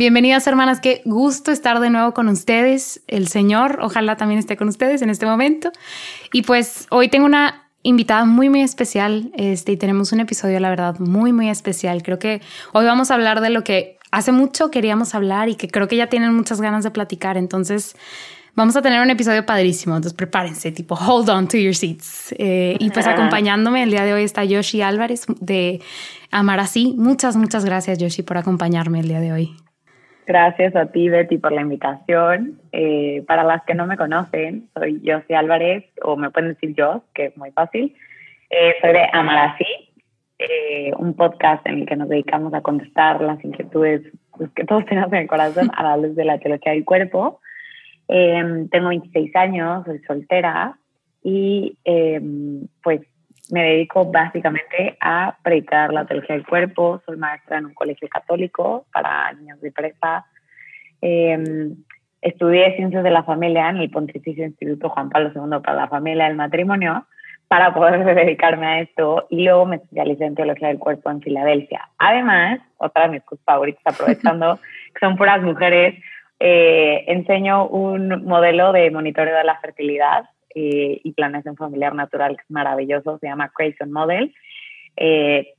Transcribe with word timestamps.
Bienvenidas 0.00 0.46
hermanas, 0.46 0.80
qué 0.80 1.02
gusto 1.04 1.52
estar 1.52 1.78
de 1.78 1.90
nuevo 1.90 2.14
con 2.14 2.28
ustedes. 2.28 3.02
El 3.06 3.28
Señor, 3.28 3.80
ojalá 3.82 4.16
también 4.16 4.38
esté 4.38 4.56
con 4.56 4.66
ustedes 4.66 5.02
en 5.02 5.10
este 5.10 5.26
momento. 5.26 5.72
Y 6.32 6.40
pues 6.40 6.86
hoy 6.88 7.08
tengo 7.08 7.26
una 7.26 7.68
invitada 7.82 8.24
muy 8.24 8.48
muy 8.48 8.62
especial 8.62 9.30
este, 9.34 9.72
y 9.72 9.76
tenemos 9.76 10.12
un 10.12 10.20
episodio 10.20 10.58
la 10.58 10.70
verdad 10.70 10.98
muy 11.00 11.34
muy 11.34 11.50
especial. 11.50 12.02
Creo 12.02 12.18
que 12.18 12.40
hoy 12.72 12.86
vamos 12.86 13.10
a 13.10 13.14
hablar 13.14 13.42
de 13.42 13.50
lo 13.50 13.62
que 13.62 13.98
hace 14.10 14.32
mucho 14.32 14.70
queríamos 14.70 15.14
hablar 15.14 15.50
y 15.50 15.56
que 15.56 15.68
creo 15.68 15.86
que 15.86 15.96
ya 15.96 16.06
tienen 16.06 16.34
muchas 16.34 16.62
ganas 16.62 16.82
de 16.82 16.90
platicar. 16.90 17.36
Entonces 17.36 17.94
vamos 18.54 18.76
a 18.76 18.80
tener 18.80 19.02
un 19.02 19.10
episodio 19.10 19.44
padrísimo. 19.44 19.96
Entonces 19.96 20.16
prepárense, 20.16 20.72
tipo 20.72 20.94
hold 20.94 21.28
on 21.28 21.46
to 21.46 21.58
your 21.58 21.74
seats. 21.74 22.34
Eh, 22.38 22.74
y 22.80 22.88
pues 22.88 23.06
acompañándome 23.06 23.82
el 23.82 23.90
día 23.90 24.06
de 24.06 24.14
hoy 24.14 24.22
está 24.22 24.46
Yoshi 24.46 24.80
Álvarez 24.80 25.26
de 25.40 25.82
Amar 26.30 26.58
Así. 26.58 26.94
Muchas 26.96 27.36
muchas 27.36 27.66
gracias 27.66 27.98
Yoshi 27.98 28.22
por 28.22 28.38
acompañarme 28.38 29.00
el 29.00 29.08
día 29.08 29.20
de 29.20 29.32
hoy. 29.34 29.54
Gracias 30.30 30.76
a 30.76 30.86
ti, 30.86 31.08
Betty, 31.08 31.38
por 31.38 31.50
la 31.50 31.62
invitación. 31.62 32.60
Eh, 32.70 33.24
para 33.26 33.42
las 33.42 33.64
que 33.64 33.74
no 33.74 33.88
me 33.88 33.96
conocen, 33.96 34.68
soy 34.74 35.02
Josie 35.04 35.34
Álvarez, 35.34 35.84
o 36.04 36.14
me 36.14 36.30
pueden 36.30 36.50
decir 36.50 36.72
yo, 36.76 37.02
que 37.14 37.24
es 37.24 37.36
muy 37.36 37.50
fácil. 37.50 37.96
Eh, 38.48 38.76
soy 38.80 38.92
de 38.92 39.08
Amarasí, 39.12 39.66
eh, 40.38 40.92
un 40.96 41.14
podcast 41.14 41.66
en 41.66 41.80
el 41.80 41.86
que 41.86 41.96
nos 41.96 42.08
dedicamos 42.08 42.54
a 42.54 42.60
contestar 42.60 43.20
las 43.20 43.44
inquietudes 43.44 44.02
pues, 44.38 44.50
que 44.50 44.64
todos 44.64 44.84
tenemos 44.86 45.12
en 45.12 45.18
el 45.18 45.26
corazón 45.26 45.68
a 45.74 45.82
la 45.82 45.96
luz 45.96 46.14
de 46.14 46.24
la 46.24 46.38
teología 46.38 46.74
del 46.74 46.84
cuerpo. 46.84 47.40
Em, 48.06 48.68
tengo 48.68 48.90
26 48.90 49.34
años, 49.34 49.84
soy 49.84 49.98
soltera 50.06 50.78
y 51.24 51.76
pues 52.84 53.00
me 53.52 53.62
dedico 53.62 54.04
básicamente 54.04 54.96
a 55.00 55.36
predicar 55.42 55.92
la 55.92 56.04
teología 56.04 56.36
del 56.36 56.46
cuerpo. 56.46 57.02
Soy 57.04 57.16
maestra 57.16 57.58
en 57.58 57.66
un 57.66 57.74
colegio 57.74 58.08
católico 58.08 58.86
para 58.92 59.32
niños 59.32 59.60
de 59.60 59.72
prepa. 59.72 60.26
Em, 61.00 61.76
estudié 62.20 62.76
ciencias 62.76 63.02
de 63.02 63.10
la 63.10 63.22
familia 63.22 63.70
en 63.70 63.78
el 63.78 63.90
Pontificio 63.90 64.44
Instituto 64.44 64.90
Juan 64.90 65.08
Pablo 65.08 65.30
II 65.34 65.60
para 65.62 65.76
la 65.76 65.88
familia 65.88 66.26
y 66.26 66.30
el 66.30 66.36
matrimonio 66.36 67.06
para 67.48 67.74
poder 67.74 68.04
dedicarme 68.14 68.66
a 68.66 68.80
esto 68.80 69.26
y 69.30 69.44
luego 69.44 69.66
me 69.66 69.76
especialicé 69.76 70.24
en 70.24 70.34
teología 70.34 70.68
del 70.68 70.78
cuerpo 70.78 71.10
en 71.10 71.20
Filadelfia. 71.20 71.88
Además, 71.98 72.60
otra 72.76 73.04
de 73.04 73.08
mis 73.10 73.22
cursos 73.22 73.44
favoritos, 73.44 73.82
aprovechando 73.84 74.56
que 74.94 75.00
son 75.00 75.16
puras 75.16 75.42
mujeres, 75.42 75.94
eh, 76.38 77.04
enseño 77.08 77.66
un 77.66 78.24
modelo 78.24 78.72
de 78.72 78.90
monitoreo 78.90 79.36
de 79.36 79.44
la 79.44 79.58
fertilidad 79.60 80.24
eh, 80.54 81.00
y 81.02 81.12
planeación 81.12 81.56
familiar 81.56 81.94
natural 81.94 82.36
que 82.36 82.42
es 82.42 82.50
maravilloso, 82.50 83.18
se 83.18 83.26
llama 83.26 83.52
Creation 83.54 83.92
Model, 83.92 84.34
eh, 84.96 85.54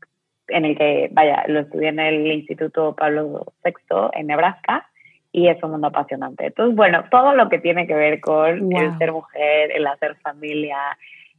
en 0.47 0.65
el 0.65 0.77
que, 0.77 1.09
vaya, 1.11 1.45
lo 1.47 1.61
estudié 1.61 1.89
en 1.89 1.99
el 1.99 2.27
Instituto 2.27 2.95
Pablo 2.95 3.53
VI 3.63 4.09
en 4.13 4.27
Nebraska 4.27 4.89
y 5.31 5.47
es 5.47 5.61
un 5.63 5.71
mundo 5.71 5.87
apasionante. 5.87 6.47
Entonces, 6.47 6.75
bueno, 6.75 7.05
todo 7.09 7.33
lo 7.35 7.49
que 7.49 7.59
tiene 7.59 7.87
que 7.87 7.93
ver 7.93 8.19
con 8.19 8.71
el 8.73 8.97
ser 8.97 9.13
mujer, 9.13 9.71
el 9.71 9.87
hacer 9.87 10.17
familia, 10.17 10.77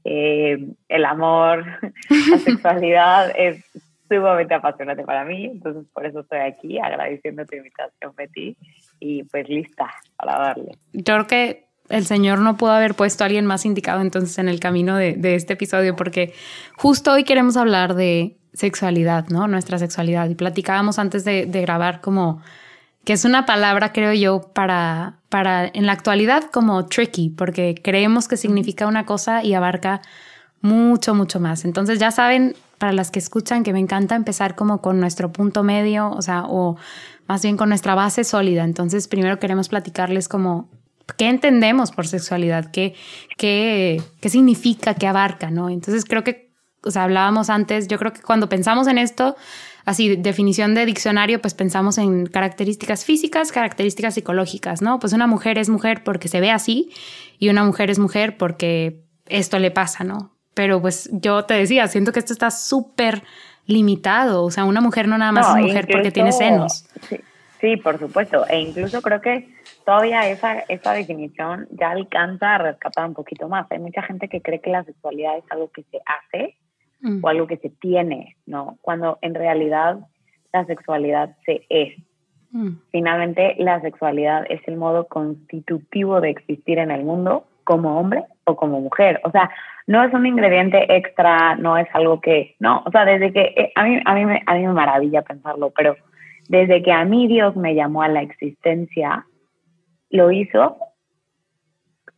eh, 0.04 0.58
el 0.88 1.04
amor, 1.04 1.64
la 2.30 2.38
sexualidad 2.38 3.32
es 3.36 3.64
sumamente 4.08 4.54
apasionante 4.54 5.04
para 5.04 5.24
mí. 5.24 5.46
Entonces, 5.46 5.84
por 5.92 6.06
eso 6.06 6.20
estoy 6.20 6.38
aquí 6.38 6.78
agradeciendo 6.78 7.44
tu 7.44 7.56
invitación, 7.56 8.12
Betty, 8.16 8.56
y 8.98 9.24
pues 9.24 9.48
lista 9.48 9.90
para 10.16 10.38
darle. 10.38 10.72
Yo 10.92 11.14
creo 11.14 11.26
que 11.26 11.71
el 11.92 12.06
Señor 12.06 12.38
no 12.38 12.56
pudo 12.56 12.72
haber 12.72 12.94
puesto 12.94 13.22
a 13.22 13.26
alguien 13.26 13.44
más 13.44 13.66
indicado 13.66 14.00
entonces 14.00 14.38
en 14.38 14.48
el 14.48 14.60
camino 14.60 14.96
de, 14.96 15.34
este 15.34 15.52
episodio, 15.52 15.94
porque 15.94 16.32
justo 16.74 17.12
hoy 17.12 17.22
queremos 17.24 17.58
hablar 17.58 17.94
de 17.94 18.38
sexualidad, 18.54 19.28
¿no? 19.28 19.46
Nuestra 19.46 19.78
sexualidad. 19.78 20.28
Y 20.30 20.34
platicábamos 20.34 20.98
antes 20.98 21.24
de, 21.24 21.44
grabar 21.44 22.00
como 22.00 22.40
que 23.04 23.12
es 23.12 23.26
una 23.26 23.44
palabra, 23.44 23.92
creo 23.92 24.14
yo, 24.14 24.40
para, 24.54 25.18
para 25.28 25.66
en 25.66 25.84
la 25.84 25.92
actualidad 25.92 26.44
como 26.44 26.86
tricky, 26.86 27.28
porque 27.28 27.74
creemos 27.82 28.26
que 28.26 28.38
significa 28.38 28.86
una 28.86 29.04
cosa 29.04 29.44
y 29.44 29.52
abarca 29.52 30.00
mucho, 30.62 31.14
mucho 31.14 31.40
más. 31.40 31.66
Entonces 31.66 31.98
ya 31.98 32.10
saben, 32.10 32.56
para 32.78 32.94
las 32.94 33.10
que 33.10 33.18
escuchan, 33.18 33.64
que 33.64 33.74
me 33.74 33.80
encanta 33.80 34.14
empezar 34.14 34.54
como 34.54 34.80
con 34.80 34.98
nuestro 34.98 35.30
punto 35.30 35.62
medio, 35.62 36.10
o 36.10 36.22
sea, 36.22 36.44
o 36.46 36.76
más 37.28 37.42
bien 37.42 37.58
con 37.58 37.68
nuestra 37.68 37.94
base 37.94 38.24
sólida. 38.24 38.64
Entonces 38.64 39.08
primero 39.08 39.38
queremos 39.38 39.68
platicarles 39.68 40.28
como 40.28 40.70
qué 41.16 41.28
entendemos 41.28 41.90
por 41.90 42.06
sexualidad, 42.06 42.70
qué, 42.70 42.94
qué, 43.36 44.02
qué 44.20 44.28
significa, 44.28 44.94
qué 44.94 45.06
abarca, 45.06 45.50
¿no? 45.50 45.68
Entonces 45.68 46.04
creo 46.04 46.24
que, 46.24 46.52
o 46.84 46.90
sea, 46.90 47.04
hablábamos 47.04 47.50
antes, 47.50 47.88
yo 47.88 47.98
creo 47.98 48.12
que 48.12 48.22
cuando 48.22 48.48
pensamos 48.48 48.86
en 48.86 48.98
esto, 48.98 49.36
así, 49.84 50.16
definición 50.16 50.74
de 50.74 50.86
diccionario, 50.86 51.40
pues 51.40 51.54
pensamos 51.54 51.98
en 51.98 52.26
características 52.26 53.04
físicas, 53.04 53.52
características 53.52 54.14
psicológicas, 54.14 54.82
¿no? 54.82 54.98
Pues 54.98 55.12
una 55.12 55.26
mujer 55.26 55.58
es 55.58 55.68
mujer 55.68 56.02
porque 56.04 56.28
se 56.28 56.40
ve 56.40 56.50
así 56.50 56.90
y 57.38 57.48
una 57.48 57.64
mujer 57.64 57.90
es 57.90 57.98
mujer 57.98 58.36
porque 58.36 59.04
esto 59.26 59.58
le 59.58 59.70
pasa, 59.70 60.04
¿no? 60.04 60.32
Pero 60.54 60.80
pues 60.80 61.08
yo 61.12 61.44
te 61.44 61.54
decía, 61.54 61.88
siento 61.88 62.12
que 62.12 62.18
esto 62.18 62.32
está 62.32 62.50
súper 62.50 63.22
limitado, 63.66 64.44
o 64.44 64.50
sea, 64.50 64.64
una 64.64 64.80
mujer 64.80 65.08
no 65.08 65.16
nada 65.18 65.32
más 65.32 65.56
es 65.56 65.62
mujer 65.62 65.86
porque 65.90 66.10
tiene 66.10 66.32
senos. 66.32 66.84
Sí, 67.08 67.20
sí, 67.60 67.76
por 67.76 67.98
supuesto, 67.98 68.46
e 68.48 68.60
incluso 68.60 69.00
creo 69.00 69.20
que 69.20 69.48
todavía 69.84 70.28
esa, 70.28 70.60
esa 70.68 70.92
definición 70.92 71.68
ya 71.70 71.90
alcanza 71.90 72.54
a 72.54 72.58
rescatar 72.58 73.06
un 73.06 73.14
poquito 73.14 73.48
más. 73.48 73.70
Hay 73.70 73.78
mucha 73.78 74.02
gente 74.02 74.28
que 74.28 74.40
cree 74.40 74.60
que 74.60 74.70
la 74.70 74.84
sexualidad 74.84 75.38
es 75.38 75.44
algo 75.50 75.70
que 75.70 75.82
se 75.84 76.00
hace 76.06 76.56
mm. 77.00 77.24
o 77.24 77.28
algo 77.28 77.46
que 77.46 77.58
se 77.58 77.70
tiene, 77.70 78.36
¿no? 78.46 78.78
Cuando 78.80 79.18
en 79.22 79.34
realidad 79.34 79.98
la 80.52 80.64
sexualidad 80.66 81.36
se 81.44 81.64
es. 81.68 81.94
Mm. 82.50 82.70
Finalmente, 82.90 83.56
la 83.58 83.80
sexualidad 83.80 84.44
es 84.48 84.60
el 84.66 84.76
modo 84.76 85.06
constitutivo 85.06 86.20
de 86.20 86.30
existir 86.30 86.78
en 86.78 86.90
el 86.90 87.04
mundo 87.04 87.46
como 87.64 87.98
hombre 87.98 88.24
o 88.44 88.56
como 88.56 88.80
mujer. 88.80 89.20
O 89.24 89.30
sea, 89.30 89.50
no 89.86 90.02
es 90.02 90.12
un 90.12 90.26
ingrediente 90.26 90.96
extra, 90.96 91.56
no 91.56 91.76
es 91.76 91.88
algo 91.92 92.20
que, 92.20 92.54
no, 92.60 92.82
o 92.84 92.90
sea, 92.90 93.04
desde 93.04 93.32
que, 93.32 93.40
eh, 93.40 93.72
a, 93.74 93.84
mí, 93.84 94.00
a, 94.04 94.14
mí 94.14 94.24
me, 94.26 94.42
a 94.46 94.54
mí 94.54 94.66
me 94.66 94.72
maravilla 94.72 95.22
pensarlo, 95.22 95.72
pero 95.76 95.96
desde 96.48 96.82
que 96.82 96.92
a 96.92 97.04
mí 97.04 97.26
Dios 97.26 97.56
me 97.56 97.74
llamó 97.74 98.02
a 98.02 98.08
la 98.08 98.22
existencia, 98.22 99.26
lo 100.12 100.30
hizo 100.30 100.76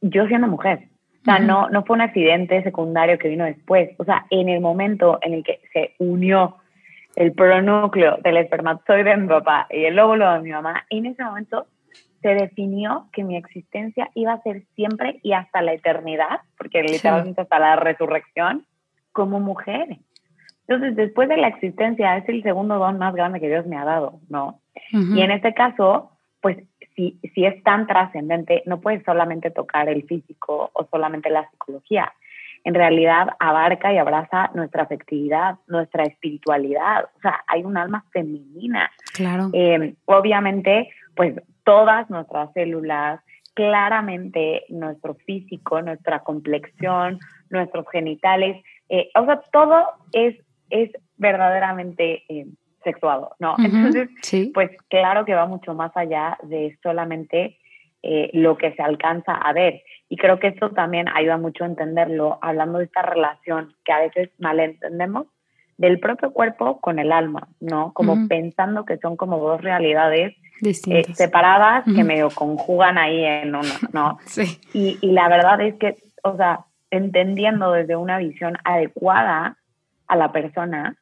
yo 0.02 0.26
siendo 0.26 0.48
mujer. 0.48 0.88
O 1.22 1.24
sea, 1.24 1.38
no, 1.38 1.70
no 1.70 1.84
fue 1.84 1.94
un 1.94 2.02
accidente 2.02 2.62
secundario 2.62 3.18
que 3.18 3.28
vino 3.28 3.44
después. 3.44 3.90
O 3.98 4.04
sea, 4.04 4.26
en 4.28 4.50
el 4.50 4.60
momento 4.60 5.18
en 5.22 5.32
el 5.32 5.42
que 5.42 5.60
se 5.72 5.94
unió 5.98 6.58
el 7.16 7.32
pronúcleo 7.32 8.18
del 8.22 8.36
espermatozoide 8.36 9.10
de 9.10 9.16
mi 9.16 9.28
papá 9.28 9.66
y 9.70 9.84
el 9.84 9.98
óvulo 9.98 10.30
de 10.32 10.40
mi 10.40 10.50
mamá, 10.50 10.84
en 10.90 11.06
ese 11.06 11.24
momento 11.24 11.66
se 12.20 12.34
definió 12.34 13.08
que 13.12 13.24
mi 13.24 13.36
existencia 13.36 14.10
iba 14.14 14.32
a 14.32 14.42
ser 14.42 14.64
siempre 14.74 15.20
y 15.22 15.32
hasta 15.32 15.62
la 15.62 15.72
eternidad, 15.72 16.40
porque 16.58 16.82
literalmente 16.82 17.42
hasta 17.42 17.58
la 17.58 17.76
resurrección, 17.76 18.66
como 19.12 19.40
mujer. 19.40 19.98
Entonces, 20.66 20.96
después 20.96 21.28
de 21.28 21.36
la 21.36 21.48
existencia, 21.48 22.16
es 22.16 22.28
el 22.28 22.42
segundo 22.42 22.78
don 22.78 22.98
más 22.98 23.14
grande 23.14 23.40
que 23.40 23.48
Dios 23.48 23.66
me 23.66 23.76
ha 23.76 23.84
dado, 23.84 24.20
¿no? 24.28 24.60
Y 24.90 25.20
en 25.20 25.30
este 25.30 25.54
caso, 25.54 26.10
pues 26.40 26.58
si, 26.94 27.18
si 27.34 27.44
es 27.44 27.62
tan 27.62 27.86
trascendente, 27.86 28.62
no 28.66 28.80
puede 28.80 29.02
solamente 29.04 29.50
tocar 29.50 29.88
el 29.88 30.04
físico 30.04 30.70
o 30.72 30.86
solamente 30.90 31.30
la 31.30 31.48
psicología. 31.50 32.12
En 32.64 32.74
realidad 32.74 33.28
abarca 33.38 33.92
y 33.92 33.98
abraza 33.98 34.50
nuestra 34.54 34.84
afectividad, 34.84 35.56
nuestra 35.66 36.04
espiritualidad. 36.04 37.04
O 37.16 37.20
sea, 37.20 37.42
hay 37.46 37.62
un 37.62 37.76
alma 37.76 38.04
femenina. 38.12 38.90
Claro. 39.12 39.50
Eh, 39.52 39.94
obviamente, 40.06 40.88
pues 41.14 41.34
todas 41.64 42.08
nuestras 42.08 42.52
células, 42.54 43.20
claramente 43.52 44.64
nuestro 44.68 45.14
físico, 45.14 45.82
nuestra 45.82 46.20
complexión, 46.20 47.18
nuestros 47.50 47.86
genitales, 47.90 48.62
Eh, 48.88 49.08
o 49.14 49.24
sea, 49.24 49.40
todo 49.50 49.76
es, 50.12 50.36
es 50.68 50.90
verdaderamente 51.16 52.22
eh, 52.28 52.46
sexuado, 52.84 53.34
¿no? 53.38 53.56
Entonces, 53.58 54.08
pues 54.52 54.70
claro 54.88 55.24
que 55.24 55.34
va 55.34 55.46
mucho 55.46 55.74
más 55.74 55.96
allá 55.96 56.38
de 56.42 56.78
solamente 56.82 57.58
eh, 58.02 58.30
lo 58.34 58.56
que 58.56 58.72
se 58.74 58.82
alcanza 58.82 59.32
a 59.34 59.52
ver. 59.52 59.82
Y 60.08 60.16
creo 60.16 60.38
que 60.38 60.48
eso 60.48 60.70
también 60.70 61.08
ayuda 61.08 61.38
mucho 61.38 61.64
a 61.64 61.68
entenderlo, 61.68 62.38
hablando 62.42 62.78
de 62.78 62.84
esta 62.84 63.02
relación 63.02 63.74
que 63.84 63.92
a 63.92 64.00
veces 64.00 64.30
malentendemos 64.38 65.26
del 65.78 65.98
propio 65.98 66.32
cuerpo 66.32 66.80
con 66.80 66.98
el 66.98 67.10
alma, 67.10 67.48
¿no? 67.60 67.92
Como 67.94 68.28
pensando 68.28 68.84
que 68.84 68.98
son 68.98 69.16
como 69.16 69.38
dos 69.38 69.60
realidades 69.60 70.36
eh, 70.62 71.14
separadas 71.14 71.84
que 71.84 72.04
medio 72.04 72.28
conjugan 72.30 72.96
ahí 72.98 73.24
en 73.24 73.56
una, 73.56 73.74
¿no? 73.92 74.18
sí. 74.26 74.60
Y, 74.72 74.98
y 75.00 75.12
la 75.12 75.28
verdad 75.28 75.60
es 75.62 75.74
que, 75.76 75.96
o 76.22 76.36
sea, 76.36 76.66
entendiendo 76.90 77.72
desde 77.72 77.96
una 77.96 78.18
visión 78.18 78.56
adecuada 78.64 79.56
a 80.06 80.16
la 80.16 80.30
persona, 80.30 80.96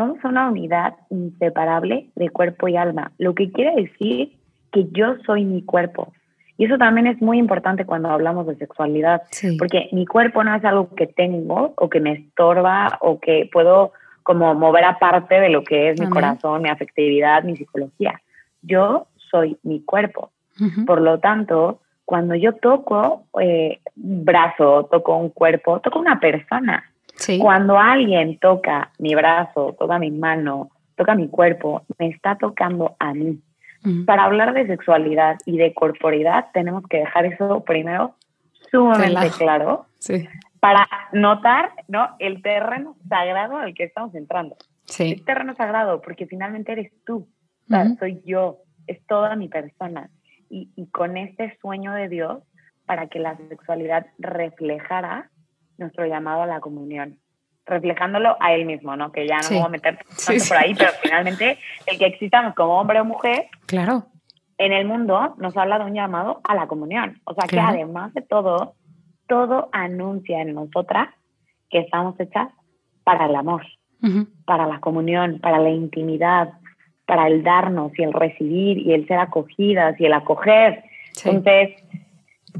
somos 0.00 0.24
una 0.24 0.48
unidad 0.48 0.94
inseparable 1.10 2.08
de 2.14 2.30
cuerpo 2.30 2.68
y 2.68 2.76
alma, 2.76 3.12
lo 3.18 3.34
que 3.34 3.52
quiere 3.52 3.82
decir 3.82 4.32
que 4.72 4.86
yo 4.92 5.16
soy 5.26 5.44
mi 5.44 5.62
cuerpo. 5.62 6.12
Y 6.56 6.64
eso 6.64 6.78
también 6.78 7.06
es 7.06 7.20
muy 7.20 7.38
importante 7.38 7.84
cuando 7.84 8.08
hablamos 8.08 8.46
de 8.46 8.56
sexualidad, 8.56 9.22
porque 9.58 9.88
mi 9.92 10.06
cuerpo 10.06 10.42
no 10.42 10.54
es 10.54 10.64
algo 10.64 10.94
que 10.94 11.06
tengo 11.06 11.74
o 11.76 11.90
que 11.90 12.00
me 12.00 12.12
estorba 12.12 12.98
o 13.00 13.20
que 13.20 13.48
puedo 13.52 13.92
como 14.22 14.54
mover 14.54 14.84
aparte 14.84 15.40
de 15.40 15.50
lo 15.50 15.64
que 15.64 15.90
es 15.90 16.00
mi 16.00 16.08
corazón, 16.08 16.62
mi 16.62 16.70
afectividad, 16.70 17.44
mi 17.44 17.56
psicología. 17.56 18.20
Yo 18.62 19.06
soy 19.30 19.58
mi 19.62 19.82
cuerpo. 19.82 20.30
Por 20.86 21.00
lo 21.00 21.18
tanto, 21.18 21.80
cuando 22.04 22.34
yo 22.34 22.54
toco 22.54 23.24
eh, 23.40 23.80
brazo, 23.94 24.88
toco 24.90 25.16
un 25.16 25.30
cuerpo, 25.30 25.80
toco 25.80 25.98
una 25.98 26.20
persona. 26.20 26.84
Cuando 27.40 27.78
alguien 27.78 28.38
toca 28.38 28.92
mi 28.98 29.14
brazo, 29.14 29.76
toca 29.78 29.98
mi 29.98 30.10
mano, 30.10 30.70
toca 30.96 31.14
mi 31.14 31.28
cuerpo, 31.28 31.82
me 31.98 32.08
está 32.08 32.36
tocando 32.36 32.96
a 32.98 33.14
mí. 33.14 33.40
Para 34.04 34.24
hablar 34.24 34.52
de 34.52 34.66
sexualidad 34.66 35.38
y 35.46 35.56
de 35.56 35.72
corporidad, 35.72 36.48
tenemos 36.52 36.84
que 36.86 36.98
dejar 36.98 37.24
eso 37.24 37.64
primero 37.64 38.14
sumamente 38.70 39.30
claro 39.38 39.86
para 40.60 40.86
notar 41.12 41.72
¿no? 41.88 42.10
el 42.18 42.42
terreno 42.42 42.94
sagrado 43.08 43.56
al 43.56 43.74
que 43.74 43.84
estamos 43.84 44.14
entrando. 44.14 44.56
Sí. 44.84 45.12
Es 45.12 45.24
terreno 45.24 45.54
sagrado 45.54 46.02
porque 46.02 46.26
finalmente 46.26 46.72
eres 46.72 46.92
tú, 47.06 47.26
soy 47.98 48.20
yo, 48.26 48.58
es 48.86 49.04
toda 49.06 49.34
mi 49.36 49.48
persona. 49.48 50.10
Y, 50.50 50.68
y 50.76 50.88
con 50.88 51.16
este 51.16 51.56
sueño 51.60 51.92
de 51.92 52.08
Dios 52.08 52.42
para 52.84 53.06
que 53.06 53.20
la 53.20 53.36
sexualidad 53.36 54.06
reflejara 54.18 55.30
nuestro 55.80 56.06
llamado 56.06 56.42
a 56.42 56.46
la 56.46 56.60
comunión 56.60 57.18
reflejándolo 57.66 58.36
a 58.40 58.52
él 58.52 58.64
mismo, 58.64 58.96
¿no? 58.96 59.12
Que 59.12 59.26
ya 59.28 59.38
no 59.38 59.50
me 59.50 59.56
voy 59.56 59.66
a 59.66 59.68
meter 59.68 59.98
tanto 60.26 60.44
por 60.48 60.56
ahí, 60.56 60.74
pero 60.74 60.90
finalmente 61.02 61.58
el 61.86 61.98
que 61.98 62.06
existamos 62.06 62.54
como 62.54 62.80
hombre 62.80 63.00
o 63.00 63.04
mujer, 63.04 63.46
claro, 63.66 64.06
en 64.58 64.72
el 64.72 64.86
mundo 64.86 65.34
nos 65.38 65.56
habla 65.56 65.78
de 65.78 65.86
un 65.86 65.94
llamado 65.94 66.40
a 66.44 66.54
la 66.54 66.66
comunión. 66.66 67.18
O 67.24 67.34
sea 67.34 67.48
que 67.48 67.58
además 67.58 68.12
de 68.12 68.20
todo, 68.20 68.74
todo 69.26 69.70
anuncia 69.72 70.42
en 70.42 70.54
nosotras 70.54 71.08
que 71.70 71.78
estamos 71.78 72.18
hechas 72.20 72.48
para 73.04 73.26
el 73.26 73.36
amor, 73.36 73.64
para 74.44 74.66
la 74.66 74.80
comunión, 74.80 75.38
para 75.40 75.58
la 75.58 75.70
intimidad, 75.70 76.52
para 77.06 77.26
el 77.26 77.42
darnos 77.42 77.98
y 77.98 78.02
el 78.02 78.12
recibir 78.12 78.78
y 78.78 78.92
el 78.92 79.06
ser 79.06 79.18
acogidas 79.18 79.98
y 79.98 80.04
el 80.04 80.12
acoger. 80.12 80.84
Entonces, 81.24 81.70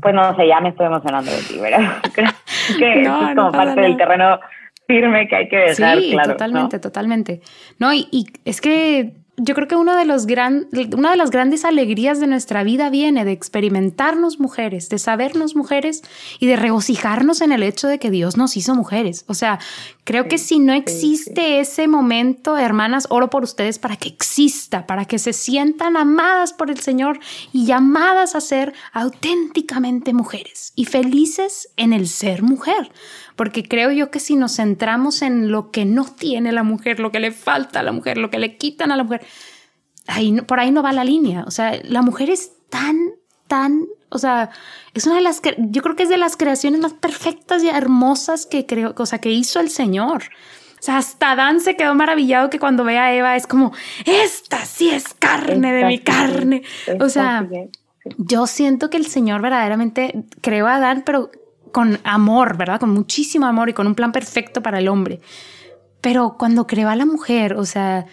pues 0.01 0.15
no 0.15 0.35
sé, 0.37 0.47
ya 0.47 0.61
me 0.61 0.71
estoy 0.71 0.87
emocionando 0.87 1.31
de 1.31 1.43
ti, 1.43 1.59
¿verdad? 1.61 2.01
Creo 2.77 3.19
que 3.19 3.25
es 3.31 3.37
como 3.37 3.53
parte 3.53 3.81
del 3.81 3.97
terreno 3.97 4.41
firme 4.87 5.29
que 5.29 5.37
hay 5.37 5.49
que 5.49 5.57
dejar 5.57 5.99
sí, 5.99 6.17
Totalmente, 6.25 6.79
totalmente. 6.79 7.41
No, 7.79 7.93
y, 7.93 8.09
y, 8.11 8.27
es 8.45 8.61
que 8.61 9.13
yo 9.43 9.55
creo 9.55 9.69
que 9.69 9.77
uno 9.77 9.97
de 9.97 10.05
los 10.05 10.27
gran, 10.27 10.69
una 10.97 11.13
de 11.13 11.17
las 11.17 11.31
grandes 11.31 11.65
alegrías 11.65 12.21
de 12.21 12.27
nuestra 12.27 12.63
vida 12.63 12.91
viene 12.91 13.25
de 13.25 13.33
experimentarnos 13.33 14.39
mujeres, 14.39 14.89
de 14.91 14.99
sabernos 14.99 15.57
mujeres 15.57 16.03
y 16.39 16.47
de 16.47 16.57
regocijarnos 16.57 17.41
en 17.41 17.53
el 17.53 17.63
hecho 17.63 17.89
de 17.89 17.99
que 17.99 18.11
Dios 18.11 18.37
nos 18.37 18.57
hizo 18.57 18.75
mujeres. 18.75 19.25
O 19.29 19.35
sea, 19.35 19.59
creo 20.05 20.29
que 20.29 20.37
si 20.37 20.59
no 20.59 20.75
existe 20.75 21.61
ese 21.61 21.89
momento, 21.89 22.59
hermanas, 22.59 23.07
oro 23.09 23.31
por 23.31 23.43
ustedes 23.43 23.79
para 23.79 23.97
que 23.97 24.09
exista, 24.09 24.87
para 24.87 25.07
que 25.07 25.19
se 25.19 25.33
sientan 25.33 25.97
amadas 25.97 26.53
por 26.53 26.71
el 26.71 26.81
Señor 26.81 27.19
y 27.53 27.65
llamadas 27.65 28.35
a 28.35 28.41
ser 28.41 28.75
auténticamente 28.93 30.13
mujeres 30.13 30.73
y 30.77 30.85
felices 30.85 31.69
en 31.77 31.95
el 31.95 32.09
ser 32.09 32.43
mujer. 32.43 32.93
Porque 33.41 33.63
creo 33.63 33.91
yo 33.91 34.11
que 34.11 34.21
si 34.21 34.37
nos 34.37 34.57
centramos 34.57 35.23
en 35.23 35.51
lo 35.51 35.71
que 35.71 35.87
no 35.87 36.05
tiene 36.05 36.53
la 36.53 36.63
mujer, 36.63 37.01
lo 37.01 37.11
que 37.11 37.21
le 37.21 37.33
falta 37.33 37.81
a 37.81 37.83
la 37.83 37.91
mujer, 37.91 38.19
lo 38.19 38.29
que 38.29 38.39
le 38.39 38.59
quitan 38.59 38.93
a 38.93 38.99
la 38.99 39.03
mujer, 39.03 39.25
ahí, 40.09 40.39
por 40.43 40.61
ahí 40.61 40.71
no 40.71 40.83
va 40.83 40.93
la 40.93 41.05
línea. 41.05 41.45
O 41.47 41.51
sea, 41.51 41.81
la 41.85 42.03
mujer 42.03 42.29
es 42.29 42.53
tan, 42.69 42.99
tan, 43.47 43.87
o 44.11 44.19
sea, 44.19 44.51
es 44.93 45.07
una 45.07 45.17
de 45.17 45.23
las, 45.23 45.41
yo 45.57 45.81
creo 45.81 45.97
que 45.97 46.03
es 46.03 46.11
de 46.11 46.19
las 46.19 46.37
creaciones 46.37 46.83
más 46.83 46.93
perfectas 46.93 47.65
y 47.65 47.71
hermosas 47.71 48.45
que 48.45 48.67
creo, 48.67 48.93
o 48.95 49.07
sea, 49.07 49.21
que 49.23 49.31
hizo 49.31 49.59
el 49.59 49.71
Señor. 49.71 50.25
O 50.79 50.83
sea, 50.83 50.99
hasta 50.99 51.35
Dan 51.35 51.63
se 51.63 51.77
quedó 51.77 51.95
maravillado 51.95 52.51
que 52.51 52.59
cuando 52.59 52.85
ve 52.85 52.99
a 52.99 53.15
Eva 53.15 53.37
es 53.37 53.47
como, 53.47 53.73
esta 54.05 54.67
sí 54.67 54.91
es 54.91 55.15
carne 55.15 55.73
de 55.73 55.87
mi 55.87 55.99
carne. 55.99 56.63
o 57.01 57.09
sea, 57.09 57.49
yo 58.19 58.47
siento 58.47 58.91
que 58.91 58.99
el 58.99 59.07
Señor 59.07 59.41
verdaderamente 59.41 60.27
creó 60.43 60.67
a 60.67 60.75
Adán, 60.75 61.05
pero 61.07 61.31
con 61.73 61.99
amor, 62.05 62.57
¿verdad? 62.57 62.81
Con 62.81 62.91
muchísimo 62.91 63.47
amor 63.47 63.69
y 63.69 63.73
con 63.73 63.87
un 63.87 63.95
plan 63.95 64.13
perfecto 64.13 64.63
para 64.63 64.79
el 64.79 64.89
hombre. 64.89 65.21
Pero 66.01 66.37
cuando 66.39 66.67
creó 66.67 66.89
a 66.89 66.97
la 66.97 67.07
mujer, 67.07 67.55
o 67.55 67.65
sea, 67.65 68.07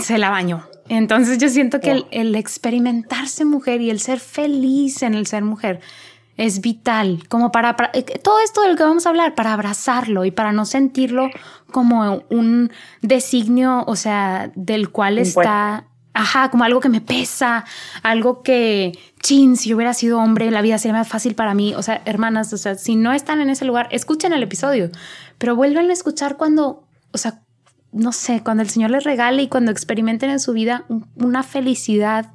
se 0.00 0.18
la 0.18 0.30
bañó. 0.30 0.66
Entonces 0.88 1.38
yo 1.38 1.48
siento 1.48 1.80
que 1.80 2.04
el, 2.10 2.34
experimentarse 2.34 3.44
mujer 3.44 3.80
y 3.80 3.90
el 3.90 4.00
ser 4.00 4.20
feliz 4.20 5.02
en 5.02 5.14
el 5.14 5.26
ser 5.26 5.44
mujer 5.44 5.80
es 6.36 6.60
vital, 6.60 7.24
como 7.28 7.52
para, 7.52 7.76
eh, 7.92 8.02
todo 8.02 8.40
esto 8.40 8.62
del 8.62 8.76
que 8.76 8.82
vamos 8.82 9.06
a 9.06 9.10
hablar, 9.10 9.34
para 9.34 9.52
abrazarlo 9.52 10.24
y 10.24 10.30
para 10.30 10.52
no 10.52 10.64
sentirlo 10.64 11.28
como 11.70 12.22
un 12.30 12.72
designio, 13.02 13.84
o 13.86 13.96
sea, 13.96 14.50
del 14.54 14.90
cual 14.90 15.18
está 15.18 15.86
Ajá, 16.14 16.50
como 16.50 16.64
algo 16.64 16.80
que 16.80 16.90
me 16.90 17.00
pesa, 17.00 17.64
algo 18.02 18.42
que, 18.42 18.92
chin, 19.22 19.56
si 19.56 19.70
yo 19.70 19.76
hubiera 19.76 19.94
sido 19.94 20.18
hombre, 20.18 20.50
la 20.50 20.60
vida 20.60 20.76
sería 20.78 20.98
más 20.98 21.08
fácil 21.08 21.34
para 21.34 21.54
mí. 21.54 21.74
O 21.74 21.82
sea, 21.82 22.02
hermanas, 22.04 22.52
o 22.52 22.58
sea, 22.58 22.74
si 22.74 22.96
no 22.96 23.12
están 23.12 23.40
en 23.40 23.48
ese 23.48 23.64
lugar, 23.64 23.88
escuchen 23.90 24.32
el 24.32 24.42
episodio, 24.42 24.90
pero 25.38 25.56
vuelven 25.56 25.88
a 25.88 25.92
escuchar 25.92 26.36
cuando, 26.36 26.84
o 27.12 27.18
sea, 27.18 27.40
no 27.92 28.12
sé, 28.12 28.42
cuando 28.42 28.62
el 28.62 28.70
Señor 28.70 28.90
les 28.90 29.04
regale 29.04 29.42
y 29.42 29.48
cuando 29.48 29.70
experimenten 29.70 30.30
en 30.30 30.40
su 30.40 30.52
vida 30.52 30.84
una 31.16 31.42
felicidad 31.42 32.30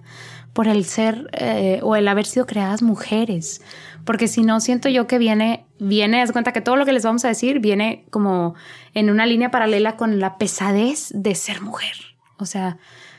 por 0.53 0.67
el 0.67 0.86
ser 0.86 1.29
eh, 1.34 1.79
o 1.84 1.96
el 1.96 2.07
haber 2.07 2.25
sido 2.25 2.48
creadas 2.48 2.81
mujeres. 2.81 3.62
Porque 4.05 4.27
si 4.27 4.41
no, 4.41 4.60
siento 4.60 4.89
yo 4.89 5.05
que 5.05 5.17
viene, 5.17 5.65
viene, 5.79 6.22
haz 6.22 6.31
cuenta 6.31 6.51
que 6.51 6.62
todo 6.62 6.77
lo 6.77 6.86
que 6.86 6.93
les 6.93 7.03
vamos 7.03 7.25
a 7.25 7.27
decir 7.27 7.60
viene 7.60 8.05
como 8.10 8.55
en 8.93 9.10
una 9.10 9.25
línea 9.25 9.51
paralela 9.51 9.98
con 9.98 10.19
la 10.19 10.38
pesadez 10.38 11.12
de 11.13 11.36
ser 11.36 11.62
mujer. 11.62 11.93
O 12.38 12.46
sea, 12.46 12.77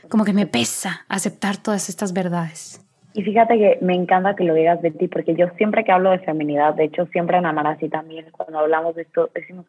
como 0.09 0.25
que 0.25 0.33
me 0.33 0.45
pesa 0.45 1.05
aceptar 1.07 1.57
todas 1.57 1.89
estas 1.89 2.13
verdades. 2.13 2.85
Y 3.13 3.23
fíjate 3.23 3.57
que 3.57 3.79
me 3.81 3.95
encanta 3.95 4.35
que 4.35 4.43
lo 4.43 4.53
digas 4.53 4.81
de 4.81 4.91
ti, 4.91 5.07
porque 5.07 5.35
yo 5.35 5.47
siempre 5.57 5.83
que 5.83 5.91
hablo 5.91 6.11
de 6.11 6.19
feminidad, 6.19 6.75
de 6.75 6.85
hecho 6.85 7.05
siempre 7.07 7.37
en 7.37 7.45
Amarasi 7.45 7.89
también, 7.89 8.25
cuando 8.31 8.59
hablamos 8.59 8.95
de 8.95 9.03
esto, 9.03 9.29
decimos, 9.33 9.65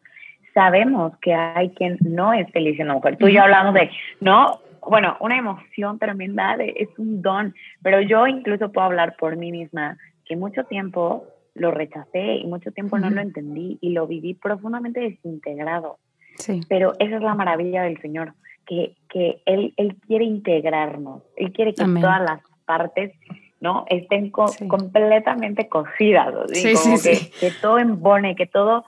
sabemos 0.53 1.13
que 1.21 1.33
hay 1.33 1.69
quien 1.69 1.97
no 2.01 2.33
es 2.33 2.49
feliz 2.51 2.79
en 2.79 2.87
la 2.87 2.93
mujer. 2.95 3.17
Tú 3.17 3.27
y 3.27 3.33
yo 3.33 3.41
hablamos 3.41 3.73
de, 3.73 3.89
no, 4.19 4.59
bueno, 4.87 5.17
una 5.19 5.37
emoción 5.37 5.99
tremenda, 5.99 6.55
es 6.55 6.89
un 6.97 7.21
don, 7.21 7.55
pero 7.81 8.01
yo 8.01 8.27
incluso 8.27 8.71
puedo 8.71 8.85
hablar 8.85 9.15
por 9.17 9.35
mí 9.37 9.51
misma, 9.51 9.97
que 10.25 10.35
mucho 10.35 10.63
tiempo 10.65 11.25
lo 11.53 11.71
rechacé 11.71 12.35
y 12.35 12.45
mucho 12.45 12.71
tiempo 12.71 12.97
no 12.97 13.09
lo 13.09 13.21
entendí 13.21 13.77
y 13.81 13.89
lo 13.89 14.07
viví 14.07 14.33
profundamente 14.33 15.01
desintegrado. 15.01 15.97
Sí. 16.37 16.61
Pero 16.69 16.93
esa 16.99 17.17
es 17.17 17.21
la 17.21 17.35
maravilla 17.35 17.83
del 17.83 17.99
Señor 18.01 18.33
que, 18.65 18.95
que 19.09 19.41
él, 19.45 19.73
él 19.77 19.95
quiere 20.07 20.25
integrarnos, 20.25 21.23
Él 21.35 21.51
quiere 21.51 21.73
que 21.73 21.83
todas 21.83 22.21
las 22.21 22.41
partes 22.65 23.11
¿no? 23.59 23.85
estén 23.89 24.31
completamente 24.31 25.69
cocidas, 25.69 26.33
que, 26.51 27.31
que, 27.39 27.51
todo 27.61 27.77
embone, 27.77 28.35
que 28.35 28.47
todo, 28.47 28.85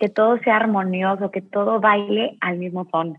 que 0.00 0.08
todo 0.08 0.38
sea 0.38 0.56
armonioso, 0.56 1.30
que 1.30 1.42
todo 1.42 1.80
baile 1.80 2.36
al 2.40 2.58
mismo 2.58 2.86
son. 2.90 3.18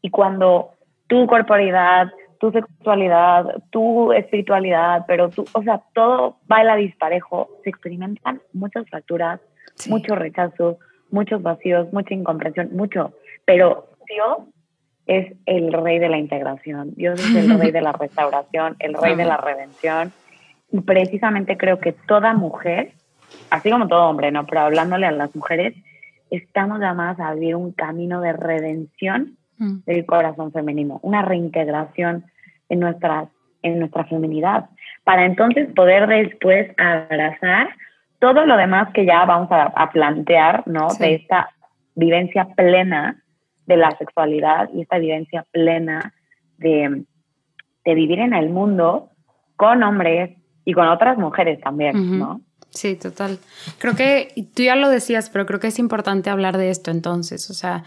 Y 0.00 0.10
cuando 0.10 0.70
tu 1.06 1.26
corporalidad, 1.26 2.10
tu 2.40 2.50
sexualidad, 2.50 3.62
tu 3.70 4.12
espiritualidad, 4.12 5.04
pero 5.06 5.28
tú, 5.28 5.44
o 5.52 5.62
sea, 5.62 5.82
todo 5.92 6.38
baila 6.46 6.76
disparejo, 6.76 7.50
se 7.62 7.70
experimentan 7.70 8.40
muchas 8.52 8.88
fracturas, 8.88 9.40
muchos 9.88 10.18
rechazos, 10.18 10.76
muchos 11.10 11.42
vacíos, 11.42 11.92
mucha 11.92 12.14
incomprensión, 12.14 12.70
mucho. 12.72 13.12
Pero 13.44 13.88
Dios 14.06 14.48
es 15.08 15.32
el 15.46 15.72
rey 15.72 15.98
de 15.98 16.10
la 16.10 16.18
integración, 16.18 16.92
Dios 16.94 17.18
es 17.18 17.34
el 17.34 17.58
rey 17.58 17.72
de 17.72 17.80
la 17.80 17.92
restauración, 17.98 18.76
el 18.78 18.94
rey 18.94 19.16
de 19.16 19.24
la 19.24 19.38
redención. 19.38 20.12
Y 20.70 20.80
precisamente 20.80 21.56
creo 21.56 21.80
que 21.80 21.92
toda 21.92 22.34
mujer, 22.34 22.92
así 23.50 23.70
como 23.70 23.88
todo 23.88 24.08
hombre, 24.08 24.30
¿no? 24.30 24.46
Pero 24.46 24.60
hablándole 24.60 25.06
a 25.06 25.10
las 25.10 25.34
mujeres, 25.34 25.74
estamos 26.30 26.78
llamadas 26.78 27.18
a 27.20 27.32
vivir 27.32 27.56
un 27.56 27.72
camino 27.72 28.20
de 28.20 28.34
redención 28.34 29.38
mm. 29.56 29.78
del 29.86 30.04
corazón 30.04 30.52
femenino, 30.52 31.00
una 31.02 31.22
reintegración 31.22 32.26
en, 32.68 32.80
nuestras, 32.80 33.28
en 33.62 33.78
nuestra 33.78 34.04
feminidad, 34.04 34.66
para 35.04 35.24
entonces 35.24 35.72
poder 35.74 36.06
después 36.06 36.70
abrazar 36.76 37.70
todo 38.18 38.44
lo 38.44 38.58
demás 38.58 38.90
que 38.92 39.06
ya 39.06 39.24
vamos 39.24 39.48
a, 39.50 39.90
plantear, 39.90 40.64
¿no? 40.66 40.88
De 40.98 41.14
esta 41.14 41.48
vivencia 41.94 42.46
plena 42.54 43.22
de 43.68 43.76
la 43.76 43.96
sexualidad 43.98 44.70
y 44.74 44.80
esta 44.80 44.98
vivencia 44.98 45.46
plena 45.52 46.14
de, 46.56 47.04
de 47.84 47.94
vivir 47.94 48.18
en 48.18 48.32
el 48.32 48.48
mundo 48.48 49.10
con 49.56 49.82
hombres 49.82 50.36
y 50.64 50.72
con 50.72 50.88
otras 50.88 51.18
mujeres 51.18 51.60
también, 51.60 52.18
¿no? 52.18 52.40
Sí, 52.70 52.96
total. 52.96 53.38
Creo 53.78 53.94
que 53.94 54.48
tú 54.54 54.62
ya 54.62 54.74
lo 54.74 54.88
decías, 54.88 55.30
pero 55.30 55.46
creo 55.46 55.60
que 55.60 55.68
es 55.68 55.78
importante 55.78 56.30
hablar 56.30 56.58
de 56.58 56.70
esto 56.70 56.90
entonces. 56.90 57.50
O 57.50 57.54
sea, 57.54 57.84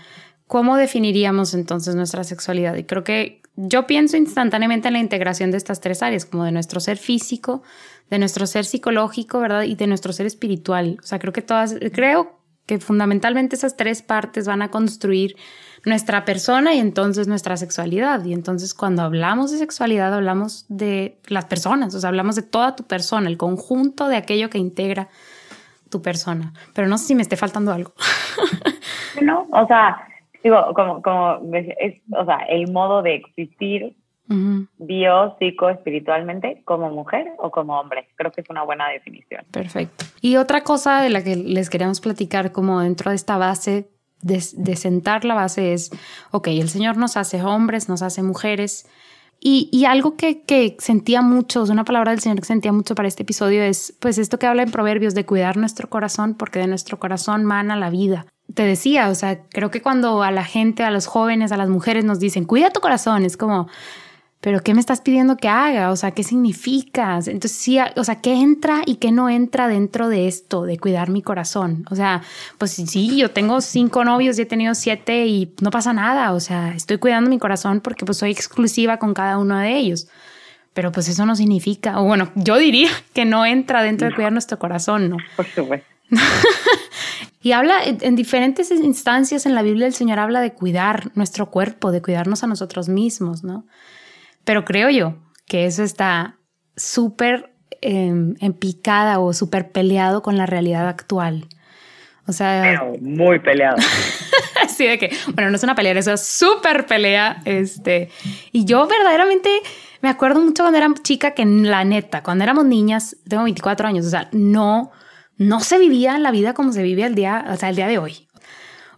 ¿cómo 0.47 0.77
definiríamos 0.77 1.53
entonces 1.53 1.95
nuestra 1.95 2.23
sexualidad? 2.23 2.75
Y 2.75 2.83
creo 2.83 3.03
que 3.03 3.41
yo 3.55 3.85
pienso 3.88 4.17
instantáneamente 4.17 4.88
en 4.88 4.93
la 4.93 5.00
integración 5.00 5.51
de 5.51 5.57
estas 5.57 5.81
tres 5.81 6.01
áreas, 6.03 6.25
como 6.25 6.45
de 6.45 6.51
nuestro 6.51 6.79
ser 6.79 6.97
físico, 6.97 7.63
de 8.09 8.19
nuestro 8.19 8.45
ser 8.45 8.65
psicológico, 8.65 9.39
¿verdad? 9.39 9.63
Y 9.63 9.75
de 9.75 9.88
nuestro 9.88 10.13
ser 10.13 10.25
espiritual. 10.25 10.97
O 11.01 11.05
sea, 11.05 11.19
creo 11.19 11.33
que 11.33 11.41
todas, 11.41 11.75
creo 11.93 12.39
que 12.65 12.79
fundamentalmente 12.79 13.55
esas 13.55 13.77
tres 13.77 14.01
partes 14.01 14.47
van 14.47 14.61
a 14.61 14.69
construir 14.69 15.35
nuestra 15.85 16.25
persona 16.25 16.73
y 16.73 16.79
entonces 16.79 17.27
nuestra 17.27 17.57
sexualidad. 17.57 18.23
Y 18.25 18.33
entonces 18.33 18.73
cuando 18.73 19.01
hablamos 19.01 19.51
de 19.51 19.57
sexualidad 19.57 20.13
hablamos 20.13 20.65
de 20.69 21.17
las 21.27 21.45
personas, 21.45 21.95
o 21.95 22.00
sea, 22.00 22.09
hablamos 22.09 22.35
de 22.35 22.43
toda 22.43 22.75
tu 22.75 22.83
persona, 22.83 23.27
el 23.29 23.38
conjunto 23.38 24.07
de 24.07 24.17
aquello 24.17 24.50
que 24.50 24.57
integra 24.57 25.09
tu 25.89 26.01
persona. 26.01 26.53
Pero 26.73 26.88
no 26.88 26.97
sé 26.97 27.07
si 27.07 27.15
me 27.15 27.21
esté 27.21 27.35
faltando 27.35 27.71
algo. 27.71 27.93
no, 29.21 29.47
o 29.51 29.67
sea, 29.67 30.07
digo, 30.43 30.73
como, 30.73 31.01
como 31.01 31.39
es, 31.53 32.01
o 32.15 32.25
sea, 32.25 32.38
el 32.50 32.71
modo 32.71 33.01
de 33.01 33.15
existir 33.15 33.95
bio, 34.77 35.35
psico, 35.39 35.69
espiritualmente, 35.69 36.61
como 36.63 36.89
mujer 36.89 37.33
o 37.38 37.51
como 37.51 37.77
hombre. 37.77 38.07
Creo 38.15 38.31
que 38.31 38.39
es 38.39 38.50
una 38.50 38.63
buena 38.63 38.88
definición. 38.88 39.43
Perfecto. 39.51 40.05
Y 40.21 40.38
otra 40.38 40.63
cosa 40.63 41.01
de 41.01 41.09
la 41.09 41.21
que 41.21 41.35
les 41.35 41.69
queríamos 41.69 42.00
platicar 42.00 42.53
como 42.53 42.79
dentro 42.79 43.09
de 43.09 43.17
esta 43.17 43.38
base 43.38 43.89
de, 44.21 44.75
sentar 44.75 45.25
la 45.25 45.33
base 45.33 45.73
es, 45.73 45.91
ok, 46.31 46.47
el 46.47 46.69
Señor 46.69 46.97
nos 46.97 47.17
hace 47.17 47.41
hombres, 47.43 47.89
nos 47.89 48.01
hace 48.01 48.23
mujeres. 48.23 48.85
Y, 49.43 49.85
algo 49.85 50.15
que, 50.15 50.43
que, 50.43 50.77
sentía 50.77 51.23
mucho, 51.23 51.63
una 51.63 51.83
palabra 51.83 52.11
del 52.11 52.19
Señor 52.19 52.39
que 52.39 52.45
sentía 52.45 52.71
mucho 52.71 52.93
para 52.93 53.07
este 53.07 53.23
episodio 53.23 53.63
es, 53.63 53.95
pues 53.99 54.19
esto 54.19 54.37
que 54.37 54.45
habla 54.45 54.61
en 54.61 54.69
Proverbios 54.69 55.15
de 55.15 55.25
cuidar 55.25 55.57
nuestro 55.57 55.89
corazón, 55.89 56.35
porque 56.35 56.59
de 56.59 56.67
nuestro 56.67 56.99
corazón 56.99 57.43
mana 57.43 57.75
la 57.75 57.89
vida. 57.89 58.27
Te 58.53 58.63
decía, 58.63 59.09
o 59.09 59.15
sea, 59.15 59.41
creo 59.49 59.71
que 59.71 59.81
cuando 59.81 60.21
a 60.21 60.29
la 60.29 60.43
gente, 60.43 60.83
a 60.83 60.91
los 60.91 61.07
jóvenes, 61.07 61.51
a 61.51 61.57
las 61.57 61.69
mujeres 61.69 62.05
nos 62.05 62.19
dicen, 62.19 62.45
cuida 62.45 62.69
tu 62.69 62.81
corazón, 62.81 63.25
es 63.25 63.35
como, 63.35 63.67
pero 64.41 64.63
¿qué 64.63 64.74
me 64.74 64.79
estás 64.79 65.01
pidiendo 65.01 65.38
que 65.38 65.48
haga? 65.48 65.91
O 65.91 65.95
sea, 65.95 66.12
¿qué 66.12 66.24
significa? 66.24 67.19
Entonces, 67.27 67.51
sí, 67.51 67.77
o 67.95 68.03
sea, 68.03 68.21
¿qué 68.21 68.33
entra 68.33 68.81
y 68.88 68.95
qué 68.95 69.12
no 69.12 69.29
entra 69.29 69.67
dentro 69.67 70.10
de 70.10 70.27
esto, 70.27 70.63
de 70.63 70.79
cuidar 70.79 71.12
mi 71.12 71.21
corazón? 71.21 71.86
O 71.91 71.95
sea, 71.95 72.24
pues 72.57 72.71
sí, 72.71 73.17
yo 73.17 73.29
tengo 73.29 73.62
cinco 73.62 74.03
novios 74.03 74.39
y 74.39 74.41
he 74.41 74.45
tenido 74.48 74.74
siete 74.74 75.27
y 75.27 75.53
no 75.62 75.69
pasa 75.69 75.93
nada. 75.93 76.33
O 76.33 76.39
sea, 76.39 76.74
estoy 76.75 76.98
cuidando 76.98 77.29
mi 77.29 77.38
corazón 77.38 77.81
porque 77.81 78.03
pues 78.03 78.17
soy 78.17 78.31
exclusiva 78.31 78.98
con 78.98 79.13
cada 79.13 79.38
uno 79.38 79.60
de 79.60 79.77
ellos. 79.77 80.07
Pero 80.74 80.91
pues 80.91 81.07
eso 81.07 81.24
no 81.27 81.36
significa, 81.36 82.01
o 82.01 82.05
bueno, 82.05 82.31
yo 82.33 82.57
diría 82.57 82.89
que 83.13 83.25
no 83.25 83.45
entra 83.45 83.83
dentro 83.83 84.07
de 84.07 84.15
cuidar 84.15 84.31
nuestro 84.31 84.57
corazón, 84.57 85.07
¿no? 85.07 85.17
Por 85.36 85.45
supuesto. 85.45 85.86
y 87.43 87.51
habla 87.51 87.75
en 87.83 88.15
diferentes 88.15 88.71
instancias 88.71 89.45
en 89.45 89.53
la 89.53 89.62
Biblia, 89.62 89.86
el 89.86 89.93
Señor 89.93 90.17
habla 90.17 90.41
de 90.41 90.53
cuidar 90.53 91.12
nuestro 91.13 91.51
cuerpo, 91.51 91.91
de 91.91 92.01
cuidarnos 92.01 92.43
a 92.43 92.48
nosotros 92.48 92.89
mismos, 92.89 93.43
¿no? 93.43 93.65
Pero 94.43 94.65
creo 94.65 94.89
yo 94.89 95.15
que 95.45 95.65
eso 95.65 95.83
está 95.83 96.38
súper 96.75 97.53
em, 97.81 98.36
en 98.39 98.53
picada 98.53 99.19
o 99.19 99.33
súper 99.33 99.71
peleado 99.71 100.21
con 100.21 100.38
la 100.38 100.45
realidad 100.45 100.88
actual. 100.88 101.48
O 102.27 102.33
sea... 102.33 102.81
muy 103.01 103.39
peleado. 103.39 103.77
Así 104.63 104.86
de 104.86 104.98
que, 104.98 105.12
bueno, 105.33 105.50
no 105.50 105.55
es 105.55 105.63
una 105.63 105.75
pelea, 105.75 105.93
es 105.93 106.27
súper 106.27 106.86
pelea. 106.86 107.41
Este, 107.45 108.10
y 108.51 108.65
yo 108.65 108.88
verdaderamente 108.88 109.50
me 110.01 110.10
acuerdo 110.10 110.39
mucho 110.41 110.63
cuando 110.63 110.77
era 110.77 110.93
chica 111.03 111.31
que 111.31 111.45
la 111.45 111.83
neta, 111.83 112.24
cuando 112.24 112.43
éramos 112.43 112.65
niñas, 112.65 113.17
tengo 113.27 113.43
24 113.43 113.88
años, 113.88 114.05
o 114.05 114.10
sea, 114.10 114.29
no, 114.31 114.91
no 115.38 115.60
se 115.60 115.77
vivía 115.77 116.17
la 116.19 116.31
vida 116.31 116.53
como 116.53 116.71
se 116.71 116.83
vive 116.83 117.03
el 117.03 117.15
día, 117.15 117.45
o 117.50 117.55
sea, 117.55 117.69
el 117.69 117.75
día 117.75 117.88
de 117.88 117.98
hoy. 117.98 118.27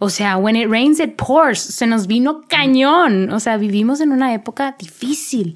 O 0.03 0.09
sea, 0.09 0.35
when 0.35 0.57
it 0.57 0.69
rains, 0.69 0.99
it 0.99 1.15
pours. 1.15 1.61
Se 1.61 1.87
nos 1.87 2.07
vino 2.07 2.41
cañón. 2.49 3.31
O 3.31 3.39
sea, 3.39 3.55
vivimos 3.55 4.01
en 4.01 4.11
una 4.11 4.33
época 4.33 4.75
difícil. 4.77 5.55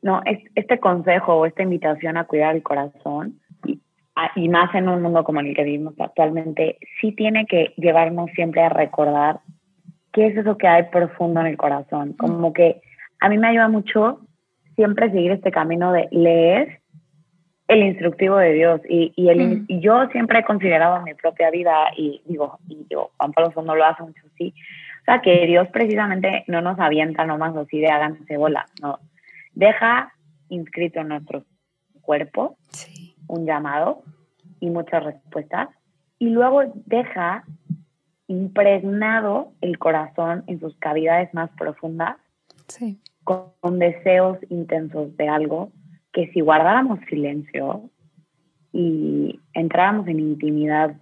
No, 0.00 0.22
este 0.54 0.80
consejo 0.80 1.34
o 1.34 1.44
esta 1.44 1.62
invitación 1.62 2.16
a 2.16 2.24
cuidar 2.24 2.56
el 2.56 2.62
corazón, 2.62 3.38
y, 3.66 4.48
más 4.48 4.74
en 4.74 4.88
un 4.88 5.02
mundo 5.02 5.22
como 5.22 5.40
el 5.40 5.54
que 5.54 5.64
vivimos 5.64 5.92
actualmente, 6.00 6.78
sí 6.98 7.12
tiene 7.12 7.44
que 7.44 7.74
llevarnos 7.76 8.30
siempre 8.34 8.62
a 8.62 8.70
recordar 8.70 9.40
qué 10.14 10.28
es 10.28 10.36
eso 10.38 10.56
que 10.56 10.68
hay 10.68 10.84
profundo 10.84 11.40
en 11.40 11.48
el 11.48 11.58
corazón. 11.58 12.14
Como 12.14 12.54
que 12.54 12.80
a 13.20 13.28
mí 13.28 13.36
me 13.36 13.48
ayuda 13.48 13.68
mucho 13.68 14.20
siempre 14.76 15.10
seguir 15.10 15.32
este 15.32 15.50
camino 15.50 15.92
de 15.92 16.08
leer 16.10 16.80
el 17.72 17.84
instructivo 17.84 18.36
de 18.36 18.52
Dios 18.52 18.80
y, 18.88 19.12
y, 19.16 19.28
el, 19.28 19.64
y 19.68 19.80
yo 19.80 20.06
siempre 20.12 20.40
he 20.40 20.44
considerado 20.44 20.96
en 20.98 21.04
mi 21.04 21.14
propia 21.14 21.50
vida 21.50 21.74
y 21.96 22.22
digo, 22.26 22.58
y 22.68 22.84
digo, 22.88 23.10
Juan 23.16 23.32
Pablo 23.32 23.62
no 23.62 23.74
lo 23.74 23.84
hace 23.84 24.02
mucho 24.02 24.22
así, 24.34 24.54
o 25.02 25.04
sea, 25.04 25.20
que 25.20 25.46
Dios 25.46 25.68
precisamente 25.72 26.44
no 26.46 26.60
nos 26.60 26.78
avienta 26.78 27.24
nomás 27.24 27.56
así 27.56 27.80
de 27.80 27.88
háganse 27.88 28.36
bola, 28.36 28.66
no, 28.80 28.98
deja 29.54 30.12
inscrito 30.48 31.00
en 31.00 31.08
nuestro 31.08 31.44
cuerpo 32.02 32.56
un 33.28 33.46
llamado 33.46 34.02
y 34.60 34.70
muchas 34.70 35.04
respuestas 35.04 35.68
y 36.18 36.30
luego 36.30 36.62
deja 36.86 37.44
impregnado 38.28 39.52
el 39.60 39.78
corazón 39.78 40.44
en 40.46 40.60
sus 40.60 40.76
cavidades 40.76 41.32
más 41.34 41.50
profundas 41.58 42.16
con 43.24 43.78
deseos 43.78 44.38
intensos 44.48 45.16
de 45.16 45.28
algo 45.28 45.70
que 46.12 46.28
si 46.28 46.40
guardáramos 46.40 47.00
silencio 47.08 47.82
y 48.72 49.40
entráramos 49.54 50.06
en 50.08 50.20
intimidad 50.20 50.94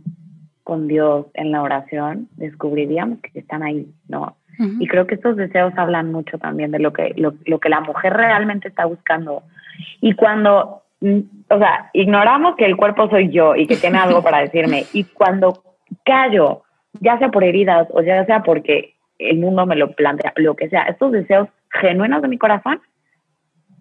con 0.63 0.87
Dios 0.89 1.27
en 1.35 1.53
la 1.53 1.63
oración, 1.63 2.29
descubriríamos 2.37 3.19
que 3.21 3.41
están 3.41 3.63
ahí, 3.63 3.93
¿no? 4.09 4.37
Y 4.79 4.87
creo 4.89 5.07
que 5.07 5.15
estos 5.15 5.37
deseos 5.37 5.73
hablan 5.77 6.13
mucho 6.13 6.37
también 6.37 6.71
de 6.71 6.79
lo 6.81 6.93
que, 6.93 7.15
lo, 7.17 7.59
que 7.59 7.69
la 7.71 7.81
mujer 7.81 8.13
realmente 8.13 8.69
está 8.69 8.85
buscando. 8.85 9.43
Y 10.03 10.13
cuando, 10.13 10.83
mm, 11.01 11.21
o 11.49 11.59
sea, 11.59 11.89
ignoramos 11.95 12.57
que 12.57 12.67
el 12.67 12.77
cuerpo 12.77 13.09
soy 13.09 13.31
yo 13.31 13.57
y 13.57 13.67
que 13.67 13.77
tiene 13.77 13.97
algo 13.97 14.23
para 14.23 14.41
decirme, 14.43 14.85
y 14.93 15.05
cuando 15.05 15.63
callo, 16.05 16.63
ya 17.01 17.19
sea 17.19 17.31
por 17.31 17.43
heridas 17.43 17.89
o 17.91 18.03
ya 18.03 18.27
sea 18.27 18.43
porque 18.43 18.97
el 19.19 19.39
mundo 19.39 19.65
me 19.65 19.77
lo 19.77 19.93
plantea, 19.93 20.35
lo 20.37 20.55
que 20.55 20.69
sea, 20.69 20.83
estos 20.83 21.13
deseos 21.13 21.49
genuinos 21.71 22.21
de 22.21 22.29
mi 22.29 22.37
corazón 22.37 22.83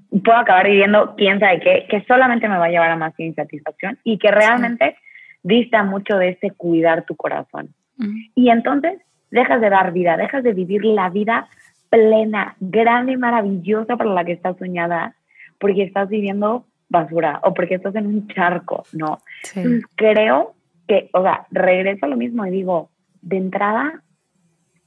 puedo 0.10 0.38
acabar 0.38 0.68
viviendo 0.68 1.16
quién 1.16 1.40
sabe 1.40 1.60
qué, 1.60 1.88
que 1.90 2.04
solamente 2.06 2.48
me 2.48 2.58
va 2.58 2.66
a 2.66 2.70
llevar 2.70 2.92
a 2.92 2.96
más 2.96 3.14
insatisfacción 3.20 3.98
y 4.04 4.18
que 4.18 4.32
realmente 4.32 4.98
dista 5.44 5.84
mucho 5.84 6.18
de 6.18 6.30
ese 6.30 6.52
cuidar 6.52 7.06
tu 7.06 7.16
corazón. 7.16 7.74
Y 8.34 8.50
entonces 8.50 9.00
dejas 9.30 9.62
de 9.62 9.70
dar 9.70 9.92
vida, 9.92 10.18
dejas 10.18 10.44
de 10.44 10.54
vivir 10.54 10.86
la 10.86 11.10
vida 11.10 11.48
plena, 11.90 12.56
grande 12.60 13.14
y 13.14 13.18
maravillosa 13.18 13.98
para 13.98 14.12
la 14.12 14.24
que 14.24 14.34
estás 14.34 14.58
soñada, 14.58 15.16
porque 15.60 15.84
estás 15.84 16.08
viviendo 16.10 16.66
basura 16.88 17.40
o 17.44 17.54
porque 17.54 17.76
estás 17.76 17.96
en 17.96 18.08
un 18.08 18.28
charco, 18.30 18.84
¿no? 18.94 19.20
creo 19.96 20.56
que, 20.88 21.10
o 21.14 21.22
sea, 21.22 21.46
regreso 21.52 22.06
a 22.06 22.10
lo 22.10 22.18
mismo 22.18 22.46
y 22.46 22.52
digo, 22.52 22.90
de 23.22 23.38
entrada, 23.38 24.02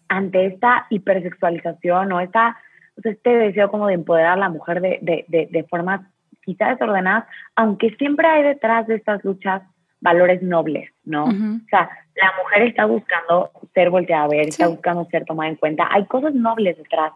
ante 0.09 0.47
esta 0.47 0.87
hipersexualización 0.91 2.13
o 2.13 2.21
esta 2.21 2.57
este 3.03 3.31
deseo 3.31 3.71
como 3.71 3.87
de 3.87 3.95
empoderar 3.95 4.33
a 4.33 4.41
la 4.41 4.49
mujer 4.49 4.81
de, 4.81 4.99
de, 5.03 5.49
de, 5.51 5.65
formas 5.65 6.01
quizá 6.45 6.69
desordenadas, 6.69 7.25
aunque 7.57 7.91
siempre 7.97 8.27
hay 8.27 8.43
detrás 8.43 8.87
de 8.87 8.97
estas 8.97 9.25
luchas 9.25 9.63
valores 10.01 10.43
nobles, 10.43 10.91
¿no? 11.05 11.25
O 11.25 11.69
sea, 11.71 11.89
la 12.17 12.33
mujer 12.43 12.63
está 12.63 12.87
buscando 12.87 13.51
ser 13.73 13.91
volteada 13.91 14.25
a 14.25 14.29
ver, 14.29 14.49
está 14.49 14.67
buscando 14.67 15.05
ser 15.07 15.25
tomada 15.25 15.51
en 15.51 15.57
cuenta. 15.57 15.89
Hay 15.91 16.05
cosas 16.07 16.35
nobles 16.35 16.77
detrás. 16.77 17.13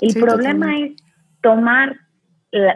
El 0.00 0.14
problema 0.14 0.76
es 0.78 0.92
tomar 1.42 1.96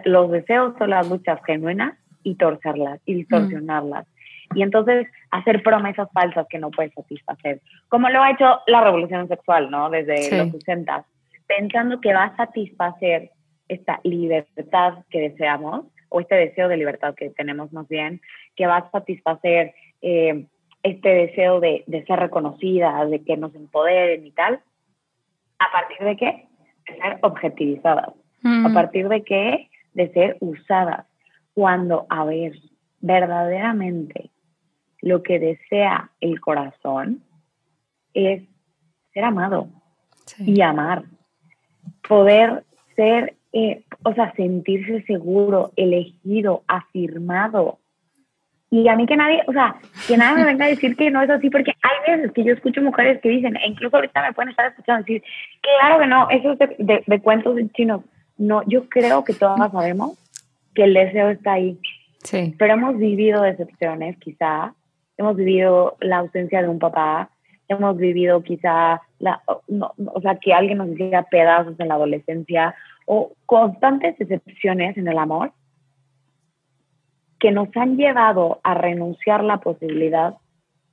los 0.05 0.31
deseos 0.31 0.75
o 0.79 0.87
las 0.87 1.09
luchas 1.09 1.41
genuinas 1.47 1.95
y 2.23 2.35
torcerlas 2.37 3.01
y 3.07 3.15
distorsionarlas. 3.15 4.07
Y 4.55 4.63
entonces 4.63 5.09
hacer 5.31 5.63
promesas 5.63 6.09
falsas 6.13 6.47
que 6.49 6.59
no 6.59 6.71
puedes 6.71 6.93
satisfacer. 6.93 7.61
Como 7.89 8.09
lo 8.11 8.23
ha 8.23 8.31
hecho 8.31 8.61
la 8.67 8.85
revolución 8.85 9.27
sexual, 9.27 9.71
¿no? 9.71 9.91
Desde 9.91 10.37
los 10.37 10.51
60 10.53 11.05
pensando 11.57 12.01
que 12.01 12.13
va 12.13 12.25
a 12.25 12.37
satisfacer 12.37 13.31
esta 13.69 14.01
libertad 14.05 15.05
que 15.11 15.21
deseamos, 15.21 15.87
o 16.09 16.21
este 16.21 16.37
deseo 16.37 16.69
de 16.69 16.77
libertad 16.77 17.15
que 17.15 17.31
tenemos 17.31 17.73
más 17.73 17.89
bien, 17.89 18.21
que 18.57 18.67
va 18.67 18.77
a 18.77 18.91
satisfacer 18.91 19.75
eh, 20.01 20.47
este 20.83 21.09
deseo 21.09 21.61
de, 21.61 21.85
ser 22.07 22.19
reconocidas, 22.21 23.11
de 23.11 23.25
que 23.25 23.37
nos 23.37 23.55
empoderen 23.55 24.27
y 24.27 24.31
tal, 24.31 24.61
¿a 25.59 25.73
partir 25.73 26.07
de 26.07 26.17
qué? 26.17 26.49
De 26.87 26.97
ser 26.99 27.19
objetivizadas. 27.23 28.11
¿A 28.45 28.75
partir 28.75 29.09
de 29.09 29.25
qué? 29.25 29.71
De 29.95 30.13
ser 30.13 30.37
usadas. 30.41 31.07
Cuando, 31.55 32.07
a 32.11 32.27
ver, 32.27 32.53
verdaderamente 33.01 34.31
lo 35.01 35.23
que 35.23 35.39
desea 35.39 36.11
el 36.21 36.41
corazón 36.41 37.23
es 38.13 38.43
ser 39.15 39.25
amado 39.25 39.69
y 40.39 40.61
amar. 40.61 41.05
Poder 42.09 42.65
ser, 42.97 43.35
eh, 43.53 43.83
o 44.03 44.15
sea, 44.15 44.33
sentirse 44.35 45.03
seguro, 45.03 45.73
elegido, 45.77 46.63
afirmado. 46.67 47.79
Y 48.71 48.89
a 48.89 48.97
mí 48.97 49.07
que 49.07 49.17
nadie, 49.17 49.41
o 49.47 49.53
sea, 49.53 49.77
que 50.09 50.17
nadie 50.17 50.39
me 50.39 50.45
venga 50.45 50.65
a 50.65 50.69
decir 50.69 50.97
que 50.97 51.09
no 51.09 51.23
es 51.23 51.31
así, 51.31 51.49
porque 51.49 51.73
hay 51.81 52.17
veces 52.17 52.33
que 52.33 52.43
yo 52.43 52.53
escucho 52.55 52.83
mujeres 52.83 53.21
que 53.21 53.29
dicen, 53.29 53.57
e 53.57 53.69
incluso 53.69 53.97
ahorita 53.97 54.21
me 54.23 54.33
pueden 54.33 54.51
estar 54.51 54.67
escuchando 54.67 55.05
decir, 55.05 55.23
claro 55.61 56.01
que 56.01 56.07
no, 56.07 56.29
eso 56.29 56.53
es 56.53 56.59
de, 56.59 57.05
de, 57.07 57.21
cuentos 57.21 57.57
chinos. 57.75 58.03
No, 58.37 58.63
yo 58.67 58.89
creo 58.89 59.23
que 59.23 59.33
todas 59.33 59.71
sabemos 59.71 60.19
que 60.75 60.85
el 60.85 60.95
deseo 60.95 61.31
está 61.31 61.53
ahí. 61.53 61.79
Sí. 62.25 62.55
Pero 62.59 62.75
hemos 62.75 62.99
vivido 62.99 63.43
decepciones, 63.43 64.19
quizá. 64.19 64.75
Hemos 65.17 65.37
vivido 65.37 65.97
la 66.01 66.19
ausencia 66.19 66.61
de 66.61 66.69
un 66.69 66.81
papá. 66.81 67.31
Hemos 67.69 67.97
vivido 67.97 68.43
quizá, 68.43 69.01
la, 69.19 69.43
o 69.47 70.21
sea, 70.21 70.37
que 70.37 70.53
alguien 70.53 70.79
nos 70.79 70.89
hiciera 70.89 71.23
pedazos 71.23 71.79
en 71.79 71.89
la 71.89 71.95
adolescencia 71.95 72.75
o 73.07 73.33
constantes 73.47 74.19
decepciones 74.19 74.97
en 74.97 75.09
el 75.09 75.19
amor 75.19 75.53
que 77.39 77.51
nos 77.51 77.69
han 77.77 77.97
llevado 77.97 78.61
a 78.63 78.75
renunciar 78.75 79.45
la 79.45 79.59
posibilidad 79.59 80.35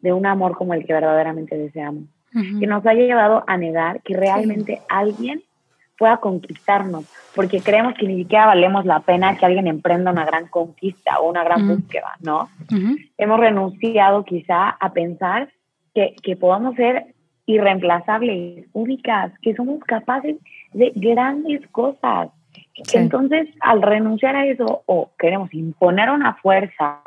de 0.02 0.12
un 0.12 0.26
amor 0.26 0.58
como 0.58 0.74
el 0.74 0.86
que 0.86 0.94
verdaderamente 0.94 1.58
deseamos. 1.58 2.04
Que 2.34 2.68
nos 2.68 2.86
ha 2.86 2.94
llevado 2.94 3.44
a 3.46 3.58
negar 3.58 4.02
que 4.04 4.16
realmente 4.16 4.82
alguien 4.90 5.44
pueda 5.98 6.18
conquistarnos, 6.18 7.06
porque 7.36 7.62
creemos 7.62 7.94
que 7.94 8.08
ni 8.08 8.18
siquiera 8.24 8.48
valemos 8.48 8.86
la 8.86 9.02
pena 9.02 9.38
que 9.38 9.46
alguien 9.46 9.68
emprenda 9.68 10.12
una 10.12 10.26
gran 10.26 10.48
conquista 10.48 11.20
o 11.20 11.30
una 11.30 11.44
gran 11.44 11.68
búsqueda, 11.68 12.18
¿no? 12.22 12.50
Hemos 13.18 13.40
renunciado 13.40 14.26
quizá 14.26 14.70
a 14.70 14.94
pensar 14.94 15.50
que, 15.94 16.16
que 16.22 16.36
podamos 16.36 16.76
ser 16.76 17.14
irreemplazables, 17.46 18.66
únicas, 18.74 19.32
que 19.42 19.56
somos 19.56 19.80
capaces 19.82 20.38
de 20.74 20.92
grandes 20.96 21.68
cosas. 21.72 22.30
Entonces, 22.94 23.48
al 23.60 23.82
renunciar 23.82 24.36
a 24.36 24.46
eso, 24.46 24.84
o 24.86 25.12
queremos 25.18 25.54
imponer 25.54 26.10
una 26.10 26.36
fuerza 26.36 27.02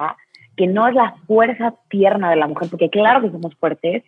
que 0.56 0.66
no 0.66 0.86
es 0.86 0.94
la 0.94 1.14
fuerza 1.26 1.74
tierna 1.88 2.30
de 2.30 2.36
la 2.36 2.46
mujer, 2.46 2.68
porque 2.70 2.90
claro 2.90 3.20
que 3.20 3.30
somos 3.30 3.54
fuertes, 3.56 4.04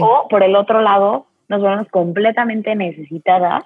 o 0.00 0.28
por 0.28 0.42
el 0.42 0.56
otro 0.56 0.80
lado, 0.80 1.26
nos 1.48 1.60
volvemos 1.60 1.88
completamente 1.88 2.74
necesitadas 2.74 3.64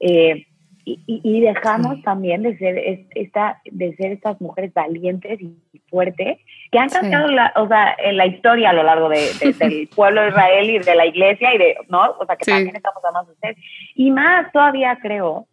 eh, 0.00 0.46
y, 0.86 1.40
dejamos 1.40 2.02
también 2.02 2.42
de 2.42 2.58
ser, 2.58 2.78
esta, 3.14 3.60
de 3.64 3.96
ser 3.96 4.12
estas 4.12 4.40
mujeres 4.40 4.72
valientes 4.74 5.40
y 5.40 5.56
fuertes 5.88 6.38
que 6.70 6.78
han 6.78 6.90
cambiado 6.90 7.28
la, 7.28 7.52
o 7.56 7.66
sea, 7.66 7.96
en 7.98 8.16
la 8.16 8.26
historia 8.26 8.70
a 8.70 8.72
lo 8.74 8.82
largo 8.82 9.08
de, 9.08 9.30
del 9.58 9.88
pueblo 9.88 10.22
de 10.22 10.28
Israel 10.28 10.70
y 10.70 10.78
de 10.78 10.94
la 10.94 11.06
iglesia 11.06 11.54
y 11.54 11.58
de, 11.58 11.76
¿no? 11.88 12.02
O 12.18 12.26
sea, 12.26 12.36
que 12.36 12.44
también 12.44 12.76
estamos 12.76 13.02
amados 13.04 13.28
de 13.28 13.32
ustedes. 13.34 13.56
Y 13.94 14.10
más 14.10 14.52
todavía 14.52 14.98
creo 15.00 15.46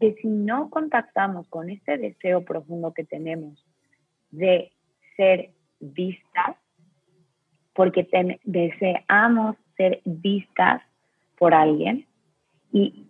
que 0.00 0.14
si 0.14 0.28
no 0.28 0.70
contactamos 0.70 1.46
con 1.48 1.70
este 1.70 1.96
deseo 1.96 2.44
profundo 2.44 2.92
que 2.92 3.04
tenemos 3.04 3.64
de 4.30 4.72
ser 5.16 5.50
vistas, 5.78 6.56
porque 7.74 8.08
deseamos 8.44 9.56
ser 9.76 10.00
vistas 10.04 10.82
por 11.38 11.54
alguien 11.54 12.06
y 12.72 13.03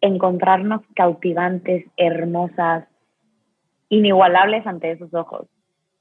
encontrarnos 0.00 0.82
cautivantes, 0.94 1.86
hermosas, 1.96 2.86
inigualables 3.88 4.66
ante 4.66 4.90
esos 4.90 5.12
ojos 5.14 5.46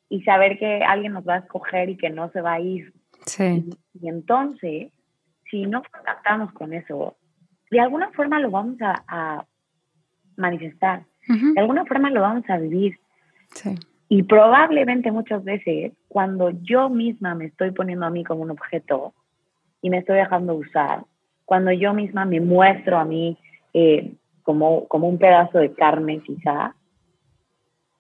y 0.09 0.21
saber 0.23 0.57
que 0.57 0.83
alguien 0.83 1.13
nos 1.13 1.27
va 1.27 1.35
a 1.35 1.39
escoger 1.39 1.89
y 1.89 1.97
que 1.97 2.09
no 2.09 2.29
se 2.31 2.41
va 2.41 2.53
a 2.53 2.59
ir. 2.59 2.93
Sí. 3.25 3.69
Y, 3.93 4.07
entonces, 4.07 4.91
si 5.49 5.65
no 5.65 5.81
contactamos 5.83 6.51
con 6.53 6.73
eso, 6.73 7.15
de 7.71 7.79
alguna 7.79 8.11
forma 8.11 8.39
lo 8.39 8.51
vamos 8.51 8.77
a 8.81 9.45
manifestar. 10.37 11.05
De 11.27 11.59
alguna 11.59 11.85
forma 11.85 12.11
lo 12.11 12.21
vamos 12.21 12.43
a 12.49 12.57
vivir. 12.57 12.99
Y 14.09 14.23
probablemente 14.23 15.11
muchas 15.11 15.43
veces, 15.43 15.93
cuando 16.07 16.51
yo 16.51 16.89
misma 16.89 17.33
me 17.33 17.45
estoy 17.45 17.71
poniendo 17.71 18.05
a 18.05 18.11
mí 18.11 18.23
como 18.23 18.43
un 18.43 18.51
objeto 18.51 19.13
y 19.81 19.89
me 19.89 19.99
estoy 19.99 20.17
dejando 20.17 20.53
usar, 20.53 21.03
cuando 21.45 21.71
yo 21.71 21.93
misma 21.93 22.25
me 22.25 22.39
muestro 22.39 22.97
a 22.97 23.05
mí 23.05 23.37
eh, 23.77 24.13
como, 24.41 24.87
como 24.87 25.09
un 25.09 25.17
pedazo 25.17 25.57
de 25.57 25.73
carne 25.73 26.21
quizá, 26.21 26.73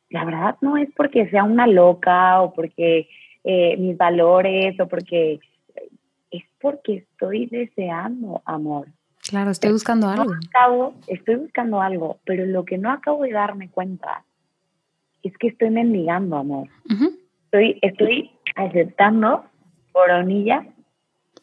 la 0.09 0.23
verdad 0.23 0.55
no 0.61 0.77
es 0.77 0.87
porque 0.95 1.29
sea 1.29 1.43
una 1.43 1.67
loca 1.67 2.41
o 2.41 2.53
porque 2.53 3.09
eh, 3.43 3.75
mis 3.75 3.97
valores 3.97 4.79
o 4.79 4.87
porque 4.87 5.41
es 6.31 6.43
porque 6.61 6.95
estoy 6.95 7.47
deseando 7.47 8.41
amor. 8.45 8.87
Claro, 9.27 9.51
estoy 9.51 9.73
buscando 9.73 10.07
algo. 10.07 10.33
estoy 11.07 11.35
buscando 11.35 11.81
algo, 11.81 12.19
pero 12.23 12.45
lo 12.45 12.63
que 12.63 12.77
no 12.77 12.89
acabo 12.89 13.23
de 13.23 13.33
darme 13.33 13.69
cuenta 13.69 14.23
es 15.23 15.37
que 15.37 15.47
estoy 15.47 15.71
mendigando 15.71 16.37
amor. 16.37 16.69
estoy, 17.43 17.79
estoy 17.81 18.31
aceptando 18.55 19.43
coronilla 19.91 20.65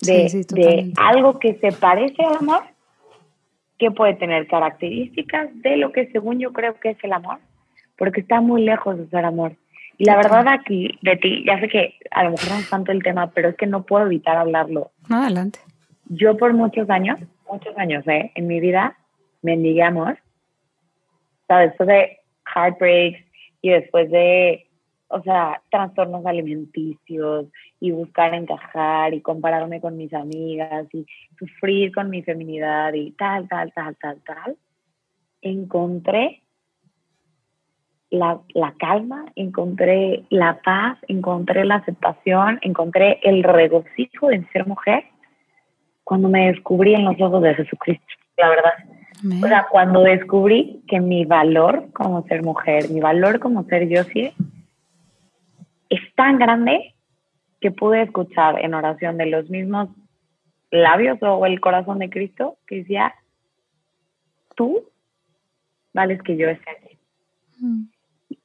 de, 0.00 0.46
de 0.48 0.92
algo 0.96 1.38
que 1.38 1.56
se 1.56 1.72
parece 1.72 2.24
al 2.24 2.36
amor, 2.36 2.62
que 3.82 3.90
puede 3.90 4.14
tener 4.14 4.46
características 4.46 5.50
de 5.62 5.76
lo 5.76 5.92
que 5.92 6.06
según 6.12 6.38
yo 6.38 6.52
creo 6.52 6.74
que 6.80 6.90
es 6.90 6.98
el 7.02 7.12
amor, 7.12 7.38
porque 7.96 8.20
está 8.20 8.40
muy 8.40 8.62
lejos 8.62 8.96
de 8.96 9.08
ser 9.08 9.24
amor. 9.24 9.52
Y 9.98 10.04
la 10.04 10.16
verdad 10.16 10.48
aquí, 10.48 10.98
de 11.02 11.16
ti, 11.16 11.44
ya 11.46 11.60
sé 11.60 11.68
que 11.68 11.94
a 12.10 12.24
lo 12.24 12.30
mejor 12.30 12.50
no 12.50 12.58
es 12.58 12.70
tanto 12.70 12.92
el 12.92 13.02
tema, 13.02 13.30
pero 13.30 13.50
es 13.50 13.56
que 13.56 13.66
no 13.66 13.82
puedo 13.84 14.06
evitar 14.06 14.36
hablarlo. 14.36 14.90
Adelante. 15.10 15.58
Yo 16.08 16.36
por 16.36 16.52
muchos 16.54 16.88
años 16.90 17.18
muchos 17.52 17.76
años, 17.76 18.06
¿eh? 18.08 18.32
En 18.34 18.46
mi 18.46 18.60
vida 18.60 18.96
mendigamos, 19.42 20.14
¿sabes? 21.46 21.70
Después 21.70 21.88
de 21.88 22.18
heartbreaks 22.54 23.20
y 23.60 23.70
después 23.70 24.10
de, 24.10 24.66
o 25.12 25.22
sea, 25.22 25.60
trastornos 25.70 26.24
alimenticios 26.24 27.46
y 27.78 27.90
buscar 27.90 28.34
encajar 28.34 29.12
y 29.12 29.20
compararme 29.20 29.80
con 29.80 29.96
mis 29.96 30.12
amigas 30.14 30.86
y 30.92 31.06
sufrir 31.38 31.92
con 31.92 32.08
mi 32.08 32.22
feminidad 32.22 32.94
y 32.94 33.10
tal, 33.12 33.46
tal, 33.48 33.72
tal, 33.74 33.94
tal, 33.96 34.18
tal, 34.24 34.56
encontré 35.42 36.42
la, 38.10 38.40
la, 38.54 38.74
calma, 38.78 39.26
encontré 39.36 40.24
la 40.30 40.60
paz, 40.62 40.98
encontré 41.08 41.64
la 41.64 41.76
aceptación, 41.76 42.58
encontré 42.62 43.20
el 43.22 43.42
regocijo 43.42 44.28
de 44.28 44.44
ser 44.52 44.66
mujer 44.66 45.04
cuando 46.04 46.28
me 46.28 46.48
descubrí 46.48 46.94
en 46.94 47.04
los 47.04 47.20
ojos 47.20 47.42
de 47.42 47.54
Jesucristo, 47.54 48.04
la 48.36 48.48
verdad. 48.48 48.72
O 49.24 49.46
sea, 49.46 49.66
cuando 49.70 50.02
descubrí 50.02 50.82
que 50.88 51.00
mi 51.00 51.24
valor 51.24 51.92
como 51.92 52.22
ser 52.26 52.42
mujer, 52.42 52.90
mi 52.90 53.00
valor 53.00 53.38
como 53.38 53.62
ser 53.64 53.88
yo 53.88 54.02
sí, 54.04 54.32
tan 56.22 56.38
grande 56.38 56.94
que 57.60 57.72
pude 57.72 58.02
escuchar 58.02 58.60
en 58.60 58.74
oración 58.74 59.16
de 59.16 59.26
los 59.26 59.50
mismos 59.50 59.88
labios 60.70 61.18
o 61.20 61.44
el 61.46 61.60
corazón 61.60 61.98
de 61.98 62.10
Cristo 62.10 62.58
que 62.64 62.76
decía, 62.76 63.12
tú 64.54 64.84
vales 65.92 66.22
que 66.22 66.36
yo 66.36 66.48
esté 66.48 66.70
aquí. 66.70 66.98
Mm. 67.58 67.82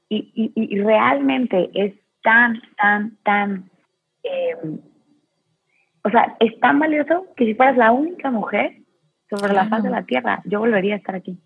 Y, 0.10 0.52
y, 0.56 0.80
realmente 0.80 1.70
es 1.76 1.94
tan, 2.24 2.60
tan, 2.78 3.16
tan 3.24 3.70
eh, 4.24 4.56
o 6.04 6.10
sea, 6.10 6.36
es 6.40 6.60
tan 6.60 6.80
valioso 6.80 7.28
que 7.36 7.46
si 7.46 7.54
fueras 7.54 7.78
la 7.78 7.92
única 7.92 8.32
mujer 8.32 8.78
sobre 9.30 9.54
la 9.54 9.68
faz 9.68 9.84
de 9.84 9.92
la 9.92 10.04
tierra, 10.04 10.42
yo 10.46 10.60
volvería 10.60 10.96
a 10.96 10.98
estar 10.98 11.14
aquí. 11.14 11.38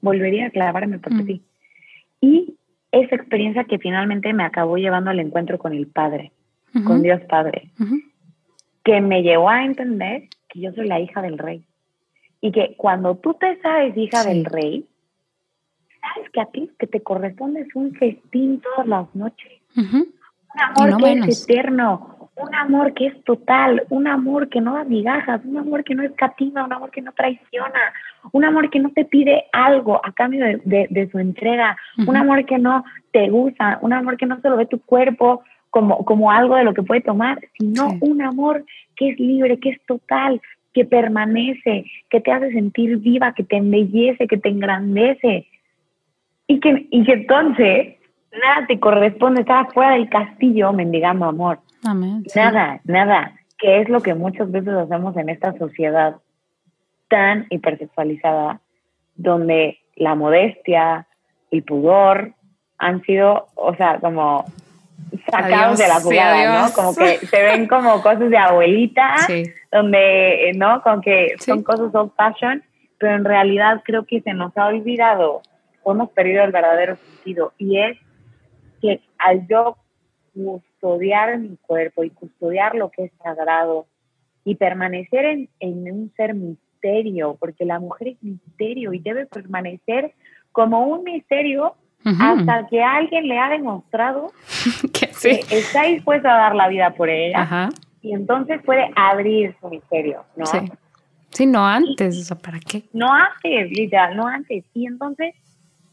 Volvería 0.00 0.46
a 0.46 0.50
clavarme 0.50 0.98
por 0.98 1.14
mm. 1.14 1.26
ti. 1.26 1.44
Y 2.20 2.57
esa 2.92 3.16
experiencia 3.16 3.64
que 3.64 3.78
finalmente 3.78 4.32
me 4.32 4.44
acabó 4.44 4.76
llevando 4.76 5.10
al 5.10 5.20
encuentro 5.20 5.58
con 5.58 5.72
el 5.72 5.86
Padre, 5.86 6.32
con 6.84 7.02
Dios 7.02 7.20
Padre, 7.28 7.70
que 8.84 9.00
me 9.00 9.22
llevó 9.22 9.50
a 9.50 9.64
entender 9.64 10.28
que 10.48 10.60
yo 10.60 10.72
soy 10.72 10.86
la 10.86 11.00
hija 11.00 11.22
del 11.22 11.38
rey. 11.38 11.64
Y 12.40 12.52
que 12.52 12.74
cuando 12.76 13.16
tú 13.16 13.34
te 13.34 13.60
sabes 13.60 13.96
hija 13.96 14.24
del 14.24 14.44
rey, 14.44 14.86
sabes 16.00 16.30
que 16.30 16.40
a 16.40 16.46
ti 16.46 16.70
que 16.78 16.86
te 16.86 17.02
corresponde 17.02 17.62
es 17.62 17.74
un 17.74 17.94
festín 17.94 18.60
todas 18.60 18.86
las 18.86 19.14
noches. 19.14 19.52
Un 19.76 20.92
amor 20.92 21.02
que 21.02 21.30
es 21.30 21.48
eterno, 21.48 22.17
un 22.40 22.54
amor 22.54 22.94
que 22.94 23.06
es 23.06 23.24
total, 23.24 23.82
un 23.90 24.06
amor 24.06 24.48
que 24.48 24.60
no 24.60 24.74
da 24.74 24.84
migajas, 24.84 25.40
un 25.44 25.56
amor 25.56 25.84
que 25.84 25.94
no 25.94 26.02
escatima, 26.02 26.64
un 26.64 26.72
amor 26.72 26.90
que 26.90 27.02
no 27.02 27.12
traiciona, 27.12 27.80
un 28.32 28.44
amor 28.44 28.70
que 28.70 28.80
no 28.80 28.90
te 28.90 29.04
pide 29.04 29.46
algo 29.52 30.00
a 30.04 30.12
cambio 30.12 30.60
de, 30.64 31.08
su 31.10 31.18
entrega, 31.18 31.76
un 32.06 32.16
amor 32.16 32.44
que 32.44 32.58
no 32.58 32.84
te 33.12 33.28
gusta, 33.28 33.78
un 33.82 33.92
amor 33.92 34.16
que 34.16 34.26
no 34.26 34.40
solo 34.40 34.56
ve 34.56 34.66
tu 34.66 34.80
cuerpo 34.80 35.42
como, 35.70 36.04
como 36.04 36.30
algo 36.30 36.56
de 36.56 36.64
lo 36.64 36.74
que 36.74 36.82
puede 36.82 37.00
tomar, 37.00 37.38
sino 37.58 37.88
un 38.00 38.22
amor 38.22 38.64
que 38.96 39.10
es 39.10 39.20
libre, 39.20 39.58
que 39.58 39.70
es 39.70 39.80
total, 39.86 40.40
que 40.72 40.84
permanece, 40.84 41.84
que 42.08 42.20
te 42.20 42.32
hace 42.32 42.52
sentir 42.52 42.98
viva, 42.98 43.34
que 43.34 43.44
te 43.44 43.56
embellece, 43.56 44.28
que 44.28 44.38
te 44.38 44.48
engrandece. 44.48 45.46
Y 46.46 46.60
que, 46.60 46.86
y 46.90 47.04
que 47.04 47.12
entonces 47.12 47.97
nada 48.32 48.66
te 48.66 48.78
corresponde 48.78 49.40
estar 49.40 49.72
fuera 49.72 49.92
del 49.92 50.08
castillo 50.08 50.72
mendigando 50.72 51.26
amor. 51.26 51.60
Nada, 52.34 52.80
nada. 52.84 53.32
Que 53.58 53.80
es 53.80 53.88
lo 53.88 54.00
que 54.00 54.14
muchas 54.14 54.50
veces 54.50 54.74
hacemos 54.74 55.16
en 55.16 55.28
esta 55.28 55.56
sociedad 55.58 56.16
tan 57.08 57.46
hipersexualizada, 57.50 58.60
donde 59.16 59.78
la 59.96 60.14
modestia, 60.14 61.06
el 61.50 61.62
pudor 61.64 62.34
han 62.78 63.02
sido, 63.02 63.48
o 63.54 63.74
sea, 63.74 63.98
como 63.98 64.44
sacados 65.30 65.78
de 65.78 65.88
la 65.88 66.00
jugada, 66.00 66.62
¿no? 66.62 66.72
Como 66.72 66.94
que 66.94 67.18
se 67.18 67.42
ven 67.42 67.66
como 67.66 68.00
cosas 68.02 68.30
de 68.30 68.36
abuelita, 68.36 69.16
donde, 69.72 70.52
¿no? 70.56 70.82
Como 70.82 71.00
que 71.00 71.34
son 71.38 71.62
cosas 71.62 71.94
old 71.94 72.12
fashion, 72.16 72.62
pero 72.98 73.14
en 73.14 73.24
realidad 73.24 73.82
creo 73.84 74.04
que 74.04 74.20
se 74.20 74.34
nos 74.34 74.56
ha 74.56 74.66
olvidado 74.66 75.42
o 75.82 75.92
hemos 75.92 76.10
perdido 76.10 76.44
el 76.44 76.52
verdadero 76.52 76.96
sentido 76.96 77.52
y 77.58 77.78
es 77.78 77.98
al 79.18 79.46
yo 79.48 79.76
custodiar 80.34 81.38
mi 81.38 81.56
cuerpo 81.56 82.04
y 82.04 82.10
custodiar 82.10 82.74
lo 82.74 82.90
que 82.90 83.04
es 83.04 83.12
sagrado 83.22 83.86
y 84.44 84.54
permanecer 84.54 85.24
en, 85.24 85.48
en 85.60 85.92
un 85.92 86.12
ser 86.16 86.34
misterio, 86.34 87.36
porque 87.38 87.64
la 87.64 87.80
mujer 87.80 88.08
es 88.08 88.22
misterio 88.22 88.92
y 88.92 89.00
debe 89.00 89.26
permanecer 89.26 90.14
como 90.52 90.86
un 90.86 91.04
misterio 91.04 91.74
hasta 92.04 92.66
que 92.68 92.82
alguien 92.82 93.28
le 93.28 93.38
ha 93.38 93.50
demostrado 93.50 94.32
que, 94.92 95.44
está 95.50 95.82
dispuesto 95.84 96.28
a 96.28 96.34
dar 96.34 96.54
la 96.54 96.68
vida 96.68 96.90
por 96.94 97.10
ella 97.10 97.70
y 98.00 98.12
entonces 98.12 98.62
puede 98.62 98.90
abrir 98.94 99.54
su 99.60 99.68
misterio, 99.68 100.24
¿no? 100.36 100.46
Sí, 100.46 100.58
sí 101.30 101.46
no 101.46 101.66
antes, 101.66 102.18
o 102.18 102.24
sea, 102.24 102.38
¿para 102.38 102.60
qué? 102.60 102.84
No 102.92 103.12
antes, 103.12 103.70
literal, 103.70 104.16
no 104.16 104.26
antes. 104.26 104.64
Y 104.72 104.86
entonces, 104.86 105.34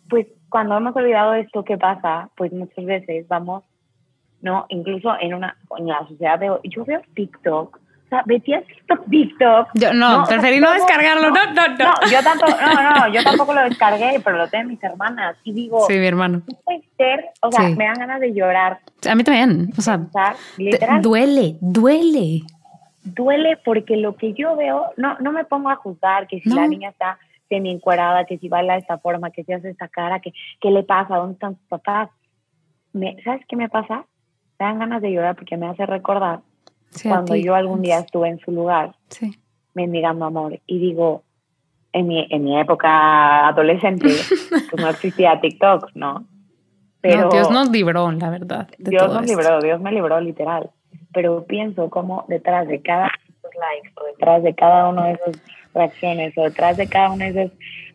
pues 0.08 0.28
cuando 0.50 0.78
hemos 0.78 0.96
olvidado 0.96 1.34
esto, 1.34 1.64
¿qué 1.64 1.78
pasa? 1.78 2.30
Pues 2.36 2.52
muchas 2.54 2.86
veces 2.86 3.28
vamos, 3.28 3.64
¿no? 4.42 4.66
Incluso 4.70 5.14
en 5.20 5.34
una, 5.34 5.58
en 5.78 5.88
la 5.88 6.08
sociedad 6.08 6.40
veo, 6.40 6.60
yo 6.64 6.86
veo 6.86 7.02
TikTok 7.14 7.80
o 8.06 8.08
sea, 8.08 8.24
metí 8.28 8.52
TikTok, 8.52 9.10
TikTok. 9.10 9.68
Yo 9.74 9.94
no, 9.94 10.24
preferí 10.28 10.60
no 10.60 10.72
descargarlo, 10.72 11.32
no, 11.32 11.46
no, 11.54 11.68
no. 11.70 11.86
No, 11.86 11.94
yo 12.12 12.22
tampoco, 12.24 12.52
no, 12.52 13.00
no, 13.00 13.14
yo 13.14 13.24
tampoco 13.24 13.54
lo 13.54 13.62
descargué, 13.64 14.22
pero 14.24 14.38
lo 14.38 14.48
tengo 14.48 14.70
mis 14.70 14.84
hermanas 14.84 15.36
y 15.44 15.54
digo. 15.54 15.88
Sí, 15.88 15.98
mi 15.98 16.06
hermano. 16.06 16.44
puede 16.64 16.84
ser, 16.98 17.26
o 17.42 17.52
sea, 17.52 17.68
me 17.70 17.86
dan 17.86 17.96
ganas 17.96 18.20
de 18.20 18.34
llorar. 18.34 18.80
A 19.10 19.16
mí 19.16 19.24
también, 19.24 19.72
o 19.76 19.82
sea, 19.82 20.06
literal, 20.58 21.02
duele, 21.02 21.58
duele. 21.62 22.42
Duele 23.04 23.58
porque 23.64 23.98
lo 23.98 24.16
que 24.16 24.34
yo 24.34 24.56
veo, 24.56 24.92
no, 24.98 25.18
no 25.20 25.32
me 25.32 25.44
pongo 25.44 25.70
a 25.70 25.76
juzgar 25.76 26.28
que 26.28 26.40
si 26.42 26.50
la 26.50 26.68
niña 26.68 26.90
está 26.90 27.18
semi 27.50 27.72
encuadrada, 27.72 28.26
que 28.26 28.38
si 28.38 28.50
baila 28.50 28.74
de 28.74 28.80
esta 28.80 28.98
forma, 28.98 29.32
que 29.32 29.44
si 29.44 29.54
hace 29.54 29.70
esta 29.70 29.88
cara, 29.88 30.20
que 30.20 30.34
qué 30.60 30.72
le 30.72 30.84
pasa, 30.84 31.18
dónde 31.18 31.34
están 31.34 31.58
sus 31.58 31.68
papás. 31.68 32.10
Me, 32.94 33.22
¿Sabes 33.24 33.46
qué 33.48 33.56
me 33.56 33.70
pasa? 33.70 34.06
Me 34.60 34.66
dan 34.66 34.80
ganas 34.80 35.02
de 35.02 35.12
llorar 35.12 35.36
porque 35.36 35.58
me 35.58 35.68
hace 35.68 35.86
recordar 35.86 36.42
cuando 37.04 37.36
yo 37.36 37.56
algún 37.56 37.82
día 37.82 38.00
estuve 38.00 38.30
en 38.30 38.40
su 38.40 38.52
lugar, 38.52 38.96
sí. 39.10 39.38
mendigando 39.74 40.26
amor, 40.26 40.60
y 40.66 40.80
digo, 40.80 41.24
en 41.92 42.08
mi, 42.08 42.28
en 42.30 42.44
mi 42.44 42.60
época 42.60 43.48
adolescente, 43.48 44.08
pues 44.50 44.82
no 44.82 44.90
existía 44.90 45.40
TikTok, 45.40 45.92
¿no? 45.96 46.26
Pero 47.02 47.30
Dios 47.30 47.52
nos 47.52 47.70
libró, 47.70 48.12
la 48.12 48.30
verdad. 48.30 48.68
Dios 48.80 49.14
nos 49.14 49.26
libró, 49.26 49.60
Dios 49.62 49.80
me 49.80 49.92
libró 49.92 50.20
literal. 50.20 50.72
Pero 51.14 51.46
pienso 51.46 51.90
como 51.90 52.26
detrás 52.28 52.68
de 52.68 52.82
cada 52.82 53.06
de 53.06 53.34
esos 53.38 53.52
likes, 53.56 53.92
o 53.96 54.06
detrás 54.06 54.44
de 54.44 54.56
cada 54.56 54.90
uno 54.90 55.04
de 55.04 55.12
esas 55.12 55.42
reacciones, 55.76 56.36
o 56.38 56.44
detrás 56.44 56.78
de 56.78 56.88
cada 56.88 57.12
uno 57.12 57.26
de 57.26 57.30
esos, 57.30 57.52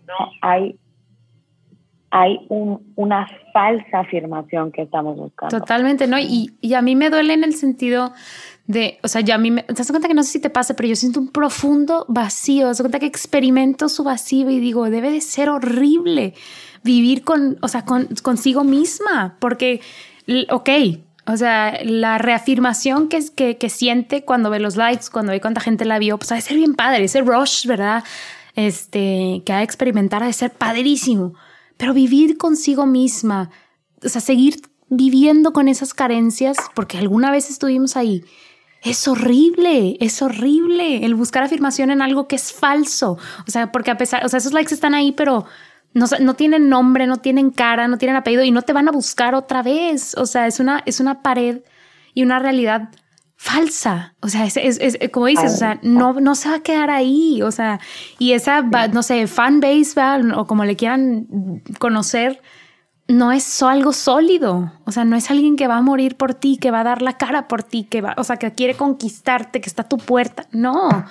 no, 0.07 0.31
hay 0.43 0.79
hay 2.13 2.41
un, 2.49 2.93
una 2.97 3.29
falsa 3.53 4.01
afirmación 4.01 4.73
que 4.73 4.83
estamos 4.83 5.17
buscando. 5.17 5.57
Totalmente, 5.57 6.09
¿no? 6.09 6.19
Y, 6.19 6.57
y, 6.61 6.75
a 6.75 6.83
mí 6.83 6.97
me 6.97 7.09
duele 7.09 7.35
en 7.35 7.45
el 7.45 7.55
sentido 7.55 8.13
de, 8.67 8.99
o 9.03 9.09
sea, 9.09 9.21
ya 9.21 9.37
a 9.37 9.39
mí 9.39 9.51
me, 9.51 9.63
te 9.63 9.75
das 9.75 9.91
cuenta 9.91 10.09
que 10.09 10.15
no 10.15 10.25
sé 10.25 10.33
si 10.33 10.41
te 10.41 10.51
pasa, 10.51 10.75
pero 10.75 10.89
yo 10.89 10.97
siento 10.97 11.21
un 11.21 11.29
profundo 11.29 12.05
vacío, 12.09 12.63
te 12.63 12.69
das 12.69 12.81
cuenta 12.81 12.99
que 12.99 13.07
experimento 13.07 13.89
su 13.89 14.03
vacío 14.03 14.51
y 14.51 14.59
digo, 14.59 14.91
debe 14.91 15.13
de 15.13 15.21
ser 15.21 15.49
horrible 15.49 16.35
vivir 16.83 17.23
con, 17.23 17.59
o 17.63 17.69
sea, 17.69 17.85
con, 17.85 18.09
consigo 18.23 18.65
misma, 18.65 19.37
porque, 19.39 19.81
ok, 20.51 20.69
o 21.27 21.37
sea, 21.37 21.79
la 21.85 22.19
reafirmación 22.19 23.09
que, 23.09 23.25
que, 23.35 23.59
que 23.59 23.69
siente 23.69 24.25
cuando 24.25 24.51
ve 24.51 24.61
los 24.61 24.77
likes, 24.77 25.07
cuando 25.13 25.33
ve 25.33 25.41
cuánta 25.41 25.61
gente 25.61 25.85
la 25.85 25.99
vio, 25.99 26.19
pues 26.19 26.33
ha 26.33 26.37
de 26.37 26.41
ser 26.41 26.57
bien 26.57 26.75
padre, 26.75 27.05
ese 27.05 27.21
rush, 27.21 27.67
¿verdad? 27.67 28.05
Este, 28.57 29.43
que 29.45 29.53
ha 29.53 29.59
de 29.59 29.65
experimentar, 29.65 30.23
ha 30.23 30.27
de 30.27 30.33
ser 30.33 30.51
padrísimo 30.51 31.35
pero 31.81 31.95
vivir 31.95 32.37
consigo 32.37 32.85
misma, 32.85 33.51
o 34.05 34.09
sea, 34.11 34.21
seguir 34.21 34.61
viviendo 34.91 35.55
con 35.55 35.67
esas 35.67 35.95
carencias, 35.95 36.59
porque 36.75 36.99
alguna 36.99 37.31
vez 37.31 37.49
estuvimos 37.49 37.97
ahí, 37.97 38.23
es 38.83 39.09
horrible, 39.09 39.97
es 39.99 40.21
horrible 40.21 41.07
el 41.07 41.15
buscar 41.15 41.43
afirmación 41.43 41.91
en 41.91 42.03
algo 42.03 42.29
que 42.29 42.37
es 42.37 42.53
falso. 42.53 43.17
O 43.47 43.51
sea, 43.51 43.73
porque 43.73 43.91
a 43.91 43.97
pesar, 43.97 44.27
o 44.27 44.29
sea, 44.29 44.39
esos 44.39 44.53
likes 44.53 44.75
están 44.75 44.93
ahí, 44.93 45.13
pero 45.13 45.47
no, 45.93 46.07
no, 46.21 46.35
tienen 46.35 46.69
nombre, 46.69 47.07
no 47.07 47.17
tienen 47.17 47.51
cara, 47.51 47.89
no 47.89 47.99
tienen 47.99 48.17
apellido 48.17 48.45
y 48.45 48.51
no 48.51 48.63
te 48.63 48.73
van 48.73 48.89
a 48.89 48.93
buscar 48.93 49.35
otra 49.35 49.63
vez. 49.63 50.17
O 50.17 50.27
sea, 50.27 50.47
es 50.47 50.61
una, 50.61 50.83
es 50.87 51.01
una 51.01 51.23
pared 51.23 51.63
y 52.15 52.23
una 52.23 52.39
realidad 52.39 52.91
falsa. 53.37 54.15
O 54.21 54.29
sea, 54.29 54.45
es, 54.45 54.57
es, 54.57 54.99
como 55.11 55.27
dices, 55.27 55.55
o 55.55 55.57
sea, 55.57 55.81
no, 55.83 56.13
no 56.13 56.35
se 56.35 56.51
va 56.51 56.57
a 56.57 56.63
quedar 56.63 56.91
ahí. 56.91 57.41
O 57.43 57.51
sea, 57.51 57.81
y 58.19 58.33
esa, 58.33 58.63
no 58.63 59.03
sé, 59.03 59.27
fan 59.27 59.61
base, 59.61 59.95
o 60.37 60.47
como 60.47 60.65
le 60.65 60.77
quieran 60.77 61.63
conocer, 61.79 62.43
no 63.09 63.33
es 63.33 63.63
algo 63.63 63.93
sólido. 63.93 64.73
O 64.85 64.93
sea, 64.93 65.05
no 65.05 65.17
es 65.17 65.31
alguien 65.31 65.57
que 65.57 65.69
va 65.69 65.79
a 65.79 65.83
morir 65.83 66.17
por 66.17 66.35
ti, 66.35 66.59
que 66.59 66.71
va 66.71 66.81
a 66.81 66.85
dar 66.85 67.03
la 67.03 67.17
cara 67.17 67.49
por 67.49 67.63
ti, 67.63 67.85
que 67.85 68.03
va, 68.03 68.15
o 68.19 68.25
sea, 68.25 68.37
que 68.37 68.53
quiere 68.53 68.75
conquistarte, 68.75 69.61
que 69.61 69.69
está 69.69 69.83
a 69.83 69.89
tu 69.89 69.97
puerta. 69.97 70.47
No. 70.53 71.07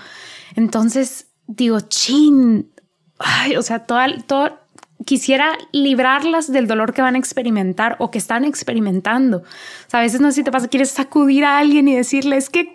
Entonces, 0.55 1.31
digo, 1.47 1.79
chin. 1.81 2.71
Ay, 3.17 3.55
o 3.57 3.61
sea, 3.61 3.85
todo, 3.85 3.99
todo, 4.27 4.59
quisiera 5.05 5.57
librarlas 5.71 6.51
del 6.51 6.67
dolor 6.67 6.93
que 6.93 7.01
van 7.01 7.15
a 7.15 7.17
experimentar 7.17 7.95
o 7.99 8.11
que 8.11 8.17
están 8.17 8.45
experimentando. 8.45 9.37
O 9.37 9.89
sea, 9.89 10.01
a 10.01 10.03
veces 10.03 10.21
no 10.21 10.29
sé 10.29 10.35
si 10.35 10.43
te 10.43 10.51
pasa, 10.51 10.67
quieres 10.67 10.91
sacudir 10.91 11.45
a 11.45 11.57
alguien 11.57 11.87
y 11.87 11.95
decirle, 11.95 12.37
es 12.37 12.49
que 12.49 12.71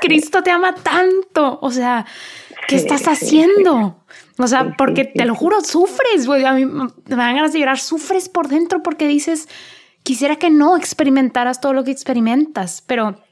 Cristo 0.00 0.42
te 0.42 0.50
ama 0.50 0.74
tanto. 0.74 1.58
O 1.60 1.70
sea, 1.70 2.06
¿qué 2.68 2.76
estás 2.76 3.08
haciendo? 3.08 4.04
O 4.38 4.46
sea, 4.46 4.76
porque 4.76 5.04
te 5.04 5.24
lo 5.24 5.34
juro, 5.34 5.60
sufres, 5.60 6.26
güey. 6.26 6.44
A 6.44 6.52
mí 6.52 6.64
me 6.64 6.90
dan 7.08 7.36
ganas 7.36 7.52
de 7.52 7.58
llorar, 7.58 7.78
sufres 7.78 8.28
por 8.28 8.48
dentro 8.48 8.82
porque 8.82 9.08
dices, 9.08 9.48
quisiera 10.04 10.36
que 10.36 10.50
no 10.50 10.76
experimentaras 10.76 11.60
todo 11.60 11.72
lo 11.72 11.84
que 11.84 11.90
experimentas, 11.90 12.82
pero... 12.86 13.22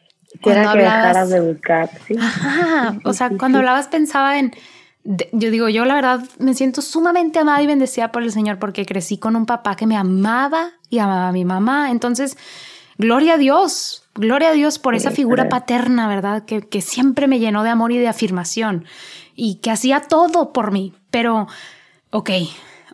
Quisiera 0.43 0.73
que 0.73 0.79
dejaras 0.79 1.31
de 1.31 1.41
buscar, 1.41 1.91
¿sí? 2.07 2.15
Ajá, 2.21 2.99
o 3.05 3.12
sea, 3.15 3.31
cuando 3.39 3.59
hablabas 3.59 3.89
pensaba 3.89 4.39
en 4.39 4.53
yo 5.33 5.51
digo, 5.51 5.69
yo 5.69 5.85
la 5.85 5.95
verdad 5.95 6.21
me 6.38 6.55
siento 6.55 6.83
sumamente 6.83 7.38
amada 7.38 7.62
y 7.62 7.66
bendecida 7.66 8.12
por 8.12 8.23
el 8.23 8.33
Señor 8.33 8.59
porque 8.59 8.85
crecí 8.85 9.19
con 9.19 9.37
un 9.37 9.47
papá 9.47 9.77
que 9.77 9.87
me 9.87 9.97
amaba 9.97 10.73
y 10.90 10.99
amaba 10.99 11.29
a 11.29 11.33
mi 11.33 11.45
mamá. 11.45 11.90
Entonces, 11.90 12.37
gloria 12.99 13.35
a 13.35 13.38
Dios, 13.38 14.05
gloria 14.14 14.51
a 14.51 14.53
Dios 14.53 14.79
por 14.79 14.95
esa 14.95 15.11
figura 15.11 15.49
paterna, 15.49 16.09
¿verdad? 16.09 16.45
Que, 16.45 16.62
que 16.62 16.81
siempre 16.81 17.29
me 17.29 17.38
llenó 17.38 17.62
de 17.62 17.71
amor 17.71 17.92
y 17.92 17.99
de 17.99 18.09
afirmación 18.09 18.85
y 19.35 19.57
que 19.57 19.71
hacía 19.71 20.01
todo 20.01 20.53
por 20.53 20.73
mí. 20.73 20.92
Pero, 21.11 21.47
ok, 22.11 22.31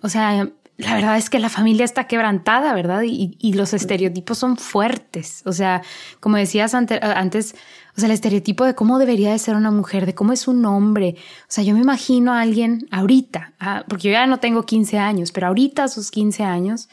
o 0.03 0.09
sea, 0.09 0.49
la 0.77 0.95
verdad 0.95 1.17
es 1.17 1.31
que 1.31 1.39
la 1.39 1.49
familia 1.49 1.85
está 1.85 2.07
quebrantada, 2.07 2.75
¿verdad? 2.75 3.03
Y, 3.03 3.37
y 3.39 3.53
los 3.55 3.73
estereotipos 3.73 4.39
son 4.39 4.57
fuertes. 4.57 5.43
O 5.47 5.53
sea, 5.53 5.83
como 6.21 6.37
decías 6.37 6.75
antes, 6.75 7.55
o 7.97 8.01
sea, 8.01 8.07
el 8.07 8.13
estereotipo 8.13 8.65
de 8.65 8.75
cómo 8.75 8.99
debería 8.99 9.33
de 9.33 9.39
ser 9.39 9.55
una 9.55 9.71
mujer, 9.71 10.07
de 10.07 10.15
cómo 10.15 10.33
es 10.33 10.49
un 10.49 10.65
hombre. 10.65 11.17
O 11.43 11.47
sea, 11.49 11.63
yo 11.63 11.75
me 11.75 11.81
imagino 11.81 12.33
a 12.33 12.41
alguien 12.41 12.87
ahorita, 12.91 13.53
ah, 13.61 13.85
porque 13.87 14.09
yo 14.09 14.13
ya 14.13 14.27
no 14.27 14.39
tengo 14.41 14.65
15 14.65 14.99
años, 14.99 15.33
pero 15.33 15.49
ahorita 15.49 15.85
a 15.85 15.89
sus 15.89 16.11
15 16.11 16.43
años, 16.43 16.89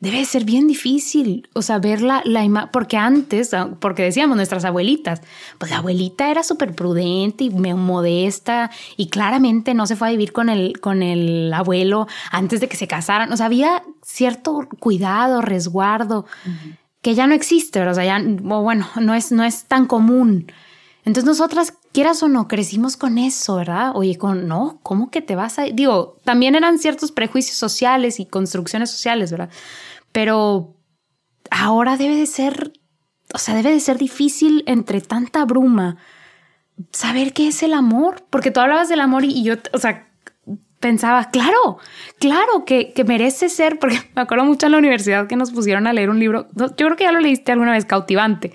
debe 0.00 0.24
ser 0.24 0.44
bien 0.44 0.68
difícil, 0.68 1.48
o 1.54 1.62
sea, 1.62 1.78
ver 1.78 2.02
la, 2.02 2.22
la 2.24 2.44
imagen, 2.44 2.70
porque 2.72 2.96
antes, 2.96 3.52
ah, 3.52 3.70
porque 3.80 4.04
decíamos 4.04 4.36
nuestras 4.36 4.64
abuelitas, 4.64 5.22
pues 5.58 5.70
la 5.70 5.78
abuelita 5.78 6.30
era 6.30 6.42
súper 6.42 6.74
prudente 6.74 7.44
y 7.44 7.50
modesta 7.50 8.70
y 8.96 9.08
claramente 9.08 9.74
no 9.74 9.86
se 9.86 9.96
fue 9.96 10.08
a 10.08 10.10
vivir 10.12 10.32
con 10.32 10.50
el, 10.50 10.78
con 10.80 11.02
el 11.02 11.52
abuelo 11.52 12.06
antes 12.30 12.60
de 12.60 12.68
que 12.68 12.76
se 12.76 12.86
casaran, 12.86 13.32
o 13.32 13.36
sea, 13.36 13.46
había 13.46 13.82
cierto 14.02 14.68
cuidado, 14.78 15.42
resguardo 15.42 16.26
que 17.02 17.14
ya 17.14 17.26
no 17.26 17.34
existe, 17.34 17.80
o 17.80 17.94
sea, 17.94 18.04
ya, 18.04 18.20
bueno, 18.22 18.88
no 19.00 19.14
es, 19.14 19.32
no 19.32 19.44
es 19.44 19.64
tan 19.64 19.86
común. 19.86 20.50
Entonces 21.04 21.24
nosotras, 21.24 21.72
quieras 21.92 22.22
o 22.22 22.28
no, 22.28 22.48
crecimos 22.48 22.96
con 22.96 23.18
eso, 23.18 23.56
¿verdad? 23.56 23.92
Oye, 23.94 24.16
con, 24.18 24.46
no, 24.48 24.80
¿cómo 24.82 25.10
que 25.10 25.22
te 25.22 25.36
vas 25.36 25.58
a...? 25.58 25.62
Digo, 25.64 26.18
también 26.24 26.54
eran 26.54 26.78
ciertos 26.78 27.12
prejuicios 27.12 27.56
sociales 27.56 28.20
y 28.20 28.26
construcciones 28.26 28.90
sociales, 28.90 29.30
¿verdad? 29.30 29.50
Pero 30.12 30.74
ahora 31.50 31.96
debe 31.96 32.16
de 32.16 32.26
ser 32.26 32.72
o 33.34 33.38
sea, 33.38 33.54
debe 33.54 33.72
de 33.72 33.80
ser 33.80 33.98
difícil 33.98 34.64
entre 34.66 35.00
tanta 35.00 35.44
bruma 35.44 35.96
saber 36.92 37.32
qué 37.32 37.48
es 37.48 37.62
el 37.62 37.74
amor, 37.74 38.24
porque 38.30 38.50
tú 38.50 38.60
hablabas 38.60 38.88
del 38.88 39.00
amor 39.00 39.24
y, 39.24 39.42
yo, 39.42 39.56
o 39.72 39.78
sea, 39.78 40.07
pensaba, 40.80 41.30
claro, 41.30 41.78
claro 42.18 42.64
que, 42.64 42.92
que, 42.92 43.04
merece 43.04 43.48
ser, 43.48 43.78
porque 43.78 43.98
me 44.14 44.22
acuerdo 44.22 44.44
mucho 44.44 44.66
en 44.66 44.72
la 44.72 44.78
universidad 44.78 45.26
que 45.26 45.36
nos 45.36 45.50
pusieron 45.50 45.86
a 45.86 45.92
leer 45.92 46.10
un 46.10 46.18
libro, 46.18 46.46
yo 46.54 46.74
creo 46.74 46.96
que 46.96 47.04
ya 47.04 47.12
lo 47.12 47.20
leíste 47.20 47.52
alguna 47.52 47.72
vez, 47.72 47.84
cautivante. 47.84 48.52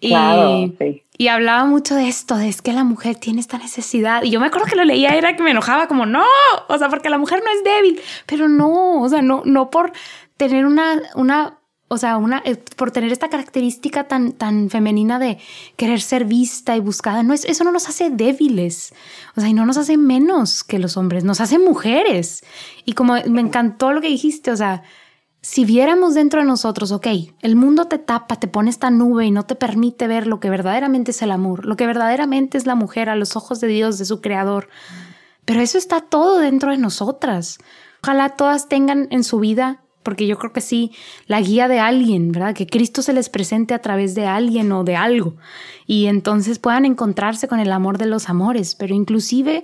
Y, 0.00 0.14
y 1.16 1.28
hablaba 1.28 1.64
mucho 1.64 1.94
de 1.94 2.08
esto, 2.08 2.36
de 2.36 2.48
es 2.48 2.62
que 2.62 2.72
la 2.72 2.82
mujer 2.82 3.14
tiene 3.16 3.40
esta 3.40 3.58
necesidad. 3.58 4.24
Y 4.24 4.30
yo 4.30 4.40
me 4.40 4.46
acuerdo 4.46 4.66
que 4.66 4.76
lo 4.76 4.84
leía, 4.84 5.10
era 5.10 5.36
que 5.36 5.42
me 5.42 5.52
enojaba 5.52 5.86
como, 5.86 6.06
no, 6.06 6.24
o 6.68 6.78
sea, 6.78 6.88
porque 6.88 7.10
la 7.10 7.18
mujer 7.18 7.40
no 7.44 7.50
es 7.52 7.62
débil, 7.62 8.00
pero 8.26 8.48
no, 8.48 9.00
o 9.00 9.08
sea, 9.08 9.22
no, 9.22 9.42
no 9.44 9.70
por 9.70 9.92
tener 10.36 10.66
una, 10.66 11.00
una 11.14 11.58
o 11.92 11.98
sea, 11.98 12.16
una, 12.16 12.40
eh, 12.46 12.56
por 12.56 12.90
tener 12.90 13.12
esta 13.12 13.28
característica 13.28 14.08
tan, 14.08 14.32
tan 14.32 14.70
femenina 14.70 15.18
de 15.18 15.36
querer 15.76 16.00
ser 16.00 16.24
vista 16.24 16.74
y 16.74 16.80
buscada, 16.80 17.22
no 17.22 17.34
es, 17.34 17.44
eso 17.44 17.64
no 17.64 17.70
nos 17.70 17.86
hace 17.86 18.08
débiles, 18.08 18.94
o 19.36 19.42
sea, 19.42 19.50
y 19.50 19.52
no 19.52 19.66
nos 19.66 19.76
hace 19.76 19.98
menos 19.98 20.64
que 20.64 20.78
los 20.78 20.96
hombres, 20.96 21.22
nos 21.22 21.42
hace 21.42 21.58
mujeres. 21.58 22.44
Y 22.86 22.94
como 22.94 23.16
me 23.28 23.42
encantó 23.42 23.92
lo 23.92 24.00
que 24.00 24.08
dijiste, 24.08 24.50
o 24.50 24.56
sea, 24.56 24.84
si 25.42 25.66
viéramos 25.66 26.14
dentro 26.14 26.40
de 26.40 26.46
nosotros, 26.46 26.92
ok, 26.92 27.08
el 27.42 27.56
mundo 27.56 27.84
te 27.88 27.98
tapa, 27.98 28.36
te 28.36 28.48
pone 28.48 28.70
esta 28.70 28.90
nube 28.90 29.26
y 29.26 29.30
no 29.30 29.44
te 29.44 29.54
permite 29.54 30.06
ver 30.06 30.26
lo 30.26 30.40
que 30.40 30.48
verdaderamente 30.48 31.10
es 31.10 31.20
el 31.20 31.30
amor, 31.30 31.66
lo 31.66 31.76
que 31.76 31.86
verdaderamente 31.86 32.56
es 32.56 32.64
la 32.64 32.74
mujer 32.74 33.10
a 33.10 33.16
los 33.16 33.36
ojos 33.36 33.60
de 33.60 33.66
Dios, 33.66 33.98
de 33.98 34.06
su 34.06 34.22
creador, 34.22 34.70
pero 35.44 35.60
eso 35.60 35.76
está 35.76 36.00
todo 36.00 36.38
dentro 36.38 36.70
de 36.70 36.78
nosotras. 36.78 37.58
Ojalá 38.02 38.30
todas 38.30 38.70
tengan 38.70 39.08
en 39.10 39.24
su 39.24 39.40
vida 39.40 39.81
porque 40.02 40.26
yo 40.26 40.38
creo 40.38 40.52
que 40.52 40.60
sí, 40.60 40.92
la 41.26 41.40
guía 41.40 41.68
de 41.68 41.80
alguien, 41.80 42.32
¿verdad? 42.32 42.54
Que 42.54 42.66
Cristo 42.66 43.02
se 43.02 43.12
les 43.12 43.28
presente 43.28 43.74
a 43.74 43.80
través 43.80 44.14
de 44.14 44.26
alguien 44.26 44.70
o 44.72 44.84
de 44.84 44.96
algo 44.96 45.34
y 45.86 46.06
entonces 46.06 46.58
puedan 46.58 46.84
encontrarse 46.84 47.48
con 47.48 47.60
el 47.60 47.72
amor 47.72 47.98
de 47.98 48.06
los 48.06 48.28
amores, 48.28 48.74
pero 48.74 48.94
inclusive 48.94 49.62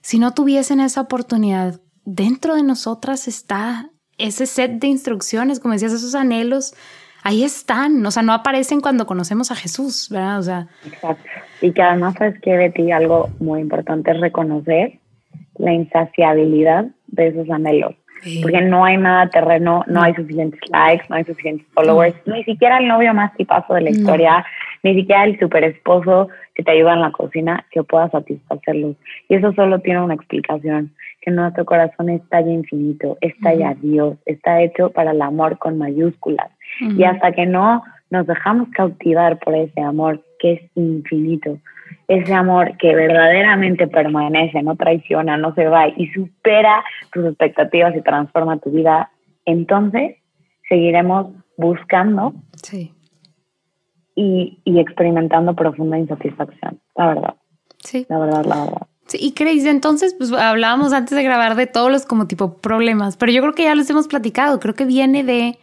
si 0.00 0.18
no 0.18 0.34
tuviesen 0.34 0.80
esa 0.80 1.00
oportunidad, 1.00 1.80
dentro 2.04 2.54
de 2.54 2.62
nosotras 2.62 3.26
está 3.28 3.90
ese 4.18 4.46
set 4.46 4.78
de 4.78 4.86
instrucciones, 4.86 5.60
como 5.60 5.74
decías, 5.74 5.92
esos 5.92 6.14
anhelos, 6.14 6.74
ahí 7.22 7.42
están, 7.42 8.06
o 8.06 8.10
sea, 8.10 8.22
no 8.22 8.32
aparecen 8.32 8.80
cuando 8.80 9.06
conocemos 9.06 9.50
a 9.50 9.56
Jesús, 9.56 10.08
¿verdad? 10.10 10.38
O 10.38 10.42
sea, 10.42 10.68
Exacto. 10.86 11.24
Y 11.60 11.72
que 11.72 11.82
además 11.82 12.14
sabes 12.18 12.40
que 12.40 12.56
Betty, 12.56 12.92
algo 12.92 13.30
muy 13.40 13.60
importante 13.60 14.12
es 14.12 14.20
reconocer 14.20 15.00
la 15.58 15.72
insaciabilidad 15.72 16.86
de 17.08 17.28
esos 17.28 17.50
anhelos 17.50 17.94
porque 18.42 18.60
no 18.60 18.84
hay 18.84 18.96
nada 18.96 19.28
terreno, 19.28 19.84
no, 19.86 20.02
hay 20.02 20.14
suficientes 20.14 20.60
likes, 20.70 21.04
no 21.08 21.16
hay 21.16 21.24
suficientes 21.24 21.66
followers, 21.74 22.14
ni 22.26 22.44
siquiera 22.44 22.78
el 22.78 22.88
novio 22.88 23.14
más 23.14 23.34
tipazo 23.34 23.74
de 23.74 23.82
la 23.82 23.90
historia, 23.90 24.44
ni 24.82 24.94
siquiera 24.94 25.24
el 25.24 25.38
super 25.38 25.64
esposo 25.64 26.28
que 26.54 26.62
te 26.62 26.70
ayuda 26.70 26.94
en 26.94 27.02
la 27.02 27.12
cocina 27.12 27.64
que 27.70 27.82
pueda 27.82 28.08
satisfacerlos. 28.10 28.96
Y 29.28 29.34
eso 29.34 29.52
solo 29.52 29.78
tiene 29.80 30.02
una 30.02 30.14
explicación, 30.14 30.92
que 31.20 31.30
nuestro 31.30 31.64
corazón 31.64 32.08
está 32.08 32.40
ya 32.40 32.50
infinito, 32.50 33.18
está 33.20 33.54
ya 33.54 33.74
Dios, 33.74 34.16
está 34.26 34.62
hecho 34.62 34.90
para 34.90 35.10
el 35.10 35.22
amor 35.22 35.58
con 35.58 35.78
mayúsculas. 35.78 36.50
Y 36.80 37.04
hasta 37.04 37.32
que 37.32 37.46
no 37.46 37.82
nos 38.10 38.26
dejamos 38.26 38.68
cautivar 38.70 39.38
por 39.38 39.54
ese 39.54 39.80
amor 39.80 40.22
que 40.38 40.52
es 40.52 40.60
infinito, 40.74 41.58
ese 42.08 42.34
amor 42.34 42.76
que 42.78 42.94
verdaderamente 42.94 43.86
permanece, 43.88 44.62
no 44.62 44.76
traiciona, 44.76 45.36
no 45.36 45.54
se 45.54 45.66
va 45.66 45.88
y 45.88 46.08
supera 46.08 46.84
tus 47.12 47.26
expectativas 47.26 47.96
y 47.96 48.02
transforma 48.02 48.58
tu 48.58 48.70
vida, 48.70 49.10
entonces 49.44 50.16
seguiremos 50.68 51.32
buscando 51.56 52.34
y, 54.14 54.58
experimentando 54.64 55.54
profunda 55.54 55.98
insatisfacción, 55.98 56.80
la 56.96 57.06
verdad. 57.08 57.34
Sí. 57.78 58.06
La 58.08 58.18
verdad, 58.18 58.44
la 58.44 58.64
verdad. 58.64 58.86
Sí, 59.06 59.18
y 59.20 59.32
Craig, 59.34 59.64
entonces, 59.66 60.14
pues 60.18 60.32
hablábamos 60.32 60.92
antes 60.92 61.16
de 61.16 61.22
grabar 61.22 61.54
de 61.54 61.66
todos 61.66 61.92
los 61.92 62.06
como 62.06 62.26
tipo 62.26 62.56
problemas, 62.58 63.16
pero 63.16 63.30
yo 63.30 63.40
creo 63.42 63.54
que 63.54 63.64
ya 63.64 63.74
los 63.74 63.88
hemos 63.90 64.08
platicado, 64.08 64.58
creo 64.58 64.74
que 64.74 64.84
viene 64.84 65.22
de 65.22 65.58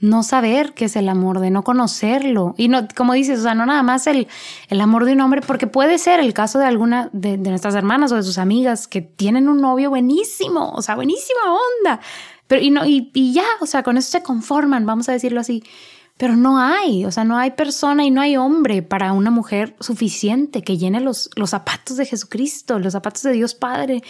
no 0.00 0.22
saber 0.22 0.72
qué 0.72 0.86
es 0.86 0.96
el 0.96 1.08
amor, 1.08 1.40
de 1.40 1.50
no 1.50 1.62
conocerlo. 1.62 2.54
Y 2.56 2.68
no, 2.68 2.88
como 2.96 3.12
dices, 3.12 3.40
o 3.40 3.42
sea, 3.42 3.54
no 3.54 3.66
nada 3.66 3.82
más 3.82 4.06
el, 4.06 4.28
el 4.68 4.80
amor 4.80 5.04
de 5.04 5.12
un 5.12 5.20
hombre, 5.20 5.42
porque 5.42 5.66
puede 5.66 5.98
ser 5.98 6.20
el 6.20 6.32
caso 6.32 6.58
de 6.58 6.64
alguna 6.64 7.10
de, 7.12 7.36
nuestras 7.36 7.74
hermanas 7.74 8.10
o 8.12 8.16
de 8.16 8.22
sus 8.22 8.38
amigas 8.38 8.88
que 8.88 9.02
tienen 9.02 9.48
un 9.48 9.60
novio 9.60 9.90
buenísimo, 9.90 10.72
o 10.72 10.82
sea, 10.82 10.94
buenísima 10.94 11.40
onda. 11.52 12.00
Pero 12.46 12.62
y, 12.62 12.70
no, 12.70 12.84
y, 12.86 13.10
y 13.14 13.32
ya, 13.32 13.44
o 13.60 13.66
sea, 13.66 13.82
con 13.82 13.96
eso 13.96 14.10
se 14.10 14.22
conforman, 14.22 14.86
vamos 14.86 15.08
a 15.08 15.12
decirlo 15.12 15.40
así. 15.40 15.62
Pero 16.16 16.36
no 16.36 16.58
hay, 16.58 17.06
o 17.06 17.10
sea, 17.10 17.24
no 17.24 17.38
hay 17.38 17.52
persona 17.52 18.04
y 18.04 18.10
no 18.10 18.20
hay 18.20 18.36
hombre 18.36 18.82
para 18.82 19.12
una 19.14 19.30
mujer 19.30 19.74
suficiente 19.80 20.62
que 20.62 20.76
llene 20.76 21.00
los, 21.00 21.30
los 21.34 21.50
zapatos 21.50 21.96
de 21.96 22.04
Jesucristo, 22.04 22.78
los 22.78 22.92
zapatos 22.92 23.22
de 23.22 23.32
Dios 23.32 23.54
Padre. 23.54 24.02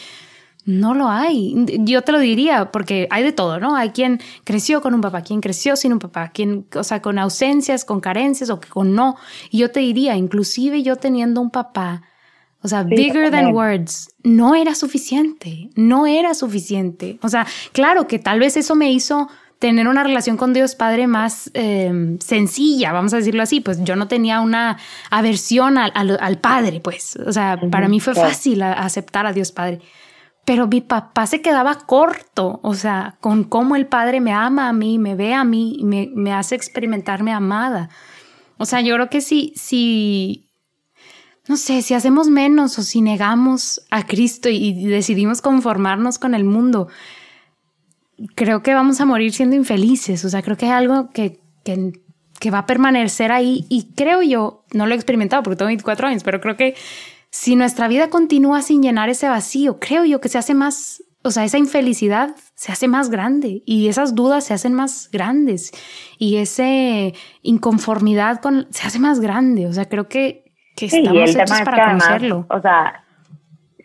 No 0.67 0.95
lo 0.95 1.09
hay. 1.09 1.55
Yo 1.81 2.03
te 2.03 2.13
lo 2.13 2.19
diría 2.19 2.71
porque 2.71 3.09
hay 3.11 3.23
de 3.23 3.33
todo, 3.33 3.59
¿no? 3.59 3.77
Hay 3.77 3.91
quien 3.91 4.21
creció 4.45 4.83
con 4.83 4.95
un 4.95 5.01
papá, 5.01 5.23
quien 5.23 5.41
creció 5.41 5.75
sin 5.77 5.93
un 5.93 5.99
papá, 5.99 6.29
quien, 6.29 6.67
o 6.75 6.85
sea, 6.85 7.01
con 7.01 7.19
ausencias, 7.19 7.85
con 7.85 8.01
carencias 8.01 8.51
o 8.51 8.61
con 8.61 8.95
no. 8.95 9.17
Y 9.51 9.59
yo 9.59 9.71
te 9.71 9.81
diría, 9.81 10.17
inclusive 10.17 10.83
yo 10.83 10.97
teniendo 10.97 11.41
un 11.41 11.51
papá, 11.51 12.03
o 12.63 12.69
sea, 12.69 12.83
bigger 12.83 13.31
than 13.31 13.55
words, 13.55 14.11
no 14.23 14.55
era 14.55 14.75
suficiente, 14.75 15.71
no 15.77 16.07
era 16.07 16.35
suficiente. 16.35 17.19
O 17.23 17.29
sea, 17.29 17.47
claro 17.73 18.07
que 18.07 18.19
tal 18.19 18.39
vez 18.39 18.57
eso 18.57 18.75
me 18.75 18.93
hizo 18.93 19.29
tener 19.59 19.89
una 19.89 20.03
relación 20.03 20.37
con 20.37 20.53
Dios 20.53 20.75
Padre 20.75 21.07
más 21.07 21.51
em, 21.53 22.19
sencilla, 22.19 22.93
vamos 22.93 23.13
a 23.13 23.19
decirlo 23.19 23.43
así, 23.43 23.61
pues 23.61 23.83
yo 23.85 23.95
no 23.95 24.09
tenía 24.09 24.41
una 24.41 24.79
aversión 25.11 25.77
al, 25.77 25.93
al, 25.95 26.39
Padre, 26.39 26.81
pues, 26.81 27.17
o 27.17 27.31
sea, 27.31 27.61
para 27.71 27.87
mí 27.87 28.01
fue 28.01 28.15
fácil 28.15 28.63
aceptar 28.63 29.27
a 29.27 29.35
Dios 29.35 29.53
Padre 29.53 29.81
pero 30.45 30.67
mi 30.67 30.81
papá 30.81 31.27
se 31.27 31.43
quedaba 31.43 31.75
corto, 31.87 32.61
o 32.63 32.75
sea, 32.75 33.17
con 33.21 33.45
cómo 33.45 33.77
el 33.77 33.87
padre 33.87 34.21
me 34.21 34.33
ama 34.33 34.69
a 34.69 34.73
mí, 34.73 34.99
me 34.99 35.15
ve 35.15 35.35
a 35.35 35.45
mí, 35.45 35.81
me, 35.83 36.11
me 36.15 36.33
hace 36.33 36.55
experimentarme 36.55 37.33
amada. 37.33 37.91
O 38.57 38.67
sea, 38.67 38.81
yo 38.81 38.95
creo 38.95 39.09
que 39.09 39.21
si, 39.21 39.53
si, 39.57 40.51
no 41.49 41.57
sé, 41.57 41.83
si 41.83 41.95
hacemos 41.95 42.29
menos 42.29 42.79
o 42.79 42.83
si 42.83 43.01
negamos 43.01 43.81
a 43.91 44.07
Cristo 44.07 44.49
y, 44.51 44.85
decidimos 44.87 45.41
conformarnos 45.41 46.19
con 46.19 46.35
el 46.35 46.45
mundo, 46.45 46.89
creo 48.35 48.63
que 48.63 48.75
vamos 48.75 49.01
a 49.01 49.07
morir 49.07 49.33
siendo 49.33 49.57
infelices. 49.57 50.25
O 50.25 50.29
sea, 50.29 50.43
creo 50.43 50.57
que 50.57 50.67
es 50.67 50.73
algo 50.73 51.11
que, 51.11 51.41
que, 51.65 51.93
que 52.39 52.51
va 52.51 52.59
a 52.59 52.67
permanecer 52.67 53.33
ahí 53.33 53.67
y 53.69 53.93
creo 53.95 54.23
yo, 54.23 54.65
no 54.73 54.87
lo 54.87 54.93
he 54.93 54.97
experimentado 54.97 55.43
porque 55.43 55.57
tengo 55.57 55.69
24 55.69 56.09
años, 56.09 56.23
pero 56.23 56.41
creo 56.41 56.57
que 56.57 56.75
si 57.31 57.55
nuestra 57.57 57.89
vida 57.89 58.11
continúa 58.11 58.61
sin 58.61 58.83
llenar 58.83 59.09
ese 59.09 59.29
vacío, 59.29 59.79
creo 59.79 60.05
yo 60.05 60.21
que 60.21 60.29
se 60.29 60.39
hace 60.39 60.55
más, 60.55 61.03
o 61.23 61.31
sea, 61.31 61.45
esa 61.45 61.59
infelicidad 61.59 62.35
se 62.55 62.73
hace 62.73 62.89
más 62.89 63.09
grande 63.09 63.63
y 63.65 63.89
esas 63.89 64.15
dudas 64.15 64.45
se 64.45 64.55
hacen 64.55 64.75
más 64.75 65.11
grandes 65.13 65.71
y 66.19 66.37
esa 66.39 66.65
inconformidad 67.43 68.41
con, 68.41 68.67
se 68.71 68.87
hace 68.87 68.99
más 68.99 69.21
grande. 69.21 69.67
O 69.67 69.73
sea, 69.73 69.89
creo 69.89 70.09
que, 70.09 70.45
que 70.77 70.87
estamos 70.87 71.31
hechos 71.31 71.63
para 71.63 71.87
conocerlo. 71.87 72.47
o 72.51 72.61
sea, 72.61 73.05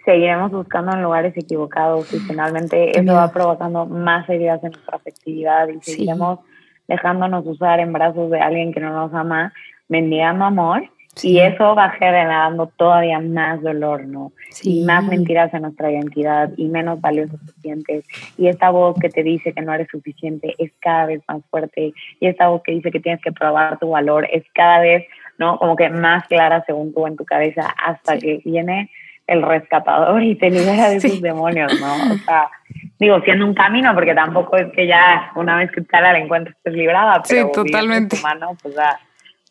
seguiremos 0.05 0.51
buscando 0.51 0.93
en 0.93 1.03
lugares 1.03 1.37
equivocados 1.37 2.11
y 2.13 2.19
finalmente 2.19 2.97
eso 2.99 3.13
va 3.13 3.31
provocando 3.31 3.85
más 3.85 4.27
heridas 4.27 4.63
en 4.63 4.71
nuestra 4.71 4.97
afectividad 4.97 5.67
y 5.67 5.79
seguiremos 5.81 6.39
dejándonos 6.87 7.45
usar 7.45 7.79
en 7.79 7.93
brazos 7.93 8.29
de 8.31 8.39
alguien 8.39 8.73
que 8.73 8.79
no 8.79 8.91
nos 8.91 9.13
ama, 9.13 9.53
mendigando 9.87 10.45
amor 10.45 10.89
y 11.23 11.39
eso 11.39 11.75
va 11.75 11.91
generando 11.91 12.67
todavía 12.75 13.19
más 13.19 13.61
dolor, 13.61 14.05
¿no? 14.05 14.31
Y 14.63 14.83
más 14.83 15.03
mentiras 15.03 15.53
en 15.53 15.61
nuestra 15.63 15.91
identidad 15.91 16.49
y 16.57 16.65
menos 16.67 16.99
valiosos 16.99 17.39
te 17.45 17.61
sientes. 17.61 18.05
Y 18.37 18.47
esta 18.47 18.69
voz 18.69 18.97
que 18.99 19.09
te 19.09 19.23
dice 19.23 19.53
que 19.53 19.61
no 19.61 19.73
eres 19.73 19.87
suficiente 19.89 20.55
es 20.57 20.71
cada 20.79 21.05
vez 21.05 21.21
más 21.27 21.41
fuerte. 21.49 21.93
Y 22.19 22.27
esta 22.27 22.49
voz 22.49 22.61
que 22.63 22.73
dice 22.73 22.91
que 22.91 22.99
tienes 22.99 23.21
que 23.21 23.31
probar 23.31 23.79
tu 23.79 23.89
valor 23.89 24.27
es 24.31 24.43
cada 24.53 24.79
vez, 24.79 25.05
¿no? 25.37 25.57
Como 25.57 25.75
que 25.75 25.89
más 25.89 26.27
clara 26.27 26.63
según 26.65 26.93
tú 26.93 27.07
en 27.07 27.15
tu 27.15 27.23
cabeza 27.23 27.73
hasta 27.77 28.17
que 28.17 28.41
viene 28.43 28.89
el 29.27 29.41
rescatador 29.41 30.21
y 30.21 30.35
te 30.35 30.49
libera 30.49 30.89
de 30.89 30.99
sus 30.99 31.21
demonios, 31.21 31.79
¿no? 31.79 32.13
O 32.13 32.17
sea, 32.25 32.49
digo, 32.99 33.19
siendo 33.21 33.45
un 33.45 33.53
camino, 33.55 33.93
porque 33.93 34.13
tampoco 34.13 34.57
es 34.57 34.71
que 34.73 34.85
ya 34.85 35.31
una 35.35 35.57
vez 35.57 35.71
que 35.71 35.81
te 35.81 36.01
la 36.01 36.17
encuentres 36.17 36.55
estés 36.57 36.73
librada, 36.73 37.23
pero 37.27 37.47
sí, 37.47 37.51
totalmente. 37.53 38.17
Humano, 38.17 38.55
pues 38.61 38.75
ya 38.75 38.99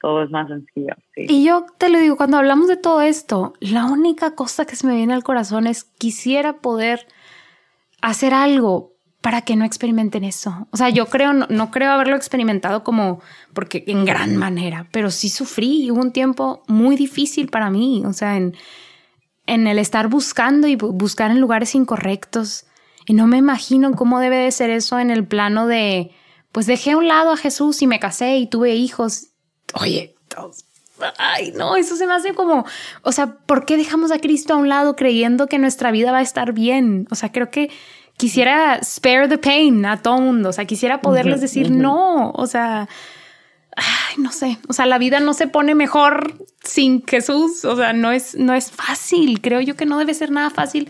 todo 0.05 0.23
es 0.23 0.31
más 0.31 0.49
sencillo. 0.49 0.95
Y 1.17 1.45
yo 1.45 1.65
te 1.79 1.89
lo 1.89 1.99
digo, 1.99 2.19
cuando 2.19 2.37
hablamos 2.37 2.69
de 2.69 2.77
todo 2.77 3.01
esto, 3.01 3.55
la 3.61 3.87
única 3.87 4.35
cosa 4.35 4.67
que 4.67 4.77
se 4.77 4.87
me 4.87 4.95
viene 4.95 5.15
al 5.15 5.25
corazón 5.25 5.67
es 5.67 5.85
quisiera 5.85 6.59
poder 6.59 7.07
hacer 8.03 8.35
algo 8.35 8.93
para 9.23 9.41
que 9.41 9.57
no 9.57 9.65
experimenten 9.65 10.23
eso. 10.23 10.69
O 10.73 10.77
sea, 10.77 10.91
yo 10.91 11.07
creo, 11.07 11.33
no, 11.33 11.71
creo 11.71 11.91
haberlo 11.91 12.17
experimentado 12.17 12.85
como, 12.85 13.23
porque 13.55 13.83
en 13.87 14.05
gran 14.05 14.37
manera, 14.37 14.89
pero 14.93 15.11
sí 15.11 15.31
sufrí 15.31 15.85
y 15.85 15.91
hubo 15.91 16.03
un 16.03 16.13
tiempo 16.13 16.63
muy 16.69 16.97
difícil 16.97 17.49
para 17.49 17.71
mí, 17.71 18.03
o 18.05 18.13
sea, 18.13 18.37
en, 18.37 18.55
en 19.47 19.67
el 19.67 19.79
estar 19.79 20.09
buscando 20.09 20.67
y 20.67 20.77
buscar 20.77 21.31
en 21.31 21.41
lugares 21.41 21.75
incorrectos. 21.75 22.67
Y 23.07 23.15
no 23.15 23.27
me 23.27 23.39
imagino 23.39 23.91
cómo 23.93 24.21
debe 24.21 24.37
de 24.37 24.51
ser 24.51 24.69
eso 24.69 24.99
en 24.99 25.11
el 25.11 25.27
plano 25.27 25.67
de, 25.67 26.11
pues 26.53 26.67
dejé 26.67 26.91
a 26.91 26.99
un 26.99 27.09
lado 27.09 27.33
a 27.33 27.39
Jesús 27.39 27.81
y 27.81 27.87
me 27.87 28.01
casé 28.01 28.37
y 28.37 28.47
tuve 28.47 28.75
hijos 28.75 29.31
Oye, 29.81 30.15
Ay, 31.19 31.53
no, 31.57 31.77
eso 31.77 31.97
se 31.97 32.07
me 32.07 32.15
hace 32.15 32.35
como, 32.35 32.65
o 33.03 33.13
sea, 33.13 33.39
¿por 33.47 33.67
qué 33.67 33.77
dejamos 33.77 34.13
a 34.13 34.19
Cristo 34.19 34.55
a 34.55 34.57
un 34.57 34.69
lado 34.69 34.95
creyendo 34.95 35.49
que 35.49 35.59
nuestra 35.59 35.91
vida 35.91 36.13
va 36.13 36.19
a 36.19 36.23
estar 36.23 36.53
bien? 36.53 37.09
O 37.11 37.17
sea, 37.17 37.33
creo 37.33 37.51
que 37.51 37.71
quisiera 38.17 38.81
spare 38.83 39.29
the 39.29 39.39
pain 39.39 39.85
a 39.87 40.03
todo 40.03 40.21
mundo, 40.21 40.51
o 40.51 40.53
sea, 40.53 40.67
quisiera 40.67 41.01
poderles 41.01 41.41
decir 41.41 41.71
no, 41.71 42.31
o 42.31 42.47
sea, 42.47 42.89
ay, 43.77 44.17
no 44.19 44.31
sé, 44.31 44.59
o 44.69 44.73
sea, 44.73 44.87
la 44.87 44.99
vida 44.99 45.19
no 45.19 45.35
se 45.35 45.49
pone 45.49 45.75
mejor 45.75 46.35
sin 46.63 47.05
Jesús, 47.05 47.65
o 47.65 47.77
sea, 47.77 47.93
no 47.93 48.13
es, 48.13 48.37
no 48.37 48.55
es 48.55 48.71
fácil, 48.71 49.41
creo 49.41 49.61
yo 49.61 49.75
que 49.75 49.87
no 49.87 49.99
debe 49.99 50.15
ser 50.15 50.31
nada 50.31 50.51
fácil. 50.51 50.89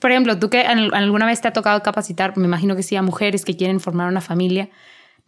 Por 0.00 0.10
ejemplo, 0.10 0.36
tú 0.36 0.50
que 0.50 0.62
alguna 0.62 1.26
vez 1.26 1.40
te 1.40 1.46
ha 1.46 1.52
tocado 1.52 1.80
capacitar, 1.82 2.36
me 2.36 2.46
imagino 2.46 2.74
que 2.74 2.82
sí, 2.82 2.96
a 2.96 3.02
mujeres 3.02 3.44
que 3.44 3.56
quieren 3.56 3.78
formar 3.78 4.08
una 4.08 4.20
familia, 4.20 4.68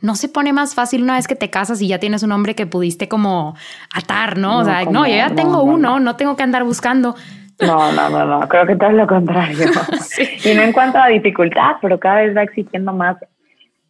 no 0.00 0.16
se 0.16 0.28
pone 0.28 0.52
más 0.52 0.74
fácil 0.74 1.02
una 1.02 1.14
vez 1.14 1.26
que 1.26 1.36
te 1.36 1.50
casas 1.50 1.80
y 1.80 1.88
ya 1.88 1.98
tienes 1.98 2.22
un 2.22 2.32
hombre 2.32 2.54
que 2.54 2.66
pudiste 2.66 3.08
como 3.08 3.54
atar, 3.94 4.38
¿no? 4.38 4.58
o 4.58 4.64
sea, 4.64 4.84
no, 4.84 5.06
yo 5.06 5.14
ya 5.14 5.34
tengo 5.34 5.62
uno, 5.62 6.00
no 6.00 6.16
tengo 6.16 6.36
que 6.36 6.42
andar 6.42 6.64
buscando. 6.64 7.14
No, 7.60 7.92
no, 7.92 8.08
no, 8.10 8.24
no, 8.24 8.48
creo 8.48 8.66
que 8.66 8.76
todo 8.76 8.90
es 8.90 8.96
lo 8.96 9.06
contrario. 9.06 9.66
Y 10.44 10.54
no 10.54 10.62
en 10.62 10.72
cuanto 10.72 10.98
a 10.98 11.08
dificultad, 11.08 11.76
pero 11.80 11.98
cada 11.98 12.22
vez 12.22 12.36
va 12.36 12.42
exigiendo 12.42 12.92
más, 12.92 13.16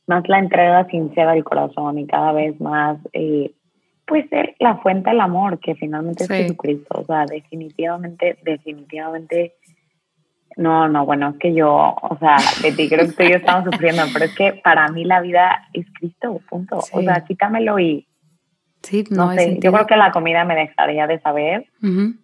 más 0.07 0.29
la 0.29 0.39
entrega 0.39 0.87
sincera 0.87 1.33
del 1.33 1.45
corazón 1.45 1.99
y 1.99 2.07
cada 2.07 2.33
vez 2.33 2.61
más, 2.61 2.99
eh, 3.13 3.53
pues, 4.07 4.29
ser 4.29 4.55
la 4.61 4.77
fuente 4.77 5.11
del 5.11 5.21
amor, 5.21 5.59
que 5.59 5.75
finalmente 5.75 6.25
es 6.25 6.31
Jesucristo. 6.31 7.01
O 7.01 7.05
sea, 7.05 7.25
definitivamente, 7.25 8.39
definitivamente 8.43 9.55
no, 10.57 10.89
no, 10.89 11.05
bueno, 11.05 11.31
es 11.31 11.37
que 11.39 11.55
yo, 11.55 11.97
o 12.01 12.19
sea, 12.19 12.37
Betty, 12.63 12.89
creo 12.89 13.07
que 13.07 13.13
tú 13.13 13.23
y 13.23 13.31
yo 13.31 13.37
estamos 13.37 13.65
sufriendo, 13.65 14.03
pero 14.13 14.27
es 14.27 14.35
que 14.35 14.53
para 14.63 14.89
mí 14.89 15.05
la 15.05 15.21
vida 15.21 15.69
es 15.73 15.87
Cristo, 15.99 16.41
punto. 16.49 16.79
O 16.93 17.03
sea, 17.03 17.25
quítamelo 17.25 17.79
y. 17.79 18.07
Sí, 18.83 19.03
no, 19.11 19.33
sé. 19.33 19.59
Yo 19.61 19.73
creo 19.73 19.87
que 19.87 19.97
la 19.97 20.13
comida 20.13 20.45
me 20.45 20.55
dejaría 20.55 21.07
de 21.07 21.19
saber, 21.21 21.67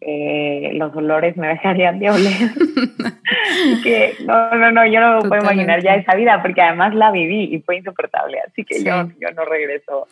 eh, 0.02 0.72
los 0.74 0.94
olores 0.94 1.36
me 1.36 1.48
dejarían 1.48 1.98
de 1.98 2.10
oler. 2.10 2.50
que 3.82 4.14
no, 4.26 4.54
no, 4.54 4.70
no, 4.70 4.86
yo 4.86 5.00
no 5.00 5.28
puedo 5.28 5.42
imaginar 5.42 5.82
ya 5.82 5.94
esa 5.94 6.14
vida, 6.14 6.40
porque 6.42 6.60
además 6.60 6.94
la 6.94 7.10
viví 7.10 7.54
y 7.54 7.60
fue 7.60 7.78
insoportable. 7.78 8.38
Así 8.46 8.64
que 8.64 8.84
yo, 8.84 9.08
yo 9.18 9.30
no 9.34 9.44
regreso. 9.44 10.06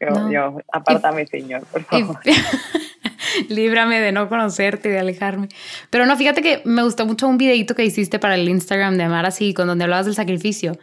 Yo, 0.00 0.30
yo, 0.30 0.60
apártame, 0.72 1.26
Señor, 1.26 1.62
por 1.72 1.82
favor. 1.84 2.18
líbrame 3.48 4.00
de 4.00 4.12
no 4.12 4.28
conocerte, 4.28 4.88
de 4.88 4.98
alejarme. 4.98 5.48
Pero 5.90 6.06
no, 6.06 6.16
fíjate 6.16 6.42
que 6.42 6.62
me 6.64 6.82
gustó 6.82 7.06
mucho 7.06 7.28
un 7.28 7.38
videito 7.38 7.74
que 7.74 7.84
hiciste 7.84 8.18
para 8.18 8.34
el 8.34 8.48
Instagram 8.48 8.96
de 8.96 9.04
Amar 9.04 9.26
así, 9.26 9.54
con 9.54 9.66
donde 9.66 9.84
hablabas 9.84 10.06
del 10.06 10.14
sacrificio. 10.14 10.78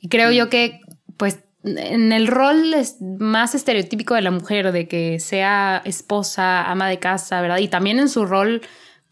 Y 0.00 0.08
creo 0.08 0.32
yo 0.32 0.48
que, 0.48 0.80
pues, 1.16 1.40
en 1.64 2.12
el 2.12 2.26
rol 2.26 2.74
más 3.18 3.54
estereotípico 3.54 4.14
de 4.14 4.22
la 4.22 4.30
mujer, 4.30 4.72
de 4.72 4.88
que 4.88 5.20
sea 5.20 5.80
esposa, 5.84 6.64
ama 6.64 6.88
de 6.88 6.98
casa, 6.98 7.40
¿verdad? 7.40 7.58
Y 7.58 7.68
también 7.68 8.00
en 8.00 8.08
su 8.08 8.26
rol 8.26 8.62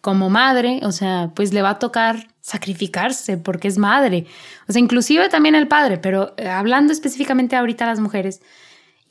como 0.01 0.31
madre, 0.31 0.81
o 0.83 0.93
sea, 0.93 1.31
pues 1.35 1.53
le 1.53 1.63
va 1.63 1.71
a 1.71 1.79
tocar 1.79 2.29
sacrificarse 2.41 3.37
porque 3.37 3.69
es 3.69 3.79
madre. 3.79 4.27
O 4.67 4.73
sea, 4.73 4.81
inclusive 4.81 5.29
también 5.29 5.55
el 5.55 5.69
padre, 5.69 5.99
pero 5.99 6.35
eh, 6.39 6.49
hablando 6.49 6.93
específicamente 6.93 7.55
ahorita 7.55 7.85
a 7.85 7.89
las 7.89 8.01
mujeres, 8.01 8.41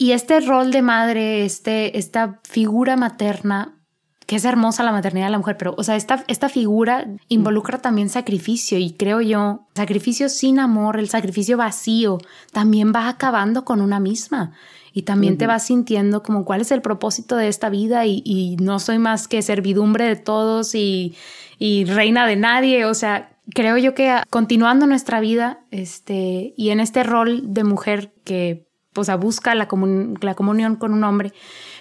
y 0.02 0.14
este 0.14 0.40
rol 0.40 0.72
de 0.72 0.82
madre, 0.82 1.44
este, 1.44 1.98
esta 1.98 2.40
figura 2.48 2.96
materna, 2.96 3.84
que 4.26 4.38
es 4.38 4.46
hermosa 4.46 4.82
la 4.82 4.94
maternidad 4.94 5.26
de 5.26 5.32
la 5.32 5.38
mujer, 5.40 5.58
pero, 5.58 5.76
o 5.78 5.84
sea, 5.84 5.98
esta, 5.98 6.24
esta 6.30 6.48
figura 6.48 7.06
involucra 7.28 7.80
también 7.80 8.08
sacrificio 8.08 8.78
y 8.78 8.94
creo 8.94 9.20
yo, 9.20 9.68
sacrificio 9.76 10.30
sin 10.30 10.60
amor, 10.60 10.98
el 10.98 11.10
sacrificio 11.10 11.58
vacío, 11.58 12.18
también 12.54 12.94
va 12.96 13.10
acabando 13.10 13.66
con 13.66 13.82
una 13.82 14.00
misma. 14.00 14.54
Y 14.94 15.02
también 15.02 15.38
te 15.38 15.48
vas 15.48 15.66
sintiendo 15.66 16.24
como 16.24 16.46
cuál 16.46 16.62
es 16.62 16.72
el 16.72 16.82
propósito 16.82 17.36
de 17.36 17.50
esta 17.50 17.70
vida 17.70 18.06
y, 18.06 18.56
no 18.62 18.80
soy 18.80 19.00
más 19.00 19.28
que 19.28 19.42
servidumbre 19.42 20.06
de 20.06 20.16
todos 20.16 20.76
y, 20.76 21.16
y 21.58 21.84
reina 21.84 22.26
de 22.26 22.38
nadie, 22.38 22.86
o 22.86 22.94
sea, 22.94 23.38
creo 23.54 23.78
yo 23.78 23.94
que 23.94 24.16
continuando 24.30 24.88
nuestra 24.88 25.20
vida 25.20 25.60
este, 25.72 26.54
y 26.56 26.70
en 26.70 26.80
este 26.80 27.04
rol 27.04 27.54
de 27.54 27.66
mujer 27.66 28.14
que 28.24 28.69
o 29.00 29.04
sea, 29.04 29.16
busca 29.16 29.56
la, 29.56 29.68
comunión 29.68 30.76
con 30.76 30.94
un 30.94 31.04
hombre, 31.04 31.34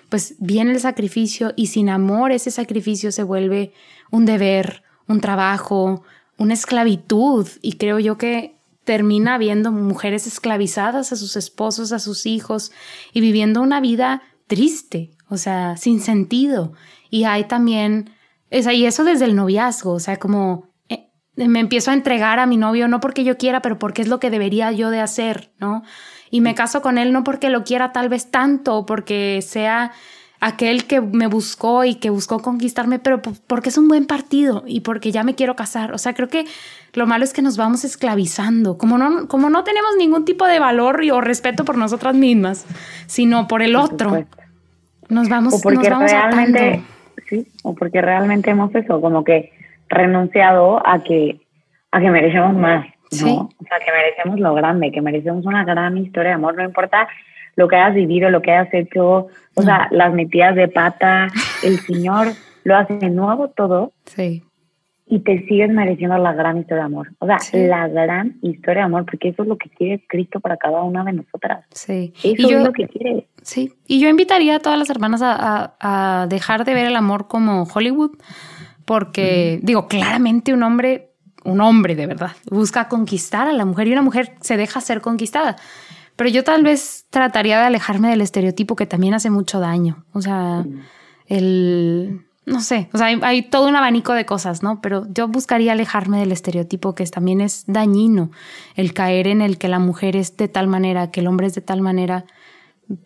pues 0.08 0.36
viene 0.38 0.72
el 0.72 0.80
sacrificio 0.80 1.52
y 1.56 1.66
sin 1.66 1.90
amor 1.90 2.32
ese 2.32 2.50
sacrificio 2.50 3.12
se 3.12 3.22
vuelve 3.22 3.72
un 4.10 4.24
deber, 4.24 4.82
un 5.06 5.20
trabajo, 5.20 6.02
una 6.38 6.54
esclavitud. 6.54 7.46
Y 7.62 7.74
creo 7.74 7.98
yo 7.98 8.16
que 8.16 8.56
termina 8.84 9.36
viendo 9.36 9.70
mujeres 9.70 10.26
esclavizadas 10.26 11.12
a 11.12 11.16
sus 11.16 11.36
esposos, 11.36 11.92
a 11.92 11.98
sus 11.98 12.24
hijos 12.24 12.72
y 13.12 13.20
viviendo 13.20 13.60
una 13.60 13.80
vida 13.80 14.22
triste, 14.46 15.10
o 15.28 15.36
sea, 15.36 15.76
sin 15.76 16.00
sentido. 16.00 16.72
Y 17.10 17.24
hay 17.24 17.44
también, 17.44 18.10
y 18.50 18.84
eso 18.86 19.04
desde 19.04 19.26
el 19.26 19.36
noviazgo, 19.36 19.92
o 19.92 20.00
sea, 20.00 20.18
como 20.18 20.70
eh, 20.88 21.10
me 21.36 21.60
empiezo 21.60 21.90
a 21.90 21.94
entregar 21.94 22.38
a 22.38 22.46
mi 22.46 22.56
novio 22.56 22.88
no 22.88 23.00
porque 23.00 23.24
yo 23.24 23.36
quiera, 23.36 23.60
pero 23.60 23.78
porque 23.78 24.00
es 24.00 24.08
lo 24.08 24.20
que 24.20 24.30
debería 24.30 24.72
yo 24.72 24.88
de 24.88 25.00
hacer, 25.00 25.52
¿no? 25.58 25.82
Y 26.30 26.40
me 26.40 26.54
caso 26.54 26.82
con 26.82 26.98
él 26.98 27.12
no 27.12 27.24
porque 27.24 27.50
lo 27.50 27.64
quiera 27.64 27.92
tal 27.92 28.08
vez 28.08 28.30
tanto, 28.30 28.86
porque 28.86 29.40
sea 29.42 29.92
aquel 30.40 30.86
que 30.86 31.00
me 31.00 31.26
buscó 31.26 31.84
y 31.84 31.96
que 31.96 32.10
buscó 32.10 32.40
conquistarme, 32.40 32.98
pero 32.98 33.20
porque 33.20 33.70
es 33.70 33.78
un 33.78 33.88
buen 33.88 34.06
partido 34.06 34.62
y 34.66 34.80
porque 34.80 35.10
ya 35.10 35.24
me 35.24 35.34
quiero 35.34 35.56
casar. 35.56 35.92
O 35.92 35.98
sea, 35.98 36.14
creo 36.14 36.28
que 36.28 36.46
lo 36.94 37.06
malo 37.06 37.24
es 37.24 37.32
que 37.32 37.42
nos 37.42 37.56
vamos 37.56 37.84
esclavizando, 37.84 38.78
como 38.78 38.98
no, 38.98 39.26
como 39.26 39.50
no 39.50 39.64
tenemos 39.64 39.90
ningún 39.98 40.24
tipo 40.24 40.46
de 40.46 40.58
valor 40.58 41.02
y, 41.02 41.10
o 41.10 41.20
respeto 41.20 41.64
por 41.64 41.76
nosotras 41.76 42.14
mismas, 42.14 42.66
sino 43.06 43.48
por 43.48 43.62
el 43.62 43.74
otro. 43.74 44.26
Nos 45.08 45.28
vamos, 45.28 45.54
o 45.54 45.60
porque 45.60 45.88
realmente, 45.88 46.82
sí, 47.28 47.46
o 47.62 47.74
porque 47.74 48.00
realmente 48.00 48.50
hemos 48.50 48.74
eso, 48.74 49.00
como 49.00 49.24
que 49.24 49.52
renunciado 49.88 50.86
a 50.86 51.02
que, 51.02 51.40
a 51.90 52.00
que 52.00 52.10
merecemos 52.10 52.54
más. 52.54 52.86
¿No? 53.22 53.34
O 53.34 53.64
sea, 53.64 53.78
que 53.84 53.92
merecemos 53.92 54.40
lo 54.40 54.54
grande, 54.54 54.92
que 54.92 55.00
merecemos 55.00 55.46
una 55.46 55.64
gran 55.64 55.96
historia 55.96 56.30
de 56.30 56.34
amor, 56.34 56.56
no 56.56 56.64
importa 56.64 57.08
lo 57.58 57.66
que 57.66 57.74
hayas 57.74 57.94
vivido, 57.94 58.30
lo 58.30 58.40
que 58.40 58.52
hayas 58.52 58.72
hecho, 58.72 59.26
o 59.54 59.62
sea, 59.62 59.88
las 59.90 60.14
metidas 60.14 60.54
de 60.54 60.68
pata, 60.68 61.26
el 61.64 61.78
Señor 61.78 62.28
lo 62.62 62.76
hace 62.76 62.94
de 62.98 63.10
nuevo 63.10 63.48
todo. 63.48 63.92
Sí. 64.04 64.44
Y 65.06 65.20
te 65.20 65.44
sigues 65.46 65.68
mereciendo 65.70 66.18
la 66.18 66.34
gran 66.34 66.58
historia 66.58 66.84
de 66.84 66.86
amor. 66.86 67.08
O 67.18 67.26
sea, 67.26 67.38
la 67.52 67.88
gran 67.88 68.36
historia 68.42 68.82
de 68.82 68.86
amor, 68.86 69.06
porque 69.06 69.30
eso 69.30 69.42
es 69.42 69.48
lo 69.48 69.56
que 69.56 69.70
quiere 69.70 70.04
Cristo 70.06 70.38
para 70.38 70.56
cada 70.56 70.84
una 70.84 71.02
de 71.02 71.14
nosotras. 71.14 71.64
Sí. 71.72 72.12
Eso 72.22 72.48
es 72.48 72.64
lo 72.64 72.72
que 72.72 72.86
quiere. 72.86 73.26
Sí. 73.42 73.72
Y 73.88 74.00
yo 74.00 74.08
invitaría 74.08 74.56
a 74.56 74.60
todas 74.60 74.78
las 74.78 74.90
hermanas 74.90 75.22
a, 75.22 75.74
a, 75.80 76.26
dejar 76.28 76.64
de 76.64 76.74
ver 76.74 76.86
el 76.86 76.94
amor 76.94 77.26
como 77.26 77.64
Hollywood, 77.64 78.18
porque, 78.84 79.58
digo, 79.62 79.88
claramente 79.88 80.52
un 80.52 80.62
hombre 80.62 81.07
un 81.48 81.60
hombre 81.60 81.94
de 81.94 82.06
verdad, 82.06 82.32
busca 82.50 82.88
conquistar 82.88 83.48
a 83.48 83.52
la 83.52 83.64
mujer 83.64 83.88
y 83.88 83.92
una 83.92 84.02
mujer 84.02 84.34
se 84.40 84.56
deja 84.56 84.80
ser 84.80 85.00
conquistada. 85.00 85.56
Pero 86.16 86.30
yo 86.30 86.42
tal 86.42 86.64
vez 86.64 87.06
trataría 87.10 87.60
de 87.60 87.66
alejarme 87.66 88.10
del 88.10 88.20
estereotipo 88.22 88.74
que 88.74 88.86
también 88.86 89.14
hace 89.14 89.30
mucho 89.30 89.60
daño. 89.60 90.04
O 90.12 90.20
sea, 90.20 90.66
el... 91.26 92.24
No 92.44 92.60
sé, 92.60 92.88
o 92.94 92.98
sea, 92.98 93.08
hay, 93.08 93.42
todo 93.42 93.68
un 93.68 93.76
abanico 93.76 94.14
de 94.14 94.24
cosas, 94.24 94.62
¿no? 94.62 94.80
Pero 94.80 95.06
yo 95.12 95.28
buscaría 95.28 95.72
alejarme 95.72 96.18
del 96.18 96.32
estereotipo 96.32 96.94
que 96.94 97.04
también 97.04 97.42
es 97.42 97.64
dañino, 97.66 98.30
el 98.74 98.94
caer 98.94 99.26
en 99.26 99.42
el 99.42 99.58
que 99.58 99.68
la 99.68 99.78
mujer 99.78 100.16
es 100.16 100.34
de 100.38 100.48
tal 100.48 100.66
manera, 100.66 101.10
que 101.10 101.20
el 101.20 101.26
hombre 101.26 101.46
es 101.48 101.54
de 101.54 101.60
tal 101.60 101.82
manera, 101.82 102.24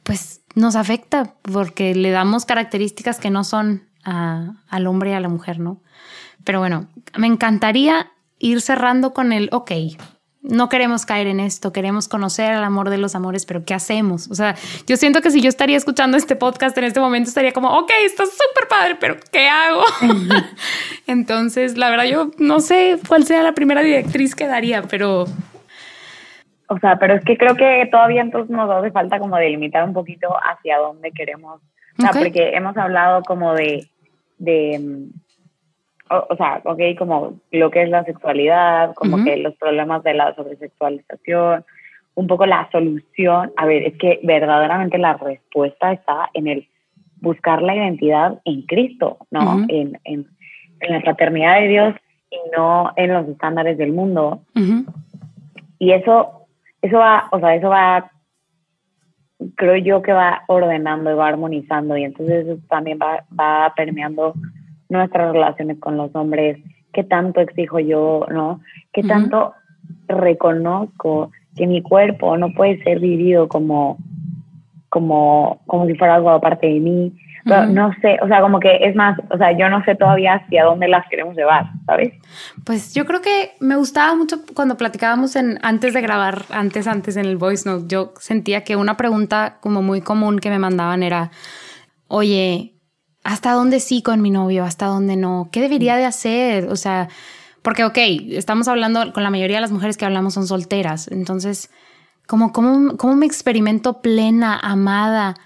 pues 0.04 0.42
nos 0.54 0.76
afecta 0.76 1.34
porque 1.42 1.92
le 1.96 2.10
damos 2.12 2.44
características 2.44 3.18
que 3.18 3.30
no 3.30 3.42
son 3.42 3.82
al 4.04 4.86
hombre 4.86 5.10
y 5.10 5.14
a 5.14 5.20
la 5.20 5.28
mujer, 5.28 5.58
¿no? 5.58 5.80
Pero 6.44 6.60
bueno, 6.60 6.86
me 7.16 7.26
encantaría 7.26 8.12
ir 8.42 8.60
cerrando 8.60 9.14
con 9.14 9.32
el, 9.32 9.48
ok, 9.52 9.70
no 10.42 10.68
queremos 10.68 11.06
caer 11.06 11.28
en 11.28 11.38
esto, 11.38 11.72
queremos 11.72 12.08
conocer 12.08 12.52
el 12.52 12.64
amor 12.64 12.90
de 12.90 12.98
los 12.98 13.14
amores, 13.14 13.46
pero 13.46 13.64
¿qué 13.64 13.74
hacemos? 13.74 14.28
O 14.28 14.34
sea, 14.34 14.56
yo 14.88 14.96
siento 14.96 15.20
que 15.22 15.30
si 15.30 15.40
yo 15.40 15.48
estaría 15.48 15.76
escuchando 15.76 16.16
este 16.16 16.34
podcast 16.34 16.76
en 16.76 16.84
este 16.84 16.98
momento, 16.98 17.28
estaría 17.28 17.52
como, 17.52 17.70
ok, 17.78 17.90
está 18.04 18.24
súper 18.26 18.68
padre, 18.68 18.96
pero 18.98 19.16
¿qué 19.30 19.48
hago? 19.48 19.82
Entonces, 21.06 21.78
la 21.78 21.90
verdad, 21.90 22.04
yo 22.06 22.32
no 22.38 22.58
sé 22.58 22.98
cuál 23.08 23.24
sea 23.24 23.42
la 23.42 23.52
primera 23.52 23.82
directriz 23.82 24.34
que 24.34 24.48
daría, 24.48 24.82
pero... 24.82 25.26
O 26.66 26.78
sea, 26.80 26.98
pero 26.98 27.14
es 27.14 27.24
que 27.24 27.36
creo 27.36 27.54
que 27.54 27.86
todavía 27.90 28.22
entonces 28.22 28.50
nos 28.50 28.70
hace 28.70 28.90
falta 28.90 29.18
como 29.18 29.36
delimitar 29.36 29.84
un 29.84 29.92
poquito 29.92 30.34
hacia 30.42 30.78
dónde 30.78 31.12
queremos. 31.12 31.60
O 31.98 32.02
sea, 32.02 32.12
porque 32.12 32.52
hemos 32.54 32.74
hablado 32.78 33.22
como 33.24 33.52
de, 33.52 33.88
de 34.38 34.80
o, 36.28 36.36
sea, 36.36 36.60
ok, 36.64 36.80
como 36.98 37.34
lo 37.50 37.70
que 37.70 37.82
es 37.82 37.88
la 37.88 38.04
sexualidad, 38.04 38.94
como 38.94 39.22
que 39.24 39.36
los 39.36 39.54
problemas 39.56 40.02
de 40.02 40.14
la 40.14 40.34
sobresexualización, 40.34 41.64
un 42.14 42.26
poco 42.26 42.46
la 42.46 42.68
solución. 42.70 43.52
A 43.56 43.66
ver, 43.66 43.82
es 43.82 43.96
que 43.98 44.20
verdaderamente 44.22 44.98
la 44.98 45.14
respuesta 45.14 45.92
está 45.92 46.30
en 46.34 46.46
el 46.46 46.68
buscar 47.20 47.62
la 47.62 47.76
identidad 47.76 48.40
en 48.44 48.62
Cristo, 48.62 49.18
¿no? 49.30 49.64
en, 49.68 49.98
en, 50.04 50.26
en, 50.80 50.92
la 50.92 51.00
fraternidad 51.00 51.60
de 51.60 51.68
Dios 51.68 51.94
y 52.30 52.36
no 52.56 52.92
en 52.96 53.12
los 53.12 53.28
estándares 53.28 53.78
del 53.78 53.92
mundo. 53.92 54.42
Y 55.78 55.92
eso, 55.92 56.46
eso 56.82 56.98
va, 56.98 57.28
o 57.30 57.38
sea, 57.38 57.54
eso 57.54 57.68
va 57.68 58.10
creo 59.56 59.76
yo 59.76 60.02
que 60.02 60.12
va 60.12 60.42
ordenando 60.48 61.10
y 61.10 61.14
va 61.14 61.28
armonizando 61.28 61.96
y 61.96 62.04
entonces 62.04 62.46
eso 62.46 62.60
también 62.68 62.98
va, 63.00 63.24
va 63.38 63.72
permeando 63.74 64.34
nuestras 64.92 65.32
relaciones 65.32 65.78
con 65.78 65.96
los 65.96 66.14
hombres, 66.14 66.58
qué 66.92 67.02
tanto 67.02 67.40
exijo 67.40 67.78
yo, 67.80 68.26
¿no? 68.30 68.60
¿Qué 68.92 69.02
tanto 69.02 69.54
reconozco 70.06 71.30
que 71.56 71.66
mi 71.66 71.82
cuerpo 71.82 72.36
no 72.36 72.52
puede 72.52 72.82
ser 72.82 73.00
vivido 73.00 73.48
como, 73.48 73.98
como, 74.88 75.60
como 75.66 75.86
si 75.86 75.94
fuera 75.94 76.16
algo 76.16 76.30
aparte 76.30 76.66
de 76.66 76.80
mí? 76.80 77.12
no 77.44 77.92
sé, 78.00 78.18
o 78.22 78.28
sea, 78.28 78.40
como 78.40 78.60
que 78.60 78.76
es 78.82 78.94
más, 78.94 79.18
o 79.30 79.36
sea, 79.36 79.50
yo 79.58 79.68
no 79.68 79.84
sé 79.84 79.96
todavía 79.96 80.34
hacia 80.34 80.64
dónde 80.64 80.86
las 80.86 81.04
queremos 81.08 81.34
llevar, 81.34 81.66
¿sabes? 81.86 82.12
Pues 82.64 82.94
yo 82.94 83.04
creo 83.04 83.20
que 83.20 83.52
me 83.58 83.74
gustaba 83.74 84.14
mucho 84.14 84.42
cuando 84.54 84.76
platicábamos 84.76 85.34
en, 85.34 85.58
antes 85.62 85.92
de 85.92 86.00
grabar, 86.02 86.42
antes, 86.50 86.86
antes 86.86 87.16
en 87.16 87.26
el 87.26 87.36
voice 87.36 87.68
note, 87.68 87.86
yo 87.88 88.12
sentía 88.20 88.62
que 88.62 88.76
una 88.76 88.96
pregunta 88.96 89.56
como 89.60 89.82
muy 89.82 90.02
común 90.02 90.38
que 90.38 90.50
me 90.50 90.60
mandaban 90.60 91.02
era, 91.02 91.32
oye, 92.06 92.71
¿hasta 93.24 93.52
dónde 93.52 93.80
sí 93.80 94.02
con 94.02 94.20
mi 94.20 94.30
novio? 94.30 94.64
¿Hasta 94.64 94.86
dónde 94.86 95.16
no? 95.16 95.48
¿Qué 95.52 95.60
debería 95.60 95.96
de 95.96 96.04
hacer? 96.04 96.68
O 96.68 96.76
sea, 96.76 97.08
porque, 97.62 97.84
ok, 97.84 97.98
estamos 98.30 98.68
hablando, 98.68 99.12
con 99.12 99.22
la 99.22 99.30
mayoría 99.30 99.56
de 99.58 99.62
las 99.62 99.72
mujeres 99.72 99.96
que 99.96 100.04
hablamos 100.04 100.34
son 100.34 100.46
solteras, 100.46 101.08
entonces, 101.08 101.70
como, 102.26 102.52
¿cómo, 102.52 102.96
cómo 102.96 103.16
me 103.16 103.26
experimento 103.26 104.00
plena, 104.02 104.58
amada? 104.58 105.36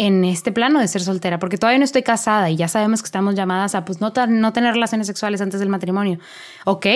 en 0.00 0.24
este 0.24 0.50
plano 0.50 0.80
de 0.80 0.88
ser 0.88 1.02
soltera, 1.02 1.38
porque 1.38 1.58
todavía 1.58 1.78
no 1.78 1.84
estoy 1.84 2.02
casada 2.02 2.48
y 2.48 2.56
ya 2.56 2.68
sabemos 2.68 3.02
que 3.02 3.06
estamos 3.06 3.34
llamadas 3.34 3.74
a 3.74 3.84
pues 3.84 4.00
no, 4.00 4.10
no 4.28 4.52
tener 4.54 4.72
relaciones 4.72 5.06
sexuales 5.06 5.42
antes 5.42 5.60
del 5.60 5.68
matrimonio. 5.68 6.18
Ok, 6.64 6.86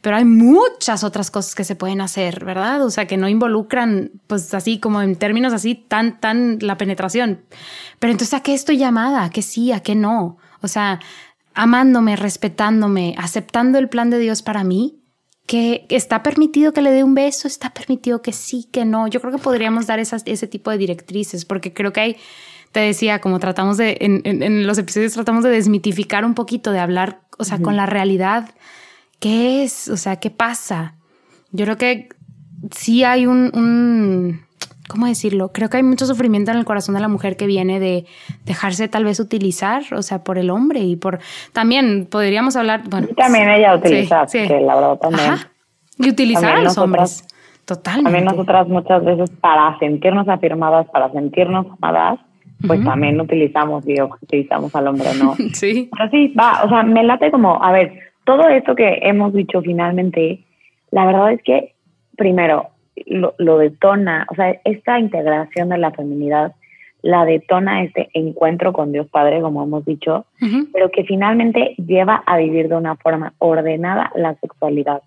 pero 0.00 0.16
hay 0.16 0.24
muchas 0.24 1.04
otras 1.04 1.30
cosas 1.30 1.54
que 1.54 1.64
se 1.64 1.76
pueden 1.76 2.00
hacer, 2.00 2.44
¿verdad? 2.44 2.84
O 2.84 2.90
sea, 2.90 3.06
que 3.06 3.16
no 3.16 3.28
involucran, 3.28 4.12
pues 4.26 4.54
así 4.54 4.78
como 4.78 5.02
en 5.02 5.16
términos 5.16 5.52
así, 5.52 5.74
tan, 5.74 6.20
tan 6.20 6.58
la 6.60 6.78
penetración. 6.78 7.42
Pero 7.98 8.12
entonces, 8.12 8.34
¿a 8.34 8.42
qué 8.42 8.54
estoy 8.54 8.78
llamada? 8.78 9.24
¿A 9.24 9.30
qué 9.30 9.42
sí? 9.42 9.72
¿A 9.72 9.80
qué 9.80 9.94
no? 9.94 10.38
O 10.62 10.68
sea, 10.68 11.00
amándome, 11.54 12.16
respetándome, 12.16 13.14
aceptando 13.18 13.78
el 13.78 13.88
plan 13.88 14.10
de 14.10 14.18
Dios 14.18 14.42
para 14.42 14.64
mí, 14.64 15.02
que 15.46 15.84
está 15.88 16.22
permitido 16.22 16.72
que 16.72 16.80
le 16.80 16.92
dé 16.92 17.04
un 17.04 17.14
beso, 17.14 17.48
está 17.48 17.70
permitido 17.74 18.22
que 18.22 18.32
sí, 18.32 18.68
que 18.72 18.84
no. 18.84 19.08
Yo 19.08 19.20
creo 19.20 19.32
que 19.32 19.42
podríamos 19.42 19.86
dar 19.86 19.98
esas, 19.98 20.22
ese 20.26 20.46
tipo 20.46 20.70
de 20.70 20.78
directrices, 20.78 21.44
porque 21.44 21.72
creo 21.74 21.92
que 21.92 22.00
hay 22.00 22.16
te 22.72 22.80
decía, 22.80 23.20
como 23.20 23.40
tratamos 23.40 23.76
de, 23.76 23.96
en, 24.00 24.66
los 24.66 24.78
episodios 24.78 25.12
tratamos 25.12 25.42
de 25.42 25.50
desmitificar 25.50 26.24
un 26.24 26.34
poquito, 26.34 26.70
de 26.70 26.78
hablar, 26.78 27.22
o 27.36 27.44
sea, 27.44 27.58
con 27.58 27.76
la 27.76 27.86
realidad. 27.86 28.50
¿Qué 29.20 29.62
es? 29.62 29.88
O 29.88 29.96
sea, 29.96 30.16
¿qué 30.16 30.30
pasa? 30.30 30.94
Yo 31.52 31.64
creo 31.64 31.76
que 31.76 32.08
sí 32.70 33.04
hay 33.04 33.26
un, 33.26 33.50
un, 33.54 34.40
¿cómo 34.88 35.06
decirlo? 35.06 35.52
Creo 35.52 35.68
que 35.68 35.76
hay 35.76 35.82
mucho 35.82 36.06
sufrimiento 36.06 36.50
en 36.50 36.56
el 36.56 36.64
corazón 36.64 36.94
de 36.94 37.00
la 37.00 37.08
mujer 37.08 37.36
que 37.36 37.46
viene 37.46 37.80
de 37.80 38.06
dejarse 38.44 38.88
tal 38.88 39.04
vez 39.04 39.20
utilizar, 39.20 39.82
o 39.92 40.02
sea, 40.02 40.24
por 40.24 40.38
el 40.38 40.50
hombre 40.50 40.80
y 40.80 40.96
por, 40.96 41.20
también 41.52 42.06
podríamos 42.10 42.56
hablar, 42.56 42.82
bueno. 42.88 43.08
también 43.16 43.48
ella 43.50 43.76
utiliza, 43.76 44.26
que 44.26 44.60
la 44.60 44.74
verdad 44.74 44.98
también. 44.98 45.34
Y 45.98 46.08
utilizar 46.08 46.56
a 46.56 46.62
los 46.62 46.78
hombres. 46.78 47.26
Totalmente. 47.66 48.10
También 48.10 48.24
nosotras 48.24 48.66
muchas 48.68 49.04
veces 49.04 49.30
para 49.30 49.78
sentirnos 49.78 50.26
afirmadas, 50.28 50.88
para 50.90 51.12
sentirnos 51.12 51.66
amadas, 51.80 52.18
pues 52.66 52.82
también 52.84 53.20
utilizamos, 53.20 53.84
digo, 53.84 54.16
utilizamos 54.20 54.74
al 54.74 54.88
hombre, 54.88 55.10
¿no? 55.18 55.34
sí. 55.52 55.88
Pero 55.96 56.10
sí, 56.10 56.28
va, 56.28 56.62
o 56.64 56.68
sea, 56.68 56.82
me 56.82 57.04
late 57.04 57.30
como, 57.30 57.62
a 57.62 57.70
ver, 57.70 58.09
todo 58.24 58.48
esto 58.48 58.74
que 58.74 59.00
hemos 59.02 59.32
dicho 59.32 59.60
finalmente, 59.62 60.44
la 60.90 61.06
verdad 61.06 61.32
es 61.32 61.42
que, 61.42 61.74
primero, 62.16 62.68
lo, 63.06 63.34
lo 63.38 63.58
detona, 63.58 64.26
o 64.30 64.34
sea, 64.34 64.60
esta 64.64 64.98
integración 64.98 65.68
de 65.70 65.78
la 65.78 65.90
feminidad 65.92 66.54
la 67.02 67.24
detona 67.24 67.82
este 67.82 68.10
encuentro 68.14 68.72
con 68.72 68.92
Dios 68.92 69.08
Padre, 69.08 69.40
como 69.40 69.62
hemos 69.62 69.84
dicho, 69.84 70.26
pero 70.72 70.90
que 70.90 71.04
finalmente 71.04 71.74
lleva 71.78 72.22
a 72.26 72.36
vivir 72.36 72.68
de 72.68 72.76
una 72.76 72.96
forma 72.96 73.32
ordenada 73.38 74.10
la 74.14 74.34
sexualidad, 74.36 75.02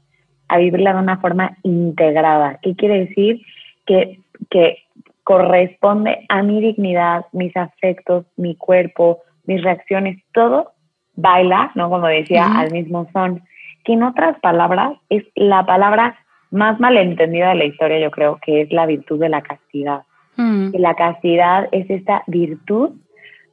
a 0.48 0.58
vivirla 0.58 0.94
de 0.94 1.00
una 1.00 1.18
forma 1.18 1.58
integrada. 1.64 2.60
¿Qué 2.62 2.76
quiere 2.76 3.06
decir? 3.06 3.42
Que, 3.86 4.20
que 4.50 4.80
corresponde 5.24 6.26
a 6.30 6.42
mi 6.42 6.62
dignidad, 6.62 7.26
mis 7.32 7.56
afectos, 7.56 8.26
mi 8.38 8.56
cuerpo, 8.56 9.20
mis 9.46 9.62
reacciones, 9.62 10.20
todo 10.34 10.73
baila, 11.16 11.72
¿no? 11.76 11.90
Como 11.90 12.08
decía, 12.08 12.46
al 12.46 12.72
mismo 12.72 13.08
son. 13.14 13.42
Que 13.84 13.94
en 13.94 14.04
otras 14.04 14.40
palabras 14.40 14.98
es 15.10 15.24
la 15.36 15.66
palabra 15.66 16.18
más 16.52 16.80
malentendida 16.80 17.50
de 17.50 17.56
la 17.56 17.66
historia, 17.66 18.00
yo 18.00 18.12
creo, 18.12 18.40
que 18.42 18.62
es 18.62 18.72
la 18.72 18.86
virtud 18.86 19.20
de 19.20 19.30
la 19.30 19.42
castidad. 19.42 20.04
Mm. 20.36 20.72
la 20.80 20.96
castidad 20.96 21.70
es 21.72 21.88
esta 21.92 22.24
virtud 22.26 22.94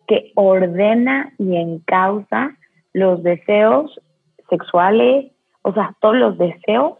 que 0.09 0.33
ordena 0.35 1.31
y 1.37 1.57
encausa 1.57 2.57
los 2.95 3.23
deseos 3.23 4.01
sexuales, 4.49 5.31
o 5.61 5.75
sea, 5.75 5.95
todos 6.01 6.17
los 6.17 6.39
deseos 6.39 6.95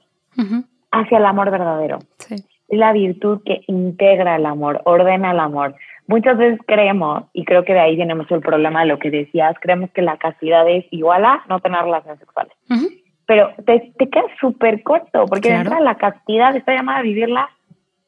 hacia 0.91 1.17
el 1.17 1.25
amor 1.25 1.51
verdadero. 1.51 1.99
Sí 2.19 2.37
es 2.71 2.79
la 2.79 2.93
virtud 2.93 3.41
que 3.45 3.63
integra 3.67 4.37
el 4.37 4.47
amor, 4.47 4.81
ordena 4.85 5.33
el 5.33 5.41
amor. 5.41 5.75
Muchas 6.11 6.37
veces 6.39 6.59
creemos, 6.67 7.23
y 7.33 7.45
creo 7.45 7.65
que 7.65 7.73
de 7.73 7.79
ahí 7.79 7.95
viene 7.95 8.17
mucho 8.17 8.35
el 8.35 8.41
problema 8.41 8.81
de 8.81 8.87
lo 8.87 8.99
que 8.99 9.13
decías, 9.13 9.55
creemos 9.61 9.93
que 9.93 10.03
la 10.03 10.17
castidad 10.17 10.69
es 10.69 10.85
igual 10.91 11.25
a 11.25 11.45
no 11.49 11.61
tener 11.61 11.85
relaciones 11.85 12.19
sexuales. 12.19 12.53
Pero 13.27 13.53
te, 13.65 13.93
te 13.97 14.11
queda 14.11 14.25
súper 14.41 14.83
corto, 14.83 15.27
porque 15.27 15.53
dentro 15.53 15.77
de 15.77 15.85
la 15.85 15.95
castidad 15.99 16.57
está 16.57 16.75
llamada 16.75 16.99
a 16.99 17.03
vivirla 17.03 17.49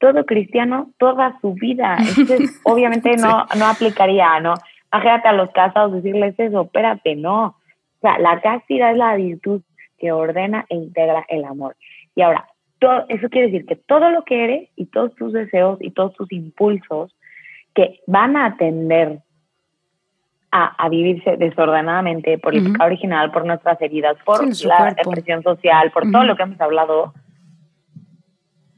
todo 0.00 0.26
cristiano 0.26 0.90
toda 0.98 1.38
su 1.40 1.54
vida. 1.54 1.96
Entonces, 2.00 2.60
obviamente 2.64 3.16
no, 3.18 3.46
no 3.56 3.66
aplicaría, 3.66 4.40
¿no? 4.40 4.54
Ajéate 4.90 5.28
a 5.28 5.32
los 5.32 5.52
casados, 5.52 5.92
decirles 5.92 6.34
eso, 6.38 6.62
espérate, 6.62 7.14
no. 7.14 7.44
O 7.44 8.00
sea, 8.00 8.18
la 8.18 8.40
castidad 8.40 8.90
es 8.90 8.96
la 8.96 9.14
virtud 9.14 9.62
que 9.98 10.10
ordena 10.10 10.66
e 10.70 10.74
integra 10.74 11.24
el 11.28 11.44
amor. 11.44 11.76
Y 12.16 12.22
ahora, 12.22 12.48
eso 13.08 13.28
quiere 13.28 13.46
decir 13.46 13.64
que 13.64 13.76
todo 13.76 14.10
lo 14.10 14.24
que 14.24 14.42
eres 14.42 14.70
y 14.74 14.86
todos 14.86 15.14
tus 15.14 15.32
deseos 15.32 15.78
y 15.80 15.92
todos 15.92 16.14
tus 16.14 16.32
impulsos 16.32 17.14
que 17.74 18.00
van 18.06 18.36
a 18.36 18.46
atender 18.46 19.20
a, 20.54 20.88
vivirse 20.90 21.38
desordenadamente 21.38 22.36
por 22.36 22.54
el 22.54 22.64
pecado 22.64 22.84
original, 22.84 23.30
por 23.30 23.46
nuestras 23.46 23.80
heridas, 23.80 24.16
por 24.24 24.44
la 24.64 24.94
depresión 24.94 25.42
social, 25.42 25.90
por 25.92 26.10
todo 26.10 26.24
lo 26.24 26.36
que 26.36 26.42
hemos 26.42 26.60
hablado, 26.60 27.14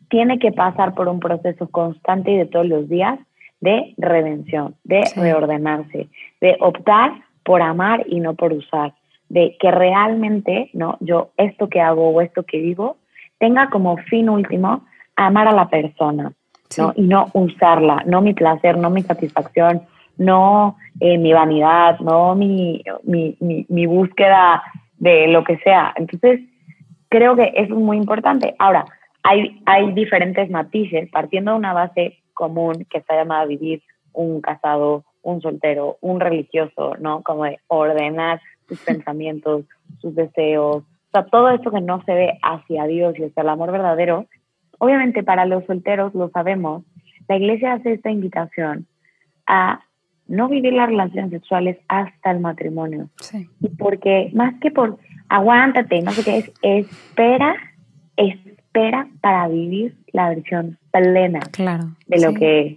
tiene 0.09 0.39
que 0.39 0.53
pasar 0.53 0.95
por 0.95 1.09
un 1.09 1.19
proceso 1.19 1.69
constante 1.69 2.31
y 2.31 2.39
de 2.39 2.47
todos 2.47 2.67
los 2.67 2.89
días 2.89 3.19
de 3.61 3.95
redención, 3.99 4.77
de 4.85 5.03
reordenarse, 5.17 6.09
de 6.41 6.57
optar 6.61 7.25
por 7.45 7.61
amar 7.61 8.05
y 8.07 8.21
no 8.21 8.35
por 8.35 8.53
usar, 8.53 8.95
de 9.29 9.57
que 9.59 9.73
realmente, 9.73 10.71
no, 10.75 10.97
yo 11.01 11.33
esto 11.37 11.69
que 11.69 11.81
hago 11.81 12.11
o 12.11 12.21
esto 12.21 12.45
que 12.45 12.59
vivo 12.59 12.99
tenga 13.39 13.69
como 13.71 13.97
fin 13.97 14.29
último 14.29 14.87
amar 15.17 15.49
a 15.49 15.53
la 15.53 15.69
persona, 15.69 16.33
¿no? 16.79 16.93
Y 16.97 17.03
no 17.03 17.29
usarla, 17.33 18.03
no 18.07 18.21
mi 18.21 18.35
placer, 18.35 18.77
no 18.77 18.91
mi 18.91 19.03
satisfacción, 19.03 19.83
no 20.17 20.77
eh, 21.01 21.19
mi 21.19 21.33
vanidad, 21.33 21.99
no 22.01 22.35
mi, 22.35 22.83
mi, 23.03 23.37
mi, 23.41 23.87
búsqueda 23.87 24.63
de 24.99 25.29
lo 25.29 25.45
que 25.45 25.59
sea. 25.59 25.93
Entonces, 25.97 26.41
creo 27.09 27.37
que 27.37 27.53
eso 27.55 27.75
es 27.75 27.81
muy 27.81 27.97
importante. 27.97 28.55
Ahora, 28.59 28.85
hay, 29.23 29.61
hay 29.67 29.93
diferentes 29.93 30.51
matices, 30.51 31.11
partiendo 31.11 31.53
de 31.53 31.59
una 31.59 31.73
base 31.73 32.19
común 32.33 32.87
que 32.91 32.99
está 32.99 33.17
llamada 33.17 33.43
a 33.43 33.47
vivir 33.47 33.83
un 34.13 34.41
casado, 34.41 35.05
un 35.23 35.41
soltero, 35.41 35.97
un 36.01 36.21
religioso, 36.21 36.95
¿no? 36.99 37.23
Como 37.23 37.45
de 37.45 37.59
ordenar 37.69 38.41
sus 38.69 38.81
pensamientos, 38.85 39.65
sus 40.01 40.15
deseos, 40.15 40.85
sea, 41.15 41.25
todo 41.27 41.49
esto 41.51 41.71
que 41.71 41.81
no 41.81 42.03
se 42.05 42.13
ve 42.13 42.39
hacia 42.43 42.85
Dios 42.87 43.19
y 43.19 43.25
hacia 43.25 43.43
el 43.43 43.49
amor 43.49 43.71
verdadero, 43.71 44.27
obviamente 44.85 45.23
para 45.23 45.47
los 45.47 45.65
solteros 45.65 46.15
lo 46.15 46.29
sabemos, 46.31 46.85
la 47.29 47.37
iglesia 47.37 47.75
hace 47.75 47.95
esta 47.95 48.11
invitación 48.11 48.87
a 49.47 49.81
no 50.27 50.49
vivir 50.49 50.73
las 50.73 50.89
relaciones 50.89 51.31
sexuales 51.31 51.79
hasta 51.89 52.31
el 52.31 52.41
matrimonio. 52.41 53.09
Sí. 53.21 53.49
Y 53.61 53.69
porque 53.69 54.31
más 54.35 54.55
que 54.61 54.71
por 54.71 54.99
aguántate, 55.29 56.01
no 56.03 56.13
sé 56.13 56.25
qué 56.25 56.39
es, 56.39 56.53
espera, 56.63 57.55
espera 58.17 59.09
para 59.21 59.49
vivir 59.49 59.95
la 60.13 60.31
versión 60.31 60.79
plena 60.91 61.41
claro, 61.53 61.85
de 62.07 62.21
lo 62.21 62.35
que 62.35 62.61
es. 62.61 62.77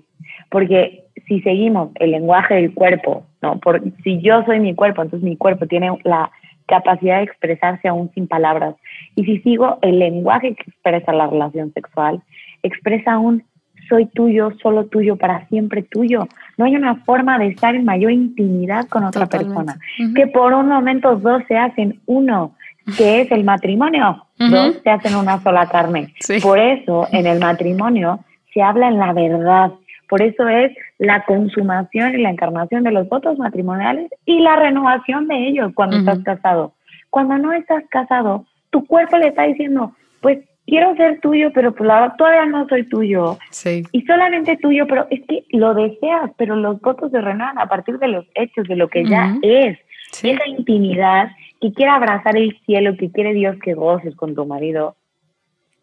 Porque 0.50 1.06
si 1.28 1.42
seguimos 1.42 1.92
el 1.96 2.12
lenguaje 2.12 2.56
del 2.56 2.74
cuerpo, 2.74 3.26
¿no? 3.42 3.60
Por, 3.60 3.82
si 4.04 4.22
yo 4.22 4.44
soy 4.46 4.60
mi 4.60 4.76
cuerpo, 4.76 5.02
entonces 5.02 5.28
mi 5.28 5.38
cuerpo 5.38 5.68
tiene 5.68 5.90
la 6.04 6.32
capacidad 6.68 7.18
de 7.18 7.24
expresarse 7.24 7.88
aún 7.88 8.12
sin 8.14 8.28
palabras. 8.28 8.76
Y 9.16 9.26
si 9.26 9.40
sigo 9.40 9.80
el 9.82 10.00
lenguaje 10.00 10.56
que 10.56 10.64
expresa 10.70 11.12
la 11.14 11.28
relación 11.28 11.74
sexual, 11.74 12.22
expresa 12.64 13.14
aún 13.14 13.44
soy 13.90 14.06
tuyo, 14.08 14.52
solo 14.62 14.86
tuyo, 14.86 15.16
para 15.16 15.48
siempre 15.48 15.82
tuyo. 15.82 16.28
No 16.58 16.66
hay 16.66 16.76
una 16.76 16.96
forma 17.06 17.40
de 17.40 17.48
estar 17.48 17.76
en 17.76 17.86
mayor 17.86 18.12
intimidad 18.12 18.88
con 18.88 19.04
otra 19.04 19.28
persona. 19.28 19.80
Que 20.16 20.28
por 20.28 20.54
un 20.54 20.68
momento 20.68 21.16
dos 21.16 21.44
se 21.48 21.58
hacen 21.58 22.02
uno, 22.06 22.56
que 22.98 23.22
es 23.22 23.32
el 23.32 23.44
matrimonio. 23.44 24.26
Dos 24.38 24.80
se 24.84 24.90
hacen 24.90 25.16
una 25.16 25.42
sola 25.42 25.68
carne. 25.68 26.14
Por 26.42 26.60
eso 26.60 27.08
en 27.12 27.26
el 27.28 27.40
matrimonio 27.40 28.20
se 28.54 28.62
habla 28.62 28.88
en 28.88 28.98
la 28.98 29.14
verdad, 29.14 29.72
Por 30.10 30.22
eso 30.22 30.48
es 30.48 30.72
la 31.00 31.24
consumación 31.26 32.16
y 32.16 32.22
la 32.22 32.32
encarnación 32.32 32.84
de 32.84 32.92
los 32.92 33.08
votos 33.08 33.38
matrimoniales 33.38 34.12
y 34.26 34.40
la 34.40 34.56
renovación 34.56 35.28
de 35.28 35.48
ellos 35.48 35.72
cuando 35.76 35.98
estás 35.98 36.20
casado. 36.24 36.74
Cuando 37.10 37.38
no 37.38 37.54
estás 37.54 37.84
casado, 37.90 38.46
tu 38.72 38.86
cuerpo 38.86 39.18
le 39.18 39.28
está 39.28 39.44
diciendo, 39.44 39.96
pues 40.22 40.40
quiero 40.66 40.96
ser 40.96 41.20
tuyo, 41.22 41.52
pero 41.54 41.74
pues 41.74 41.90
todavía 42.18 42.46
no 42.46 42.68
soy 42.68 42.84
tuyo. 42.90 43.38
Sí. 43.52 43.84
Y 43.92 44.02
solamente 44.04 44.58
tuyo, 44.58 44.88
pero 44.88 45.08
es 45.10 45.22
que 45.28 45.44
lo 45.52 45.74
deseas, 45.74 46.32
pero 46.38 46.56
los 46.56 46.82
votos 46.82 47.12
se 47.12 47.22
renuevan 47.22 47.60
a 47.60 47.68
partir 47.68 48.00
de 48.00 48.08
los 48.08 48.26
hechos, 48.36 48.68
de 48.68 48.76
lo 48.76 48.88
que 48.88 49.06
ya 49.06 49.38
es. 49.42 49.78
Esa 50.24 50.48
intimidad 50.48 51.32
que 51.62 51.74
quiere 51.74 51.92
abrazar 51.92 52.38
el 52.38 52.58
cielo, 52.66 52.96
que 52.98 53.12
quiere 53.12 53.34
Dios 53.34 53.58
que 53.64 53.74
goces 53.74 54.16
con 54.16 54.36
tu 54.36 54.46
marido. 54.46 54.96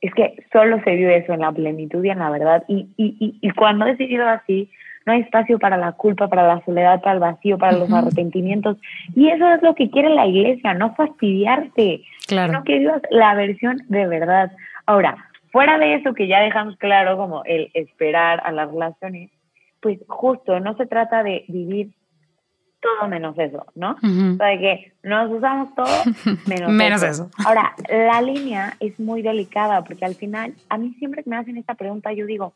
Es 0.01 0.13
que 0.15 0.35
solo 0.53 0.83
se 0.83 0.95
vive 0.95 1.17
eso 1.17 1.33
en 1.33 1.41
la 1.41 1.53
plenitud 1.53 2.05
y 2.05 2.11
en 2.11 2.19
la 2.19 2.31
verdad. 2.31 2.65
Y, 2.69 2.89
y, 2.97 3.17
y, 3.19 3.39
y 3.41 3.51
cuando 3.51 3.87
he 3.87 3.91
decidido 3.91 4.29
así, 4.29 4.71
no 5.07 5.13
hay 5.13 5.21
espacio 5.21 5.59
para 5.59 5.77
la 5.77 5.93
culpa, 5.93 6.29
para 6.29 6.47
la 6.47 6.65
soledad, 6.65 7.01
para 7.01 7.15
el 7.15 7.21
vacío, 7.21 7.59
para 7.59 7.77
los 7.77 7.93
arrepentimientos. 7.93 8.79
Y 9.15 9.29
eso 9.29 9.49
es 9.49 9.63
lo 9.63 9.75
que 9.75 9.91
quiere 9.91 10.09
la 10.09 10.27
iglesia, 10.27 10.75
no 10.75 10.95
fastidiarte, 10.95 12.03
claro. 12.27 12.53
sino 12.53 12.65
que 12.65 12.79
vivas 12.79 13.03
la 13.11 13.35
versión 13.35 13.83
de 13.89 14.07
verdad. 14.07 14.53
Ahora, 14.87 15.17
fuera 15.53 15.79
de 15.79 15.95
eso 15.95 16.15
que 16.15 16.27
ya 16.27 16.41
dejamos 16.41 16.77
claro 16.79 17.17
como 17.17 17.45
el 17.45 17.71
esperar 17.75 18.43
a 18.45 18.53
las 18.53 18.71
relaciones, 18.71 19.31
pues 19.81 19.99
justo 20.09 20.59
no 20.61 20.77
se 20.77 20.87
trata 20.87 21.23
de 21.23 21.45
vivir 21.49 21.91
todo 22.81 23.09
menos 23.09 23.39
eso, 23.39 23.65
¿no? 23.75 23.93
O 23.93 24.37
sea, 24.37 24.49
de 24.49 24.59
que 24.59 24.93
nos 25.03 25.31
usamos 25.31 25.75
todo 25.75 25.87
menos, 26.47 26.71
menos 26.71 27.03
eso. 27.03 27.31
Ahora, 27.47 27.75
la 27.89 28.21
línea 28.21 28.75
es 28.79 28.99
muy 29.01 29.23
delicada 29.23 29.83
porque 29.85 30.05
al 30.05 30.15
final, 30.15 30.55
a 30.69 30.77
mí 30.77 30.95
siempre 30.99 31.25
que 31.25 31.31
me 31.31 31.37
hacen 31.37 31.57
esta 31.57 31.75
pregunta, 31.75 32.13
yo 32.13 32.27
digo, 32.27 32.55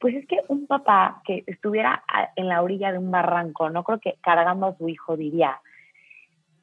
pues 0.00 0.14
es 0.14 0.26
que 0.26 0.38
un 0.48 0.66
papá 0.66 1.20
que 1.24 1.44
estuviera 1.46 2.02
en 2.34 2.48
la 2.48 2.62
orilla 2.62 2.90
de 2.90 2.98
un 2.98 3.10
barranco, 3.10 3.68
no 3.68 3.84
creo 3.84 4.00
que 4.00 4.16
cargando 4.22 4.66
a 4.66 4.76
su 4.76 4.88
hijo 4.88 5.16
diría, 5.16 5.60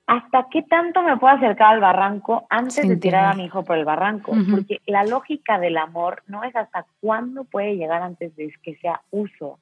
¿hasta 0.07 0.47
qué 0.49 0.63
tanto 0.63 1.03
me 1.03 1.17
puedo 1.17 1.35
acercar 1.35 1.75
al 1.75 1.79
barranco 1.79 2.47
antes 2.49 2.87
de 2.87 2.97
tirar 2.97 3.25
a 3.25 3.33
mi 3.35 3.45
hijo 3.45 3.63
por 3.63 3.77
el 3.77 3.85
barranco? 3.85 4.33
Porque 4.49 4.81
la 4.87 5.03
lógica 5.03 5.59
del 5.59 5.77
amor 5.77 6.23
no 6.25 6.43
es 6.43 6.55
hasta 6.55 6.85
cuándo 6.99 7.43
puede 7.43 7.77
llegar 7.77 8.01
antes 8.01 8.35
de 8.35 8.51
que 8.63 8.75
sea 8.77 9.01
uso, 9.11 9.59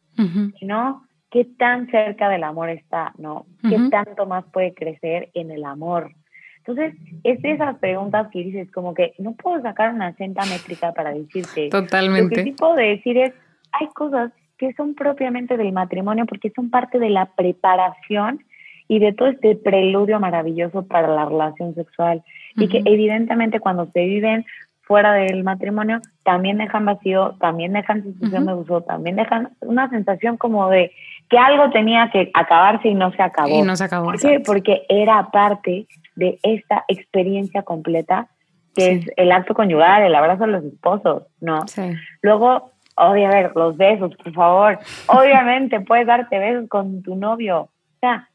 sino 0.60 1.06
qué 1.30 1.44
tan 1.44 1.88
cerca 1.92 2.30
del 2.30 2.46
amor 2.46 2.70
está, 2.70 3.12
¿no? 3.18 3.46
¿Qué 3.62 3.78
tanto 3.92 4.26
más 4.26 4.46
puede 4.46 4.74
crecer 4.74 5.32
en 5.34 5.52
el 5.52 5.66
amor? 5.66 6.12
Entonces, 6.60 6.96
es 7.24 7.42
de 7.42 7.52
esas 7.52 7.78
preguntas 7.78 8.30
que 8.32 8.40
dices 8.40 8.72
como 8.72 8.94
que 8.94 9.14
no 9.20 9.34
puedo 9.34 9.62
sacar 9.62 9.94
una 9.94 10.16
senta 10.16 10.44
métrica 10.46 10.94
para 10.94 11.12
decirte. 11.12 11.70
Totalmente. 11.70 12.24
Lo 12.24 12.30
que 12.30 12.44
sí 12.44 12.52
puedo 12.54 12.76
decir 12.76 13.18
es, 13.18 13.34
hay 13.80 13.88
cosas 13.88 14.32
que 14.58 14.74
son 14.74 14.96
propiamente 14.96 15.58
del 15.58 15.72
matrimonio 15.72 16.26
porque 16.26 16.52
son 16.52 16.70
parte 16.70 17.00
de 17.00 17.10
la 17.10 17.26
preparación 17.26 18.44
y 18.88 19.00
de 19.00 19.14
todo 19.14 19.30
este 19.30 19.56
preludio 19.56 20.20
maravilloso 20.20 20.86
para 20.86 21.08
la 21.08 21.26
relación 21.26 21.74
sexual 21.76 22.24
y 22.56 22.68
que 22.68 22.82
evidentemente 22.86 23.60
cuando 23.60 23.88
se 23.88 24.06
viven 24.06 24.46
fuera 24.82 25.14
del 25.14 25.44
matrimonio 25.44 26.00
también 26.24 26.60
dejan 26.60 26.86
vacío, 26.86 27.36
también 27.40 27.74
dejan 27.74 28.04
sensación 28.04 28.46
de 28.46 28.54
uso, 28.54 28.82
también 28.82 29.16
dejan 29.16 29.50
una 29.62 29.90
sensación 29.90 30.38
como 30.38 30.70
de 30.70 30.92
que 31.30 31.38
algo 31.40 31.72
tenía 31.72 32.12
que 32.12 32.30
acabarse 32.34 32.90
y 32.90 32.94
no 32.94 33.12
se 33.12 33.24
acabó. 33.24 33.50
Y 33.50 33.64
no 33.64 33.76
se 33.76 33.84
acabó. 33.84 34.06
¿Por 34.06 34.20
qué? 34.20 34.40
Porque 34.46 34.84
era 34.88 35.32
parte 35.32 35.88
de 36.16 36.38
esta 36.44 36.86
experiencia 36.88 37.64
completa 37.64 38.28
que 38.76 38.92
es 38.92 39.06
el 39.16 39.32
acto 39.32 39.54
conyugal, 39.54 40.04
el 40.04 40.14
abrazo 40.14 40.44
a 40.44 40.48
los 40.48 40.64
esposos, 40.66 41.24
¿no? 41.40 41.66
Sí. 41.66 41.94
Luego, 42.22 42.72
obviamente, 42.96 43.52
los 43.56 43.78
besos, 43.78 44.16
por 44.16 44.34
favor. 44.34 44.80
Obviamente 45.08 45.80
puedes 45.82 46.08
darte 46.08 46.40
besos 46.40 46.68
con 46.70 47.02
tu 47.02 47.16
novio. 47.16 47.62
O 47.62 48.00
sea, 48.00 48.30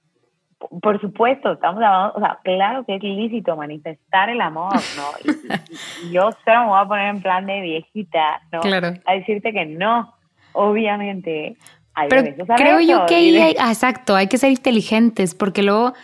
por 0.83 1.01
supuesto, 1.01 1.53
estamos 1.53 1.83
hablando, 1.83 2.13
o 2.17 2.21
sea, 2.21 2.39
claro 2.45 2.85
que 2.85 2.97
es 2.97 3.03
ilícito 3.03 3.57
manifestar 3.57 4.29
el 4.29 4.41
amor, 4.41 4.75
¿no? 4.75 5.33
Y, 6.05 6.13
yo 6.13 6.31
solo 6.45 6.61
me 6.61 6.67
voy 6.67 6.81
a 6.81 6.85
poner 6.85 7.09
en 7.09 7.23
plan 7.23 7.47
de 7.47 7.61
viejita, 7.61 8.43
¿no? 8.53 8.61
Claro. 8.61 8.93
A 9.07 9.15
decirte 9.15 9.53
que 9.53 9.65
no, 9.65 10.15
obviamente. 10.53 11.57
Hay 11.95 12.09
Pero 12.09 12.47
creo 12.57 12.81
yo 12.81 13.07
que 13.07 13.17
hay, 13.17 13.57
ah, 13.59 13.71
exacto, 13.71 14.15
hay 14.15 14.29
que 14.29 14.39
ser 14.39 14.51
inteligentes, 14.51 15.35
porque 15.35 15.63
luego, 15.63 15.95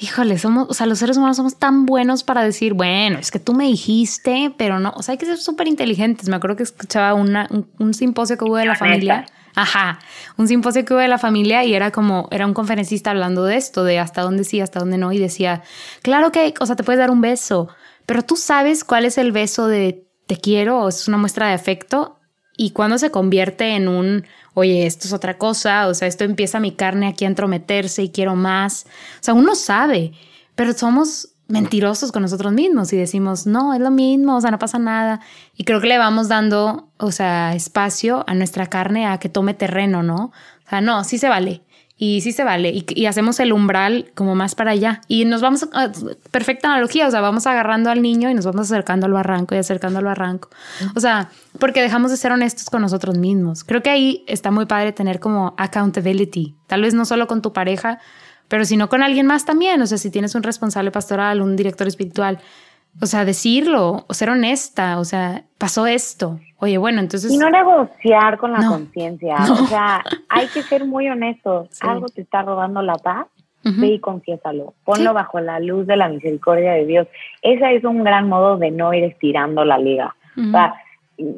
híjole, 0.00 0.38
somos, 0.38 0.68
o 0.68 0.74
sea, 0.74 0.86
los 0.86 0.98
seres 0.98 1.16
humanos 1.16 1.36
somos 1.36 1.58
tan 1.58 1.84
buenos 1.84 2.22
para 2.22 2.42
decir, 2.42 2.74
bueno, 2.74 3.18
es 3.18 3.30
que 3.30 3.40
tú 3.40 3.52
me 3.52 3.64
dijiste, 3.64 4.54
pero 4.56 4.78
no, 4.78 4.92
o 4.96 5.02
sea, 5.02 5.12
hay 5.12 5.18
que 5.18 5.26
ser 5.26 5.38
súper 5.38 5.66
inteligentes. 5.66 6.28
Me 6.28 6.36
acuerdo 6.36 6.56
que 6.56 6.62
escuchaba 6.62 7.14
una, 7.14 7.48
un, 7.78 7.94
simposio 7.94 8.38
que 8.38 8.44
hubo 8.44 8.56
de 8.56 8.66
la 8.66 8.76
familia. 8.76 9.26
Ajá, 9.54 9.98
un 10.36 10.46
simposio 10.46 10.84
que 10.84 10.94
hubo 10.94 11.00
de 11.00 11.08
la 11.08 11.18
familia 11.18 11.64
y 11.64 11.74
era 11.74 11.90
como, 11.90 12.28
era 12.30 12.46
un 12.46 12.54
conferencista 12.54 13.10
hablando 13.10 13.44
de 13.44 13.56
esto, 13.56 13.82
de 13.82 13.98
hasta 13.98 14.22
dónde 14.22 14.44
sí, 14.44 14.60
hasta 14.60 14.78
dónde 14.78 14.98
no, 14.98 15.10
y 15.10 15.18
decía, 15.18 15.62
claro 16.02 16.30
que, 16.30 16.54
o 16.60 16.66
sea, 16.66 16.76
te 16.76 16.84
puedes 16.84 17.00
dar 17.00 17.10
un 17.10 17.20
beso, 17.20 17.68
pero 18.06 18.22
tú 18.22 18.36
sabes 18.36 18.84
cuál 18.84 19.04
es 19.04 19.18
el 19.18 19.32
beso 19.32 19.66
de 19.66 20.06
te 20.26 20.36
quiero 20.36 20.82
o 20.82 20.88
es 20.88 21.08
una 21.08 21.16
muestra 21.16 21.48
de 21.48 21.54
afecto 21.54 22.18
y 22.56 22.70
cuando 22.70 22.98
se 22.98 23.10
convierte 23.10 23.74
en 23.74 23.88
un, 23.88 24.26
oye, 24.58 24.86
esto 24.86 25.06
es 25.06 25.12
otra 25.12 25.38
cosa, 25.38 25.88
o 25.88 25.94
sea, 25.94 26.08
esto 26.08 26.24
empieza 26.24 26.60
mi 26.60 26.72
carne 26.72 27.08
aquí 27.08 27.24
a 27.24 27.28
entrometerse 27.28 28.02
y 28.02 28.10
quiero 28.10 28.36
más, 28.36 28.86
o 29.20 29.22
sea, 29.22 29.34
uno 29.34 29.54
sabe, 29.54 30.12
pero 30.54 30.72
somos 30.72 31.30
mentirosos 31.48 32.12
con 32.12 32.22
nosotros 32.22 32.52
mismos 32.52 32.92
y 32.92 32.96
decimos, 32.96 33.46
no, 33.46 33.72
es 33.72 33.80
lo 33.80 33.90
mismo, 33.90 34.36
o 34.36 34.40
sea, 34.40 34.50
no 34.50 34.58
pasa 34.58 34.78
nada. 34.78 35.20
Y 35.56 35.64
creo 35.64 35.80
que 35.80 35.88
le 35.88 35.96
vamos 35.96 36.28
dando, 36.28 36.90
o 36.98 37.10
sea, 37.10 37.54
espacio 37.54 38.22
a 38.26 38.34
nuestra 38.34 38.66
carne 38.66 39.06
a 39.06 39.18
que 39.18 39.30
tome 39.30 39.54
terreno, 39.54 40.02
¿no? 40.02 40.26
O 40.66 40.68
sea, 40.68 40.82
no, 40.82 41.02
sí 41.04 41.16
se 41.16 41.28
vale. 41.28 41.62
Y 42.00 42.20
sí 42.20 42.30
se 42.30 42.44
vale. 42.44 42.72
Y, 42.72 43.06
hacemos 43.06 43.40
el 43.40 43.52
umbral 43.52 44.12
como 44.14 44.36
más 44.36 44.54
para 44.54 44.70
allá. 44.70 45.00
Y 45.08 45.24
nos 45.24 45.42
vamos, 45.42 45.68
a, 45.72 45.90
perfecta 46.30 46.68
analogía, 46.68 47.08
o 47.08 47.10
sea, 47.10 47.20
vamos 47.20 47.46
agarrando 47.48 47.90
al 47.90 48.02
niño 48.02 48.30
y 48.30 48.34
nos 48.34 48.44
vamos 48.44 48.70
acercando 48.70 49.06
al 49.06 49.12
barranco 49.12 49.56
y 49.56 49.58
acercando 49.58 49.98
al 49.98 50.04
barranco. 50.04 50.48
O 50.94 51.00
sea, 51.00 51.28
porque 51.58 51.82
dejamos 51.82 52.12
de 52.12 52.16
ser 52.16 52.30
honestos 52.30 52.70
con 52.70 52.82
nosotros 52.82 53.18
mismos. 53.18 53.64
Creo 53.64 53.82
que 53.82 53.90
ahí 53.90 54.24
está 54.28 54.52
muy 54.52 54.66
padre 54.66 54.92
tener 54.92 55.18
como 55.18 55.54
accountability. 55.58 56.54
Tal 56.68 56.82
vez 56.82 56.94
no 56.94 57.04
solo 57.04 57.26
con 57.26 57.42
tu 57.42 57.52
pareja, 57.52 57.98
pero 58.46 58.64
si 58.64 58.76
no 58.76 58.88
con 58.88 59.02
alguien 59.02 59.26
más 59.26 59.44
también, 59.44 59.82
o 59.82 59.86
sea, 59.86 59.98
si 59.98 60.10
tienes 60.10 60.36
un 60.36 60.44
responsable 60.44 60.92
pastoral, 60.92 61.42
un 61.42 61.56
director 61.56 61.88
espiritual, 61.88 62.38
o 63.00 63.06
sea, 63.06 63.24
decirlo, 63.24 64.04
o 64.08 64.14
ser 64.14 64.30
honesta, 64.30 64.98
o 65.00 65.04
sea, 65.04 65.44
pasó 65.58 65.86
esto. 65.86 66.38
Oye, 66.60 66.76
bueno, 66.78 67.00
entonces... 67.00 67.32
Y 67.32 67.38
no 67.38 67.50
negociar 67.50 68.38
con 68.38 68.52
la 68.52 68.66
conciencia, 68.66 69.36
o 69.50 69.66
sea, 69.66 70.02
hay 70.28 70.48
que 70.48 70.62
ser 70.62 70.84
muy 70.84 71.08
honestos. 71.08 71.68
Algo 71.80 72.06
te 72.06 72.22
está 72.22 72.42
robando 72.42 72.82
la 72.82 72.96
paz, 72.96 73.26
ve 73.62 73.88
y 73.88 74.00
confiésalo. 74.00 74.74
Ponlo 74.84 75.12
bajo 75.12 75.40
la 75.40 75.60
luz 75.60 75.86
de 75.86 75.96
la 75.96 76.08
misericordia 76.08 76.72
de 76.72 76.86
Dios. 76.86 77.06
Ese 77.42 77.76
es 77.76 77.84
un 77.84 78.02
gran 78.02 78.28
modo 78.28 78.56
de 78.56 78.70
no 78.70 78.94
ir 78.94 79.04
estirando 79.04 79.64
la 79.64 79.78
liga. 79.78 80.16
O 80.36 80.50
sea, 80.50 80.74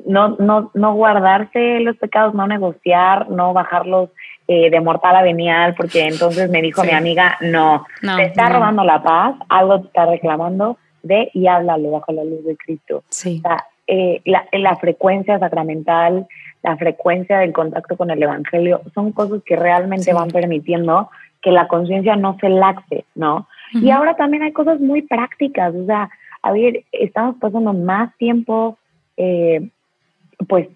no, 0.07 0.37
no, 0.39 0.71
no 0.75 0.95
guardarse 0.95 1.81
los 1.81 1.97
pecados, 1.97 2.35
no 2.35 2.47
negociar, 2.47 3.31
no 3.31 3.53
bajarlos 3.53 4.11
eh, 4.47 4.71
de 4.71 4.81
mortal 4.81 5.17
a 5.17 5.23
venial, 5.23 5.75
porque 5.77 6.07
entonces 6.07 6.51
me 6.51 6.61
dijo 6.61 6.85
mi 6.85 6.91
amiga, 6.91 7.39
no, 7.41 7.87
te 8.17 8.25
está 8.25 8.49
robando 8.49 8.85
la 8.85 9.03
paz, 9.03 9.37
algo 9.49 9.81
te 9.81 9.87
está 9.87 10.07
reclamando, 10.07 10.77
ve 11.03 11.31
y 11.33 11.47
háblalo 11.47 11.93
bajo 11.93 12.13
la 12.13 12.25
luz 12.25 12.45
de 12.45 12.57
Cristo. 12.57 13.05
Sí. 13.09 13.41
O 13.45 13.49
sea, 13.49 13.65
eh, 13.93 14.23
la, 14.25 14.47
la, 14.53 14.77
frecuencia 14.77 15.41
sacramental, 15.41 16.29
la 16.63 16.77
frecuencia 16.77 17.39
del 17.39 17.53
contacto 17.53 17.97
con 17.97 18.11
el 18.13 18.23
Evangelio, 18.23 18.83
son 18.95 19.11
cosas 19.11 19.43
que 19.45 19.57
realmente 19.57 20.13
van 20.13 20.29
permitiendo 20.29 21.11
que 21.43 21.51
la 21.51 21.67
conciencia 21.67 22.15
no 22.15 22.37
se 22.41 22.51
laxe, 22.51 23.05
¿no? 23.17 23.49
Y 23.73 23.91
ahora 23.91 24.15
también 24.15 24.45
hay 24.45 24.53
cosas 24.53 24.79
muy 24.79 25.03
prácticas, 25.03 25.75
o 25.75 25.87
sea, 25.87 26.09
a 26.43 26.53
ver, 26.53 26.85
estamos 26.93 27.35
pasando 27.41 27.73
más 27.73 28.17
tiempo, 28.17 28.79
eh, 29.17 29.69
pues 30.49 30.69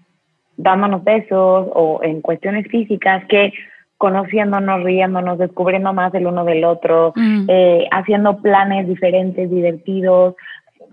dándonos 0.57 1.05
besos 1.05 1.69
o 1.73 2.01
en 2.03 2.21
cuestiones 2.21 2.67
físicas 2.67 3.25
que 3.27 3.53
conociéndonos, 3.97 4.83
riéndonos, 4.83 5.39
descubriendo 5.39 5.93
más 5.93 6.13
el 6.15 6.27
uno 6.27 6.45
del 6.45 6.65
otro, 6.65 7.15
eh, 7.49 7.87
haciendo 7.91 8.39
planes 8.39 8.87
diferentes, 8.89 9.49
divertidos, 9.49 10.35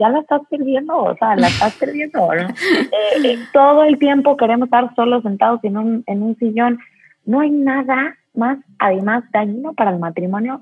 ya 0.02 0.10
la 0.10 0.20
estás 0.20 0.42
perdiendo, 0.50 0.98
o 0.98 1.16
sea, 1.16 1.36
la 1.36 1.48
estás 1.48 1.76
perdiendo, 1.76 2.20
¿no? 2.20 2.48
Eh, 2.92 3.22
eh, 3.24 3.40
todo 3.54 3.84
el 3.84 4.00
tiempo 4.00 4.36
queremos 4.36 4.66
estar 4.66 4.94
solos 4.96 5.22
sentados 5.22 5.64
en 5.64 5.78
un, 5.78 6.04
en 6.08 6.24
un 6.24 6.36
sillón. 6.38 6.80
No 7.24 7.42
hay 7.42 7.52
nada 7.52 8.16
más, 8.34 8.58
además, 8.80 9.24
dañino 9.32 9.74
para 9.74 9.92
el 9.92 10.00
matrimonio, 10.00 10.62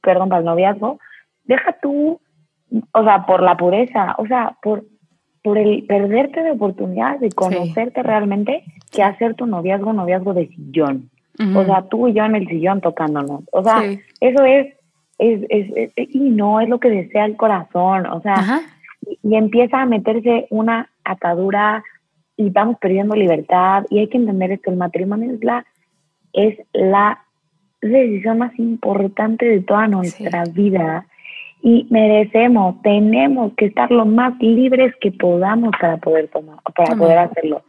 perdón, 0.00 0.28
para 0.28 0.38
el 0.38 0.46
noviazgo. 0.46 1.00
Deja 1.44 1.76
tú, 1.82 2.20
o 2.92 3.02
sea, 3.02 3.26
por 3.26 3.42
la 3.42 3.56
pureza, 3.56 4.14
o 4.18 4.26
sea, 4.26 4.56
por 4.62 4.84
por 5.42 5.58
el 5.58 5.84
perderte 5.86 6.42
de 6.42 6.50
oportunidad 6.50 7.20
de 7.20 7.30
conocerte 7.30 8.02
realmente 8.02 8.64
que 8.90 9.04
hacer 9.04 9.34
tu 9.36 9.46
noviazgo 9.46 9.92
noviazgo 9.92 10.34
de 10.34 10.48
sillón. 10.48 11.08
O 11.54 11.64
sea, 11.64 11.82
tú 11.82 12.08
y 12.08 12.14
yo 12.14 12.24
en 12.24 12.34
el 12.34 12.48
sillón 12.48 12.80
tocándonos. 12.80 13.44
O 13.52 13.62
sea, 13.62 13.80
eso 14.20 14.44
es, 14.44 14.74
es, 15.18 15.40
es, 15.48 15.92
y 15.96 16.30
no 16.30 16.60
es 16.60 16.68
lo 16.68 16.80
que 16.80 16.90
desea 16.90 17.26
el 17.26 17.36
corazón. 17.36 18.06
O 18.06 18.20
sea, 18.22 18.60
y, 19.26 19.36
empieza 19.36 19.82
a 19.82 19.86
meterse 19.86 20.46
una 20.50 20.90
atadura 21.04 21.82
y 22.36 22.50
vamos 22.50 22.76
perdiendo 22.80 23.14
libertad. 23.14 23.84
Y 23.90 23.98
hay 23.98 24.08
que 24.08 24.18
entender 24.18 24.60
que 24.60 24.70
el 24.70 24.76
matrimonio 24.76 25.32
es 25.32 25.42
la 25.42 25.64
es 26.32 26.58
la 26.74 27.24
decisión 27.80 28.38
más 28.38 28.56
importante 28.58 29.46
de 29.46 29.60
toda 29.62 29.88
nuestra 29.88 30.44
vida 30.44 31.06
y 31.62 31.86
merecemos, 31.90 32.80
tenemos 32.82 33.52
que 33.56 33.66
estar 33.66 33.90
lo 33.90 34.04
más 34.04 34.38
libres 34.40 34.94
que 35.00 35.10
podamos 35.10 35.72
para 35.80 35.96
poder 35.96 36.28
tomar, 36.28 36.58
para 36.76 36.94
poder 36.94 37.18
hacerlo. 37.18 37.62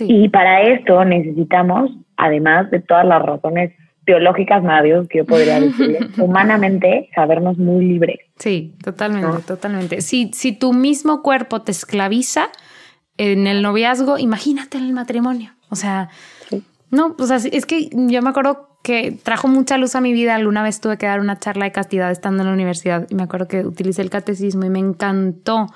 Y 0.00 0.28
para 0.28 0.62
esto 0.62 1.04
necesitamos, 1.04 1.90
además 2.16 2.70
de 2.70 2.80
todas 2.80 3.06
las 3.06 3.22
razones 3.22 3.72
biológicas, 4.04 4.62
maravillosas 4.62 5.08
que 5.08 5.18
yo 5.18 5.24
podría 5.24 5.60
decir, 5.60 6.10
humanamente 6.18 7.08
sabernos 7.14 7.58
muy 7.58 7.84
libres. 7.84 8.18
Sí, 8.38 8.74
totalmente, 8.82 9.42
totalmente. 9.46 10.00
Si, 10.00 10.30
si 10.32 10.52
tu 10.52 10.72
mismo 10.72 11.22
cuerpo 11.22 11.62
te 11.62 11.72
esclaviza 11.72 12.48
en 13.16 13.46
el 13.46 13.62
noviazgo, 13.62 14.18
imagínate 14.18 14.78
en 14.78 14.84
el 14.84 14.92
matrimonio. 14.92 15.52
O 15.70 15.76
sea, 15.76 16.08
no, 16.90 17.16
o 17.18 17.26
sea, 17.26 17.36
es 17.36 17.66
que 17.66 17.88
yo 17.92 18.22
me 18.22 18.30
acuerdo 18.30 18.78
que 18.82 19.12
trajo 19.12 19.48
mucha 19.48 19.78
luz 19.78 19.94
a 19.96 20.00
mi 20.00 20.12
vida. 20.12 20.34
Alguna 20.34 20.62
vez 20.62 20.80
tuve 20.80 20.98
que 20.98 21.06
dar 21.06 21.20
una 21.20 21.38
charla 21.38 21.64
de 21.64 21.72
castidad 21.72 22.10
estando 22.10 22.42
en 22.42 22.48
la 22.48 22.54
universidad 22.54 23.06
y 23.08 23.14
me 23.14 23.22
acuerdo 23.22 23.48
que 23.48 23.64
utilicé 23.64 24.02
el 24.02 24.10
catecismo 24.10 24.64
y 24.64 24.70
me 24.70 24.78
encantó 24.78 25.66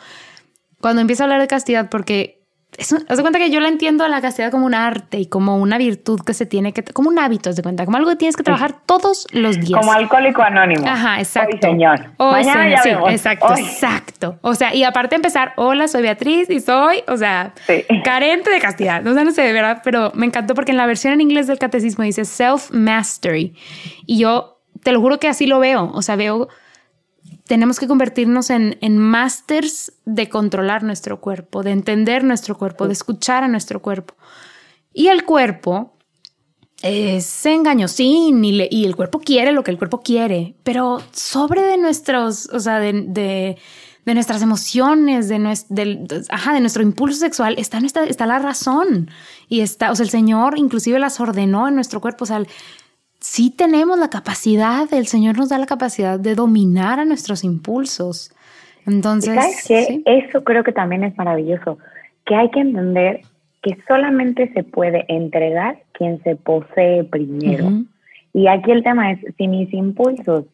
cuando 0.80 1.00
empiezo 1.00 1.22
a 1.22 1.24
hablar 1.24 1.40
de 1.40 1.48
castidad 1.48 1.88
porque 1.90 2.37
es 2.76 2.92
haz 2.92 3.16
de 3.16 3.22
cuenta 3.22 3.38
que 3.38 3.50
yo 3.50 3.60
la 3.60 3.68
entiendo 3.68 4.04
a 4.04 4.08
la 4.08 4.20
castidad 4.20 4.50
como 4.50 4.66
un 4.66 4.74
arte 4.74 5.18
y 5.18 5.26
como 5.26 5.56
una 5.56 5.78
virtud 5.78 6.20
que 6.20 6.34
se 6.34 6.46
tiene 6.46 6.72
que, 6.72 6.84
como 6.84 7.08
un 7.08 7.18
hábito, 7.18 7.50
haz 7.50 7.56
de 7.56 7.62
cuenta, 7.62 7.84
como 7.84 7.96
algo 7.96 8.10
que 8.10 8.16
tienes 8.16 8.36
que 8.36 8.42
trabajar 8.42 8.74
todos 8.86 9.26
los 9.32 9.58
días. 9.58 9.80
Como 9.80 9.92
alcohólico 9.92 10.42
anónimo. 10.42 10.86
Ajá, 10.86 11.18
exacto. 11.18 11.56
Hoy, 11.66 11.72
señor. 11.72 12.10
Hoy, 12.18 12.44
señor. 12.44 12.78
sí, 12.82 12.90
exacto, 13.10 13.54
exacto. 13.56 14.38
O 14.42 14.54
sea, 14.54 14.74
y 14.74 14.84
aparte 14.84 15.16
empezar, 15.16 15.54
hola, 15.56 15.88
soy 15.88 16.02
Beatriz 16.02 16.50
y 16.50 16.60
soy, 16.60 17.02
o 17.08 17.16
sea, 17.16 17.52
carente 18.04 18.50
de 18.50 18.60
castidad. 18.60 19.04
O 19.06 19.14
sea, 19.14 19.24
no 19.24 19.32
sé, 19.32 19.42
de 19.42 19.52
verdad, 19.52 19.80
pero 19.82 20.12
me 20.14 20.26
encantó 20.26 20.54
porque 20.54 20.72
en 20.72 20.78
la 20.78 20.86
versión 20.86 21.14
en 21.14 21.20
inglés 21.20 21.46
del 21.46 21.58
catecismo 21.58 22.04
dice 22.04 22.22
self-mastery. 22.22 23.54
Y 24.06 24.18
yo 24.18 24.60
te 24.82 24.92
lo 24.92 25.00
juro 25.00 25.18
que 25.18 25.28
así 25.28 25.46
lo 25.46 25.58
veo. 25.58 25.90
O 25.94 26.02
sea, 26.02 26.16
veo 26.16 26.48
tenemos 27.48 27.80
que 27.80 27.88
convertirnos 27.88 28.50
en, 28.50 28.76
en 28.82 28.98
masters 28.98 29.94
de 30.04 30.28
controlar 30.28 30.82
nuestro 30.84 31.20
cuerpo, 31.20 31.62
de 31.62 31.72
entender 31.72 32.22
nuestro 32.22 32.58
cuerpo, 32.58 32.86
de 32.86 32.92
escuchar 32.92 33.42
a 33.42 33.48
nuestro 33.48 33.80
cuerpo. 33.80 34.14
Y 34.92 35.08
el 35.08 35.24
cuerpo 35.24 35.96
es 36.82 37.46
engañosín 37.46 38.44
y, 38.44 38.68
y 38.70 38.84
el 38.84 38.94
cuerpo 38.94 39.20
quiere 39.20 39.52
lo 39.52 39.64
que 39.64 39.70
el 39.70 39.78
cuerpo 39.78 40.02
quiere, 40.02 40.56
pero 40.62 41.02
sobre 41.12 41.62
de 41.62 41.78
nuestros, 41.78 42.50
o 42.52 42.60
sea, 42.60 42.80
de, 42.80 42.92
de, 42.92 43.56
de 44.04 44.14
nuestras 44.14 44.42
emociones, 44.42 45.28
de, 45.28 45.38
nuestro, 45.38 45.74
de, 45.74 46.22
ajá, 46.28 46.52
de 46.52 46.60
nuestro 46.60 46.82
impulso 46.82 47.18
sexual, 47.18 47.54
está, 47.56 47.80
nuestra, 47.80 48.04
está 48.04 48.26
la 48.26 48.40
razón. 48.40 49.10
Y 49.48 49.60
está, 49.60 49.90
o 49.90 49.96
sea, 49.96 50.04
el 50.04 50.10
Señor 50.10 50.58
inclusive 50.58 50.98
las 50.98 51.18
ordenó 51.18 51.66
en 51.66 51.74
nuestro 51.74 52.02
cuerpo. 52.02 52.24
O 52.24 52.26
sea, 52.26 52.42
sí 53.20 53.50
tenemos 53.50 53.98
la 53.98 54.10
capacidad, 54.10 54.92
el 54.92 55.06
Señor 55.06 55.36
nos 55.36 55.48
da 55.48 55.58
la 55.58 55.66
capacidad 55.66 56.18
de 56.18 56.34
dominar 56.34 57.00
a 57.00 57.04
nuestros 57.04 57.44
impulsos. 57.44 58.32
Entonces, 58.86 59.34
¿sabes 59.34 59.64
qué? 59.66 60.02
Eso 60.06 60.44
creo 60.44 60.64
que 60.64 60.72
también 60.72 61.04
es 61.04 61.16
maravilloso, 61.16 61.78
que 62.24 62.34
hay 62.34 62.50
que 62.50 62.60
entender 62.60 63.20
que 63.62 63.76
solamente 63.86 64.50
se 64.54 64.62
puede 64.62 65.04
entregar 65.08 65.78
quien 65.92 66.22
se 66.22 66.36
posee 66.36 67.04
primero. 67.04 67.70
Y 68.32 68.46
aquí 68.46 68.70
el 68.70 68.82
tema 68.82 69.12
es, 69.12 69.18
si 69.36 69.48
mis 69.48 69.72
impulsos 69.74 70.44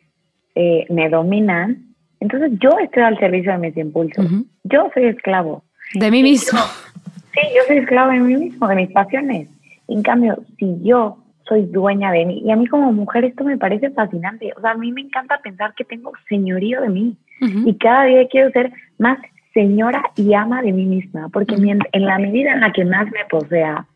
eh, 0.54 0.86
me 0.88 1.08
dominan, 1.10 1.94
entonces 2.20 2.52
yo 2.58 2.70
estoy 2.78 3.02
al 3.02 3.18
servicio 3.18 3.52
de 3.52 3.58
mis 3.58 3.76
impulsos. 3.76 4.26
Yo 4.64 4.90
soy 4.94 5.04
esclavo. 5.06 5.62
De 5.94 6.10
mí 6.10 6.22
mismo. 6.22 6.58
sí, 7.34 7.40
yo 7.54 7.62
soy 7.66 7.78
esclavo 7.78 8.12
de 8.12 8.20
mí 8.20 8.36
mismo, 8.36 8.66
de 8.66 8.76
mis 8.76 8.90
pasiones. 8.90 9.48
En 9.88 10.02
cambio, 10.02 10.42
si 10.58 10.78
yo 10.82 11.18
soy 11.48 11.66
dueña 11.66 12.10
de 12.12 12.24
mí. 12.24 12.42
Y 12.44 12.50
a 12.50 12.56
mí 12.56 12.66
como 12.66 12.92
mujer 12.92 13.24
esto 13.24 13.44
me 13.44 13.58
parece 13.58 13.90
fascinante. 13.90 14.52
O 14.56 14.60
sea, 14.60 14.72
a 14.72 14.76
mí 14.76 14.92
me 14.92 15.02
encanta 15.02 15.38
pensar 15.42 15.74
que 15.74 15.84
tengo 15.84 16.12
señorío 16.28 16.80
de 16.80 16.88
mí. 16.88 17.16
Y 17.40 17.74
cada 17.74 18.04
día 18.04 18.26
quiero 18.28 18.50
ser 18.52 18.72
más 18.98 19.18
señora 19.52 20.02
y 20.16 20.32
ama 20.34 20.62
de 20.62 20.72
mí 20.72 20.86
misma, 20.86 21.28
porque 21.28 21.54
en 21.54 22.06
la 22.06 22.18
medida 22.18 22.52
en 22.52 22.60
la 22.60 22.72
que 22.72 22.84
más 22.84 23.04
me 23.06 23.24
posea, 23.28 23.86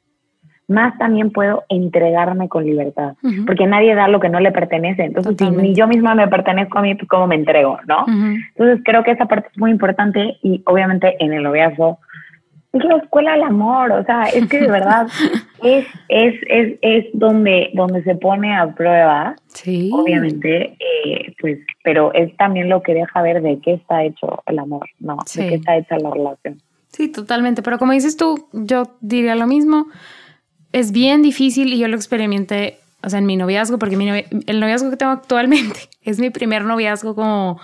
más 0.68 0.96
también 0.98 1.30
puedo 1.30 1.64
entregarme 1.70 2.48
con 2.48 2.64
libertad, 2.64 3.14
porque 3.46 3.66
nadie 3.66 3.94
da 3.94 4.06
lo 4.06 4.20
que 4.20 4.28
no 4.28 4.38
le 4.38 4.52
pertenece. 4.52 5.04
Entonces, 5.04 5.34
si 5.38 5.50
ni 5.50 5.74
yo 5.74 5.88
misma 5.88 6.14
me 6.14 6.28
pertenezco 6.28 6.78
a 6.78 6.82
mí, 6.82 6.94
pues 6.94 7.08
cómo 7.08 7.26
me 7.26 7.36
entrego, 7.36 7.78
¿no? 7.86 8.04
Entonces, 8.06 8.82
creo 8.84 9.02
que 9.02 9.12
esa 9.12 9.24
parte 9.24 9.48
es 9.50 9.58
muy 9.58 9.70
importante 9.70 10.36
y 10.42 10.62
obviamente 10.66 11.16
en 11.24 11.32
el 11.32 11.42
noviazgo 11.42 11.98
es 12.72 12.84
la 12.84 12.96
escuela 12.96 13.32
del 13.32 13.42
amor, 13.44 13.92
o 13.92 14.04
sea, 14.04 14.24
es 14.24 14.46
que 14.48 14.60
de 14.60 14.68
verdad 14.68 15.06
es, 15.62 15.86
es, 16.08 16.34
es, 16.48 16.78
es 16.82 17.06
donde, 17.14 17.70
donde 17.74 18.02
se 18.04 18.14
pone 18.14 18.54
a 18.54 18.74
prueba, 18.74 19.36
sí. 19.48 19.90
obviamente, 19.92 20.76
eh, 21.04 21.34
pues, 21.40 21.58
pero 21.82 22.12
es 22.12 22.36
también 22.36 22.68
lo 22.68 22.82
que 22.82 22.94
deja 22.94 23.22
ver 23.22 23.42
de 23.42 23.58
qué 23.60 23.74
está 23.74 24.04
hecho 24.04 24.42
el 24.46 24.58
amor, 24.58 24.86
¿no? 25.00 25.16
De 25.34 25.48
qué 25.48 25.54
está 25.54 25.76
hecha 25.76 25.98
la 25.98 26.10
relación. 26.10 26.60
Sí, 26.88 27.08
totalmente, 27.08 27.62
pero 27.62 27.78
como 27.78 27.92
dices 27.92 28.16
tú, 28.16 28.48
yo 28.52 28.96
diría 29.00 29.34
lo 29.34 29.46
mismo, 29.46 29.86
es 30.72 30.92
bien 30.92 31.22
difícil 31.22 31.72
y 31.72 31.78
yo 31.78 31.88
lo 31.88 31.96
experimenté 31.96 32.78
o 33.08 33.10
sea, 33.10 33.18
en 33.18 33.26
mi 33.26 33.36
noviazgo, 33.36 33.78
porque 33.78 33.96
mi 33.96 34.08
el 34.46 34.60
noviazgo 34.60 34.90
que 34.90 34.96
tengo 34.96 35.12
actualmente 35.12 35.88
es 36.02 36.20
mi 36.20 36.30
primer 36.30 36.64
noviazgo 36.64 37.14
como 37.14 37.58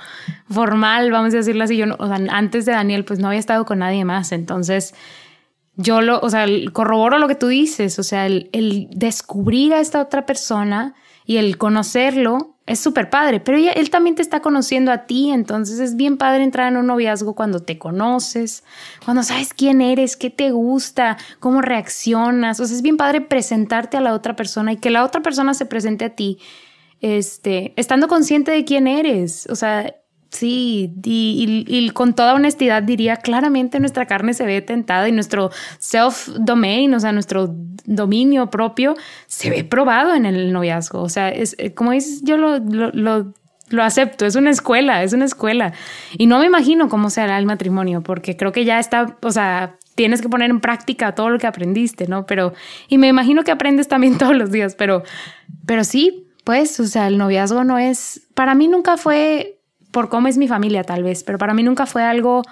formal, 0.50 1.10
vamos 1.10 1.34
a 1.34 1.36
decirlo 1.36 1.64
así. 1.64 1.76
Yo, 1.76 1.86
o 1.98 2.06
sea, 2.08 2.18
antes 2.30 2.64
de 2.64 2.72
Daniel, 2.72 3.04
pues 3.04 3.18
no 3.18 3.28
había 3.28 3.38
estado 3.38 3.64
con 3.66 3.80
nadie 3.80 4.04
más. 4.04 4.32
Entonces, 4.32 4.94
yo 5.76 6.00
lo, 6.00 6.18
o 6.20 6.30
sea, 6.30 6.46
corroboro 6.72 7.18
lo 7.18 7.28
que 7.28 7.34
tú 7.34 7.48
dices, 7.48 7.98
o 7.98 8.02
sea, 8.02 8.26
el 8.26 8.88
descubrir 8.90 9.74
a 9.74 9.80
esta 9.80 10.00
otra 10.00 10.24
persona 10.24 10.94
y 11.26 11.36
el 11.36 11.58
conocerlo 11.58 12.53
es 12.66 12.80
súper 12.80 13.10
padre, 13.10 13.40
pero 13.40 13.58
él 13.58 13.90
también 13.90 14.16
te 14.16 14.22
está 14.22 14.40
conociendo 14.40 14.90
a 14.90 15.04
ti, 15.04 15.30
entonces 15.30 15.80
es 15.80 15.96
bien 15.96 16.16
padre 16.16 16.44
entrar 16.44 16.72
en 16.72 16.78
un 16.78 16.86
noviazgo 16.86 17.34
cuando 17.34 17.60
te 17.60 17.78
conoces, 17.78 18.64
cuando 19.04 19.22
sabes 19.22 19.52
quién 19.52 19.82
eres, 19.82 20.16
qué 20.16 20.30
te 20.30 20.50
gusta, 20.50 21.18
cómo 21.40 21.60
reaccionas, 21.60 22.60
o 22.60 22.66
sea, 22.66 22.74
es 22.74 22.82
bien 22.82 22.96
padre 22.96 23.20
presentarte 23.20 23.98
a 23.98 24.00
la 24.00 24.14
otra 24.14 24.34
persona 24.34 24.72
y 24.72 24.76
que 24.78 24.90
la 24.90 25.04
otra 25.04 25.20
persona 25.20 25.52
se 25.52 25.66
presente 25.66 26.06
a 26.06 26.16
ti, 26.16 26.38
este, 27.02 27.74
estando 27.76 28.08
consciente 28.08 28.50
de 28.50 28.64
quién 28.64 28.86
eres, 28.86 29.46
o 29.50 29.56
sea, 29.56 29.94
Sí, 30.34 30.92
y, 31.04 31.90
con 31.90 32.12
toda 32.12 32.34
honestidad 32.34 32.82
diría, 32.82 33.18
claramente 33.18 33.78
nuestra 33.78 34.06
carne 34.06 34.34
se 34.34 34.44
ve 34.44 34.60
tentada 34.62 35.08
y 35.08 35.12
nuestro 35.12 35.52
self-domain, 35.78 36.92
o 36.92 36.98
sea, 36.98 37.12
nuestro 37.12 37.54
dominio 37.84 38.50
propio, 38.50 38.96
se 39.28 39.48
ve 39.48 39.62
probado 39.62 40.12
en 40.12 40.26
el 40.26 40.52
noviazgo. 40.52 41.02
O 41.02 41.08
sea, 41.08 41.28
es, 41.28 41.54
eh, 41.58 41.72
como 41.72 41.92
dices, 41.92 42.22
yo 42.24 42.36
lo, 42.36 42.58
lo, 42.58 43.32
lo, 43.68 43.82
acepto, 43.84 44.26
es 44.26 44.34
una 44.34 44.50
escuela, 44.50 45.04
es 45.04 45.12
una 45.12 45.24
escuela. 45.24 45.72
Y 46.18 46.26
no 46.26 46.40
me 46.40 46.46
imagino 46.46 46.88
cómo 46.88 47.10
será 47.10 47.38
el 47.38 47.46
matrimonio, 47.46 48.02
porque 48.02 48.36
creo 48.36 48.50
que 48.50 48.64
ya 48.64 48.80
está, 48.80 49.16
o 49.22 49.30
sea, 49.30 49.76
tienes 49.94 50.20
que 50.20 50.28
poner 50.28 50.50
en 50.50 50.58
práctica 50.58 51.14
todo 51.14 51.30
lo 51.30 51.38
que 51.38 51.46
aprendiste, 51.46 52.08
¿no? 52.08 52.26
Pero, 52.26 52.54
y 52.88 52.98
me 52.98 53.06
imagino 53.06 53.44
que 53.44 53.52
aprendes 53.52 53.86
también 53.86 54.18
todos 54.18 54.34
los 54.34 54.50
días, 54.50 54.74
pero, 54.74 55.04
pero 55.64 55.84
sí, 55.84 56.26
pues, 56.42 56.80
o 56.80 56.86
sea, 56.86 57.06
el 57.06 57.18
noviazgo 57.18 57.62
no 57.62 57.78
es, 57.78 58.26
para 58.34 58.56
mí 58.56 58.66
nunca 58.66 58.96
fue 58.96 59.53
por 59.94 60.08
cómo 60.08 60.26
es 60.28 60.36
mi 60.36 60.48
familia 60.48 60.82
tal 60.82 61.04
vez, 61.04 61.22
pero 61.22 61.38
para 61.38 61.54
mí 61.54 61.62
nunca 61.62 61.86
fue 61.86 62.02
algo 62.02 62.42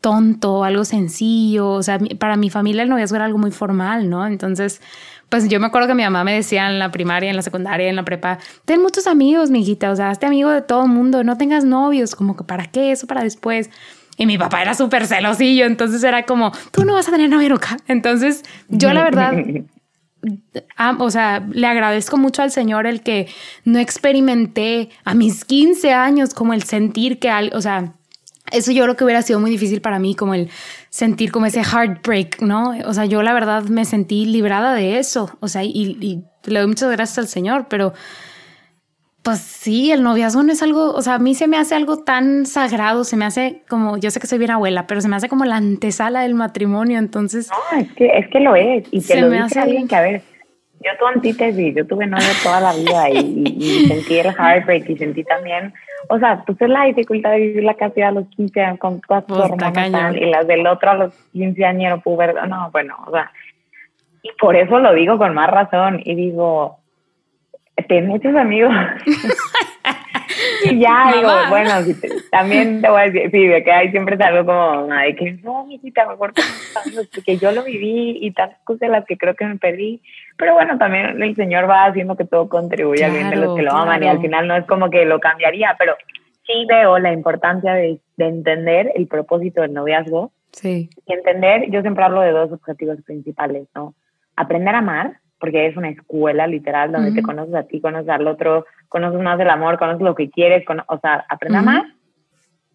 tonto, 0.00 0.64
algo 0.64 0.84
sencillo, 0.84 1.70
o 1.70 1.82
sea, 1.82 1.98
para 2.18 2.36
mi 2.36 2.50
familia 2.50 2.82
el 2.82 2.90
noviazgo 2.90 3.16
era 3.16 3.24
algo 3.24 3.38
muy 3.38 3.52
formal, 3.52 4.10
¿no? 4.10 4.26
Entonces, 4.26 4.82
pues 5.30 5.48
yo 5.48 5.58
me 5.60 5.66
acuerdo 5.66 5.88
que 5.88 5.94
mi 5.94 6.02
mamá 6.02 6.24
me 6.24 6.34
decía 6.34 6.66
en 6.68 6.78
la 6.78 6.90
primaria, 6.90 7.30
en 7.30 7.36
la 7.36 7.42
secundaria, 7.42 7.88
en 7.88 7.96
la 7.96 8.04
prepa, 8.04 8.38
ten 8.64 8.82
muchos 8.82 9.06
amigos, 9.06 9.50
mijita, 9.50 9.90
o 9.92 9.96
sea, 9.96 10.10
hazte 10.10 10.26
amigo 10.26 10.50
de 10.50 10.62
todo 10.62 10.82
el 10.82 10.90
mundo, 10.90 11.24
no 11.24 11.38
tengas 11.38 11.64
novios, 11.64 12.16
como 12.16 12.36
que 12.36 12.44
para 12.44 12.66
qué, 12.66 12.90
eso 12.90 13.06
para 13.06 13.22
después. 13.22 13.70
Y 14.16 14.26
mi 14.26 14.36
papá 14.36 14.60
era 14.60 14.74
súper 14.74 15.06
celosillo, 15.06 15.64
entonces 15.64 16.02
era 16.02 16.24
como, 16.26 16.52
tú 16.72 16.84
no 16.84 16.94
vas 16.94 17.08
a 17.08 17.12
tener 17.12 17.30
novio 17.30 17.50
nunca. 17.50 17.76
Entonces, 17.86 18.42
yo 18.68 18.92
la 18.92 19.04
verdad 19.04 19.32
o 20.98 21.10
sea, 21.10 21.46
le 21.50 21.66
agradezco 21.66 22.16
mucho 22.16 22.42
al 22.42 22.50
Señor 22.50 22.86
el 22.86 23.02
que 23.02 23.28
no 23.64 23.78
experimenté 23.78 24.90
a 25.04 25.14
mis 25.14 25.44
15 25.44 25.92
años 25.92 26.34
como 26.34 26.52
el 26.52 26.62
sentir 26.62 27.18
que, 27.18 27.30
o 27.52 27.60
sea, 27.60 27.94
eso 28.52 28.72
yo 28.72 28.84
creo 28.84 28.96
que 28.96 29.04
hubiera 29.04 29.22
sido 29.22 29.40
muy 29.40 29.50
difícil 29.50 29.80
para 29.80 29.98
mí, 29.98 30.14
como 30.14 30.34
el 30.34 30.50
sentir 30.90 31.32
como 31.32 31.46
ese 31.46 31.64
heartbreak, 31.64 32.40
¿no? 32.42 32.74
O 32.84 32.94
sea, 32.94 33.06
yo 33.06 33.22
la 33.22 33.32
verdad 33.32 33.64
me 33.64 33.84
sentí 33.84 34.26
librada 34.26 34.74
de 34.74 34.98
eso, 34.98 35.36
o 35.40 35.48
sea, 35.48 35.64
y, 35.64 35.70
y 35.70 36.24
le 36.44 36.58
doy 36.60 36.68
muchas 36.68 36.90
gracias 36.90 37.18
al 37.18 37.28
Señor, 37.28 37.66
pero 37.68 37.94
pues 39.24 39.38
sí, 39.38 39.90
el 39.90 40.02
noviazgo 40.02 40.42
no 40.42 40.52
es 40.52 40.62
algo, 40.62 40.92
o 40.92 41.00
sea, 41.00 41.14
a 41.14 41.18
mí 41.18 41.34
se 41.34 41.48
me 41.48 41.56
hace 41.56 41.74
algo 41.74 42.04
tan 42.04 42.44
sagrado, 42.44 43.04
se 43.04 43.16
me 43.16 43.24
hace 43.24 43.62
como, 43.70 43.96
yo 43.96 44.10
sé 44.10 44.20
que 44.20 44.26
soy 44.26 44.38
bien 44.38 44.50
abuela, 44.50 44.86
pero 44.86 45.00
se 45.00 45.08
me 45.08 45.16
hace 45.16 45.30
como 45.30 45.46
la 45.46 45.56
antesala 45.56 46.20
del 46.20 46.34
matrimonio, 46.34 46.98
entonces... 46.98 47.50
No, 47.50 47.80
es 47.80 47.90
que, 47.94 48.06
es 48.06 48.28
que 48.28 48.40
lo 48.40 48.54
es, 48.54 48.86
y 48.90 49.00
te 49.00 49.18
lo 49.18 49.30
dice 49.30 49.42
hace... 49.42 49.60
alguien 49.60 49.88
que, 49.88 49.96
a 49.96 50.02
ver, 50.02 50.22
yo 50.84 50.90
tu 50.98 51.06
antítesis, 51.06 51.74
yo 51.74 51.86
tuve 51.86 52.06
novio 52.06 52.26
toda 52.42 52.60
la 52.60 52.74
vida 52.74 53.08
y, 53.08 53.86
sentí 53.88 54.18
el 54.18 54.26
heartbreak 54.26 54.90
y 54.90 54.98
sentí 54.98 55.24
también, 55.24 55.72
o 56.10 56.18
sea, 56.18 56.44
pues 56.44 56.60
es 56.60 56.68
la 56.68 56.84
dificultad 56.84 57.30
de 57.30 57.38
vivir 57.38 57.64
la 57.64 57.74
castidad 57.74 58.10
a 58.10 58.12
los 58.12 58.28
15 58.28 58.60
años 58.60 58.78
con 58.78 59.00
todas 59.00 59.26
tus 59.26 59.38
hormonas 59.38 60.16
y 60.16 60.26
las 60.26 60.46
del 60.46 60.66
otro 60.66 60.90
a 60.90 60.94
los 60.96 61.14
15 61.32 61.64
años 61.64 62.02
no, 62.04 62.70
bueno, 62.72 62.98
o 63.06 63.10
sea, 63.10 63.32
y 64.22 64.30
por 64.38 64.54
eso 64.54 64.78
lo 64.80 64.92
digo 64.92 65.16
con 65.16 65.32
más 65.32 65.48
razón 65.48 66.02
y 66.04 66.14
digo, 66.14 66.83
te 67.88 68.00
metes 68.02 68.34
amigos. 68.34 68.72
y 70.70 70.78
ya, 70.78 71.12
digo, 71.14 71.30
bueno, 71.48 71.70
también 72.30 72.80
te 72.80 72.88
voy 72.88 73.00
a 73.00 73.04
decir, 73.04 73.30
sí, 73.30 73.46
de 73.46 73.62
que 73.62 73.72
hay 73.72 73.90
siempre 73.90 74.22
algo 74.24 74.46
como, 74.46 74.86
de 74.86 75.14
que 75.16 75.32
no, 75.42 75.66
mijita, 75.66 76.06
mejor 76.06 76.32
porque 77.12 77.36
yo 77.36 77.52
lo 77.52 77.64
viví 77.64 78.18
y 78.20 78.30
tantas 78.32 78.58
cosas 78.64 78.90
las 78.90 79.04
que 79.04 79.16
creo 79.16 79.34
que 79.34 79.44
me 79.44 79.56
perdí. 79.56 80.00
Pero 80.36 80.54
bueno, 80.54 80.78
también 80.78 81.22
el 81.22 81.36
Señor 81.36 81.68
va 81.68 81.86
haciendo 81.86 82.16
que 82.16 82.24
todo 82.24 82.48
contribuya 82.48 83.06
al 83.06 83.12
bien 83.12 83.30
de 83.30 83.36
los 83.36 83.56
que 83.56 83.62
lo 83.62 83.72
aman 83.72 84.02
y 84.02 84.08
al 84.08 84.20
final 84.20 84.48
no 84.48 84.56
es 84.56 84.64
como 84.66 84.90
que 84.90 85.04
lo 85.04 85.20
cambiaría, 85.20 85.76
pero 85.78 85.96
sí 86.46 86.66
veo 86.68 86.98
la 86.98 87.12
importancia 87.12 87.74
de, 87.74 87.98
de 88.16 88.26
entender 88.26 88.92
el 88.94 89.06
propósito 89.06 89.62
del 89.62 89.72
noviazgo. 89.72 90.32
Sí. 90.52 90.88
Y 91.06 91.12
entender, 91.12 91.70
yo 91.70 91.80
siempre 91.82 92.04
hablo 92.04 92.20
de 92.20 92.30
dos 92.30 92.52
objetivos 92.52 93.02
principales, 93.02 93.66
¿no? 93.74 93.94
Aprender 94.36 94.74
a 94.74 94.78
amar, 94.78 95.18
porque 95.38 95.66
es 95.66 95.76
una 95.76 95.90
escuela 95.90 96.46
literal 96.46 96.92
donde 96.92 97.12
te 97.12 97.22
conoces 97.22 97.54
a 97.54 97.64
ti, 97.64 97.80
conoces 97.80 98.08
al 98.08 98.26
otro, 98.26 98.66
conoces 98.88 99.20
más 99.20 99.38
del 99.38 99.50
amor, 99.50 99.78
conoces 99.78 100.02
lo 100.02 100.14
que 100.14 100.30
quieres, 100.30 100.64
o 100.88 100.98
sea, 100.98 101.24
aprender 101.28 101.58
a 101.58 101.62
amar, 101.62 101.84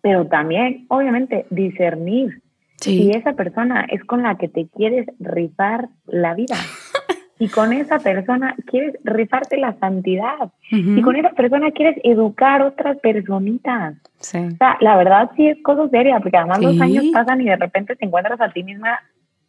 pero 0.02 0.28
también, 0.28 0.86
obviamente, 0.90 1.46
discernir 1.50 2.42
si 2.78 3.12
esa 3.12 3.34
persona 3.34 3.86
es 3.90 4.04
con 4.06 4.24
la 4.24 4.36
que 4.36 4.48
te 4.48 4.68
quieres 4.68 5.08
rifar 5.20 5.90
la 6.06 6.34
vida. 6.34 6.56
y 7.40 7.48
con 7.50 7.74
esa 7.74 8.00
persona 8.00 8.56
quieres 8.66 8.96
rifarte 9.04 9.58
la 9.58 9.74
santidad. 9.80 10.52
Y 10.70 11.02
con 11.02 11.16
esa 11.16 11.32
persona 11.32 11.72
quieres 11.72 11.98
educar 12.04 12.62
otras 12.62 12.98
personitas. 12.98 13.96
Sí. 14.20 14.38
O 14.38 14.58
sea, 14.58 14.78
la 14.82 14.98
verdad 14.98 15.32
sí 15.36 15.48
es 15.48 15.58
cosa 15.64 15.90
seria, 15.90 16.20
porque 16.20 16.38
además 16.38 16.62
los 16.62 16.80
años 16.80 17.06
pasan 17.14 17.42
y 17.42 17.46
de 17.46 17.56
repente 17.56 17.96
te 17.96 18.06
encuentras 18.06 18.40
a 18.40 18.50
ti 18.50 18.64
misma 18.64 19.00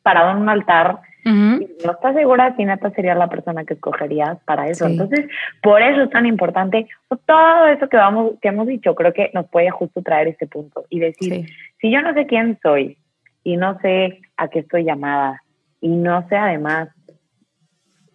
parado 0.03 0.31
en 0.31 0.39
un 0.39 0.49
altar 0.49 1.01
y 1.25 1.85
no 1.85 1.93
estás 1.93 2.15
segura 2.15 2.55
si 2.57 2.65
neta 2.65 2.91
sería 2.91 3.15
la 3.15 3.29
persona 3.29 3.65
que 3.65 3.75
escogerías 3.75 4.39
para 4.45 4.69
eso. 4.69 4.87
Entonces, 4.87 5.27
por 5.63 5.83
eso 5.83 6.03
es 6.03 6.11
tan 6.11 6.27
importante 6.27 6.89
todo 7.27 7.67
eso 7.67 7.89
que, 7.89 7.97
vamos, 7.97 8.33
que 8.41 8.49
hemos 8.49 8.67
dicho. 8.67 8.95
Creo 8.95 9.13
que 9.13 9.31
nos 9.35 9.49
puede 9.49 9.71
justo 9.71 10.03
traer 10.03 10.29
este 10.29 10.47
punto 10.47 10.85
y 10.89 11.01
decir, 11.01 11.47
si 11.81 11.91
yo 11.91 12.03
no 12.03 12.15
sé 12.15 12.27
quién 12.27 12.59
soy 12.63 12.97
y 13.45 13.57
no 13.57 13.79
sé 13.81 14.21
a 14.37 14.49
qué 14.49 14.61
estoy 14.61 14.85
llamada 14.85 15.43
y 15.81 15.89
no 15.89 16.27
sé 16.29 16.37
además 16.37 16.89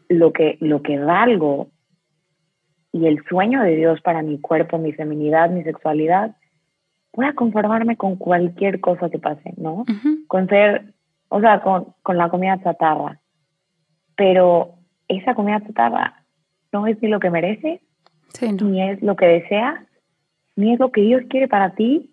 lo 0.10 0.32
que, 0.34 0.58
lo 0.62 0.82
que 0.82 0.99
valgo 0.99 1.70
y 2.91 3.08
el 3.08 3.24
sueño 3.28 3.62
de 3.62 3.76
Dios 3.76 4.01
para 4.01 4.22
mi 4.22 4.39
cuerpo, 4.39 4.78
mi 4.78 4.93
feminidad, 4.93 5.49
mi 5.49 5.64
sexualidad, 5.64 6.36
voy 7.14 7.26
a 7.26 7.34
conformarme 7.34 7.97
con 7.97 8.16
cualquier 8.16 8.80
cosa 8.80 9.10
que 9.10 9.20
pase, 9.20 9.53
¿no? 9.58 9.86
Con 10.28 10.47
ser, 10.47 10.93
o 11.30 11.39
sea, 11.39 11.61
con, 11.61 11.93
con 12.01 12.17
la 12.17 12.30
comida 12.30 12.61
chatarra. 12.63 13.19
Pero 14.15 14.76
esa 15.07 15.36
comida 15.36 15.61
chatarra 15.65 16.23
no 16.71 16.88
es 16.88 17.01
ni 17.01 17.09
lo 17.09 17.19
que 17.19 17.30
merece, 17.30 17.82
ni 18.41 18.82
es 18.82 19.01
lo 19.01 19.15
que 19.15 19.26
deseas, 19.26 19.80
ni 20.55 20.73
es 20.73 20.80
lo 20.80 20.91
que 20.91 21.01
Dios 21.01 21.23
quiere 21.30 21.47
para 21.47 21.73
ti, 21.76 22.11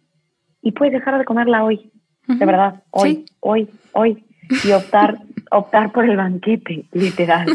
y 0.62 0.72
puedes 0.72 0.94
dejar 0.94 1.18
de 1.18 1.24
comerla 1.24 1.64
hoy, 1.64 1.90
de 2.28 2.46
verdad, 2.46 2.82
hoy, 2.90 3.24
hoy, 3.40 3.68
hoy, 3.92 4.24
y 4.64 4.70
optar 4.72 5.18
optar 5.52 5.92
por 5.92 6.04
el 6.04 6.16
banquete, 6.16 6.84
literal. 6.92 7.46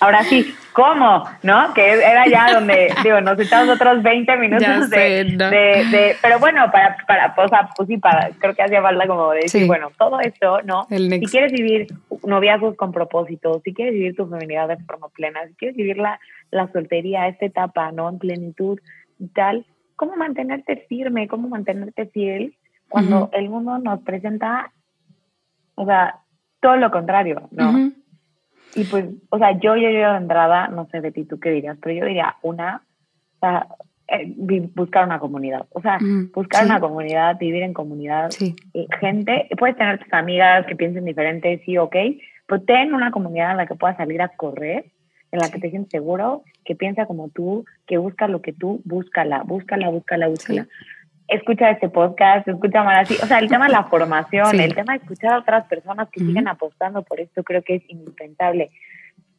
Ahora 0.00 0.22
sí, 0.22 0.54
¿cómo? 0.72 1.24
¿No? 1.42 1.72
Que 1.74 1.94
era 1.94 2.26
ya 2.28 2.54
donde, 2.54 2.92
digo, 3.02 3.20
nos 3.20 3.38
echamos 3.40 3.74
otros 3.74 4.02
20 4.02 4.36
minutos 4.36 4.90
de, 4.90 5.24
de, 5.24 6.16
Pero 6.20 6.38
bueno, 6.38 6.70
para, 6.70 6.96
para, 7.06 7.34
o 7.36 7.48
sea, 7.48 7.70
pues 7.74 7.88
sí, 7.88 7.96
para, 7.96 8.30
creo 8.38 8.54
que 8.54 8.62
hacía 8.62 8.82
falta 8.82 9.06
como 9.06 9.30
decir, 9.30 9.66
bueno, 9.66 9.90
todo 9.98 10.20
esto, 10.20 10.60
¿no? 10.62 10.86
Si 10.90 11.26
quieres 11.26 11.52
vivir 11.52 11.86
noviazgos 12.24 12.76
con 12.76 12.92
propósito, 12.92 13.60
si 13.64 13.72
quieres 13.72 13.94
vivir 13.94 14.14
tu 14.14 14.26
feminidad 14.26 14.68
de 14.68 14.76
forma 14.78 15.08
plena, 15.08 15.46
si 15.48 15.54
quieres 15.54 15.76
vivir 15.76 15.96
la, 15.96 16.20
la 16.50 16.70
soltería, 16.70 17.28
esta 17.28 17.46
etapa, 17.46 17.92
¿no? 17.92 18.08
En 18.10 18.18
plenitud 18.18 18.78
y 19.18 19.28
tal, 19.28 19.64
¿cómo 19.96 20.16
mantenerte 20.16 20.84
firme? 20.88 21.28
¿Cómo 21.28 21.48
mantenerte 21.48 22.06
fiel 22.06 22.54
cuando 22.92 23.30
el 23.32 23.48
mundo 23.48 23.78
nos 23.78 24.02
presenta, 24.02 24.70
o 25.76 25.86
sea, 25.86 26.21
todo 26.62 26.76
lo 26.76 26.90
contrario, 26.90 27.48
¿no? 27.50 27.92
Y 28.74 28.84
pues, 28.84 29.04
o 29.28 29.36
sea, 29.36 29.52
yo, 29.58 29.76
yo, 29.76 29.90
yo 29.90 30.12
de 30.12 30.16
entrada, 30.16 30.68
no 30.68 30.88
sé 30.90 31.02
de 31.02 31.12
ti 31.12 31.24
tú 31.24 31.38
qué 31.38 31.50
dirías, 31.50 31.76
pero 31.82 31.94
yo 31.94 32.06
diría 32.06 32.36
una, 32.40 32.82
o 33.36 33.38
sea, 33.40 33.66
eh, 34.08 34.32
buscar 34.74 35.04
una 35.04 35.18
comunidad, 35.18 35.66
o 35.70 35.82
sea, 35.82 35.98
buscar 36.32 36.64
una 36.64 36.80
comunidad, 36.80 37.36
vivir 37.38 37.62
en 37.64 37.74
comunidad, 37.74 38.30
sí. 38.30 38.56
gente, 39.00 39.48
puedes 39.58 39.76
tener 39.76 39.98
tus 39.98 40.12
amigas 40.12 40.64
que 40.66 40.76
piensen 40.76 41.04
diferente, 41.04 41.60
sí, 41.66 41.76
ok, 41.76 41.96
pero 42.46 42.62
ten 42.62 42.94
una 42.94 43.10
comunidad 43.10 43.50
en 43.50 43.56
la 43.58 43.66
que 43.66 43.74
puedas 43.74 43.96
salir 43.96 44.22
a 44.22 44.28
correr, 44.28 44.86
en 45.32 45.40
la 45.40 45.50
que 45.50 45.58
te 45.58 45.70
sientes 45.70 45.90
seguro, 45.90 46.44
que 46.64 46.74
piensa 46.74 47.06
como 47.06 47.28
tú, 47.28 47.64
que 47.86 47.98
busca 47.98 48.28
lo 48.28 48.40
que 48.40 48.52
tú, 48.52 48.80
búscala, 48.84 49.42
búscala, 49.42 49.90
búscala, 49.90 50.28
búscala 50.28 50.66
escucha 51.28 51.70
este 51.70 51.88
podcast, 51.88 52.46
escucha 52.48 52.82
más 52.82 53.02
así. 53.02 53.14
O 53.22 53.26
sea, 53.26 53.38
el 53.38 53.48
tema 53.48 53.66
de 53.66 53.72
la 53.72 53.84
formación, 53.90 54.58
el 54.60 54.74
tema 54.74 54.92
de 54.94 54.98
escuchar 54.98 55.34
a 55.34 55.38
otras 55.38 55.66
personas 55.66 56.08
que 56.10 56.20
siguen 56.20 56.48
apostando 56.48 57.02
por 57.02 57.20
esto, 57.20 57.42
creo 57.42 57.62
que 57.62 57.76
es 57.76 57.82
indispensable. 57.88 58.70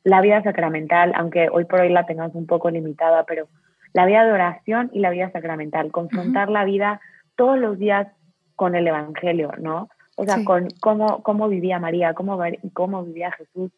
La 0.04 0.22
vida 0.22 0.42
sacramental, 0.44 1.14
aunque 1.16 1.50
hoy 1.50 1.66
por 1.66 1.82
hoy 1.82 1.90
la 1.90 2.06
tengamos 2.06 2.36
un 2.36 2.46
poco 2.46 2.70
limitada, 2.70 3.24
pero 3.26 3.48
la 3.94 4.06
vida 4.06 4.26
de 4.26 4.34
oración 4.34 4.90
y 4.94 5.00
la 5.00 5.12
vida 5.12 5.32
sacramental, 5.32 5.92
confrontar 5.92 6.50
la 6.50 6.66
vida 6.66 7.00
todos 7.36 7.58
los 7.58 7.78
días 7.78 8.08
con 8.56 8.76
el 8.76 8.88
Evangelio, 8.88 9.54
¿no? 9.60 9.90
O 10.16 10.26
sea, 10.26 10.44
con 10.44 10.68
cómo, 10.80 11.24
cómo 11.24 11.48
vivía 11.48 11.80
María, 11.80 12.14
cómo, 12.14 12.40
cómo 12.74 13.04
vivía 13.04 13.32
Jesús, 13.32 13.72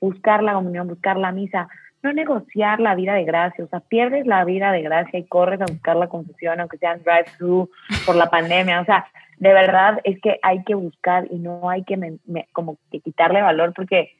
buscar 0.00 0.42
la 0.42 0.54
comunión, 0.54 0.88
buscar 0.88 1.16
la 1.16 1.32
misa 1.32 1.68
no 2.02 2.12
negociar 2.12 2.80
la 2.80 2.94
vida 2.94 3.14
de 3.14 3.24
gracia, 3.24 3.64
o 3.64 3.68
sea, 3.68 3.80
pierdes 3.80 4.26
la 4.26 4.44
vida 4.44 4.72
de 4.72 4.82
gracia 4.82 5.18
y 5.18 5.26
corres 5.26 5.60
a 5.60 5.66
buscar 5.66 5.96
la 5.96 6.08
confesión, 6.08 6.60
aunque 6.60 6.78
sea 6.78 6.92
en 6.92 7.02
drive-thru 7.02 7.70
por 8.06 8.16
la 8.16 8.30
pandemia, 8.30 8.80
o 8.80 8.84
sea, 8.84 9.06
de 9.38 9.52
verdad 9.52 10.00
es 10.04 10.20
que 10.20 10.38
hay 10.42 10.62
que 10.64 10.74
buscar 10.74 11.26
y 11.30 11.38
no 11.38 11.68
hay 11.68 11.84
que 11.84 12.18
como 12.52 12.76
que 12.90 13.00
quitarle 13.00 13.42
valor 13.42 13.72
porque 13.74 14.12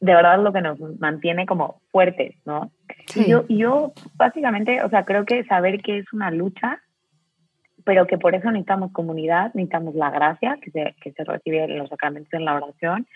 de 0.00 0.14
verdad 0.14 0.36
es 0.36 0.42
lo 0.42 0.52
que 0.52 0.62
nos 0.62 0.78
mantiene 0.98 1.44
como 1.44 1.80
fuertes, 1.90 2.34
¿no? 2.46 2.70
Y 3.14 3.28
yo, 3.28 3.46
yo 3.48 3.92
básicamente, 4.14 4.82
o 4.82 4.88
sea, 4.88 5.04
creo 5.04 5.24
que 5.24 5.44
saber 5.44 5.82
que 5.82 5.98
es 5.98 6.12
una 6.12 6.30
lucha, 6.30 6.80
pero 7.84 8.06
que 8.06 8.18
por 8.18 8.34
eso 8.34 8.50
necesitamos 8.50 8.92
comunidad, 8.92 9.52
necesitamos 9.54 9.94
la 9.94 10.10
gracia 10.10 10.58
que 10.62 10.70
se, 10.70 10.94
que 11.02 11.12
se 11.12 11.24
recibe 11.24 11.64
en 11.64 11.78
los 11.78 11.88
sacramentos 11.88 12.32
en 12.32 12.44
la 12.44 12.54
oración, 12.54 13.06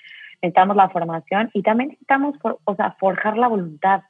necesitamos 0.44 0.76
la 0.76 0.90
formación 0.90 1.50
y 1.54 1.62
también 1.62 1.88
necesitamos, 1.90 2.36
o 2.42 2.74
sea, 2.74 2.92
forjar 2.98 3.38
la 3.38 3.48
voluntad, 3.48 4.02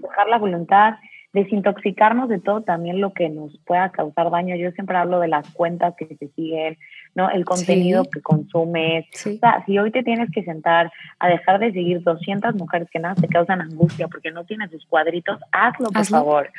forjar 0.00 0.28
la 0.28 0.38
voluntad, 0.38 0.94
desintoxicarnos 1.32 2.28
de 2.28 2.40
todo 2.40 2.62
también 2.62 3.00
lo 3.00 3.12
que 3.12 3.28
nos 3.28 3.56
pueda 3.64 3.90
causar 3.90 4.30
daño. 4.30 4.56
Yo 4.56 4.72
siempre 4.72 4.96
hablo 4.96 5.20
de 5.20 5.28
las 5.28 5.48
cuentas 5.50 5.94
que 5.96 6.06
se 6.16 6.28
siguen, 6.28 6.78
¿no? 7.14 7.30
El 7.30 7.44
contenido 7.44 8.04
que 8.04 8.20
consumes. 8.22 9.06
O 9.24 9.38
sea, 9.38 9.62
si 9.66 9.78
hoy 9.78 9.92
te 9.92 10.02
tienes 10.02 10.30
que 10.32 10.42
sentar 10.42 10.90
a 11.20 11.28
dejar 11.28 11.60
de 11.60 11.72
seguir 11.72 12.02
200 12.02 12.54
mujeres 12.56 12.88
que 12.90 12.98
nada 12.98 13.14
te 13.14 13.28
causan 13.28 13.60
angustia 13.60 14.08
porque 14.08 14.32
no 14.32 14.44
tienes 14.44 14.70
sus 14.70 14.84
cuadritos, 14.86 15.38
hazlo, 15.52 15.90
por 15.90 16.06
favor. 16.06 16.50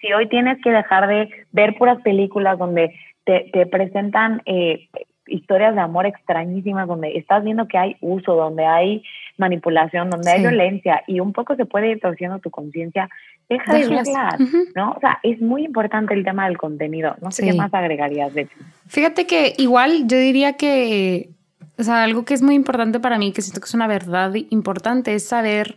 Si 0.00 0.12
hoy 0.12 0.28
tienes 0.28 0.60
que 0.62 0.70
dejar 0.70 1.06
de 1.06 1.30
ver 1.52 1.76
puras 1.76 2.00
películas 2.02 2.58
donde 2.58 2.92
te, 3.24 3.50
te 3.52 3.66
presentan 3.66 4.42
eh, 4.46 4.88
historias 5.26 5.74
de 5.74 5.80
amor 5.80 6.06
extrañísimas 6.06 6.86
donde 6.86 7.16
estás 7.16 7.44
viendo 7.44 7.66
que 7.68 7.78
hay 7.78 7.96
uso, 8.00 8.34
donde 8.34 8.64
hay 8.64 9.02
manipulación, 9.36 10.10
donde 10.10 10.30
hay 10.30 10.40
violencia 10.40 11.02
y 11.06 11.20
un 11.20 11.32
poco 11.32 11.56
se 11.56 11.64
puede 11.64 11.90
ir 11.90 12.00
torciendo 12.00 12.38
tu 12.38 12.50
conciencia, 12.50 13.08
deja 13.48 13.74
de 13.74 13.88
verlas, 13.88 14.38
¿no? 14.74 14.92
O 14.92 15.00
sea, 15.00 15.18
es 15.22 15.40
muy 15.40 15.64
importante 15.64 16.14
el 16.14 16.24
tema 16.24 16.46
del 16.46 16.56
contenido. 16.56 17.16
No 17.20 17.30
sé 17.30 17.44
qué 17.44 17.52
más 17.52 17.72
agregarías, 17.74 18.32
de 18.34 18.42
hecho. 18.42 18.56
Fíjate 18.86 19.26
que 19.26 19.54
igual 19.58 20.06
yo 20.06 20.18
diría 20.18 20.54
que, 20.54 21.30
o 21.78 21.82
sea, 21.82 22.04
algo 22.04 22.24
que 22.24 22.34
es 22.34 22.42
muy 22.42 22.54
importante 22.54 23.00
para 23.00 23.18
mí, 23.18 23.32
que 23.32 23.42
siento 23.42 23.60
que 23.60 23.66
es 23.66 23.74
una 23.74 23.86
verdad 23.86 24.32
importante, 24.50 25.14
es 25.14 25.26
saber 25.26 25.76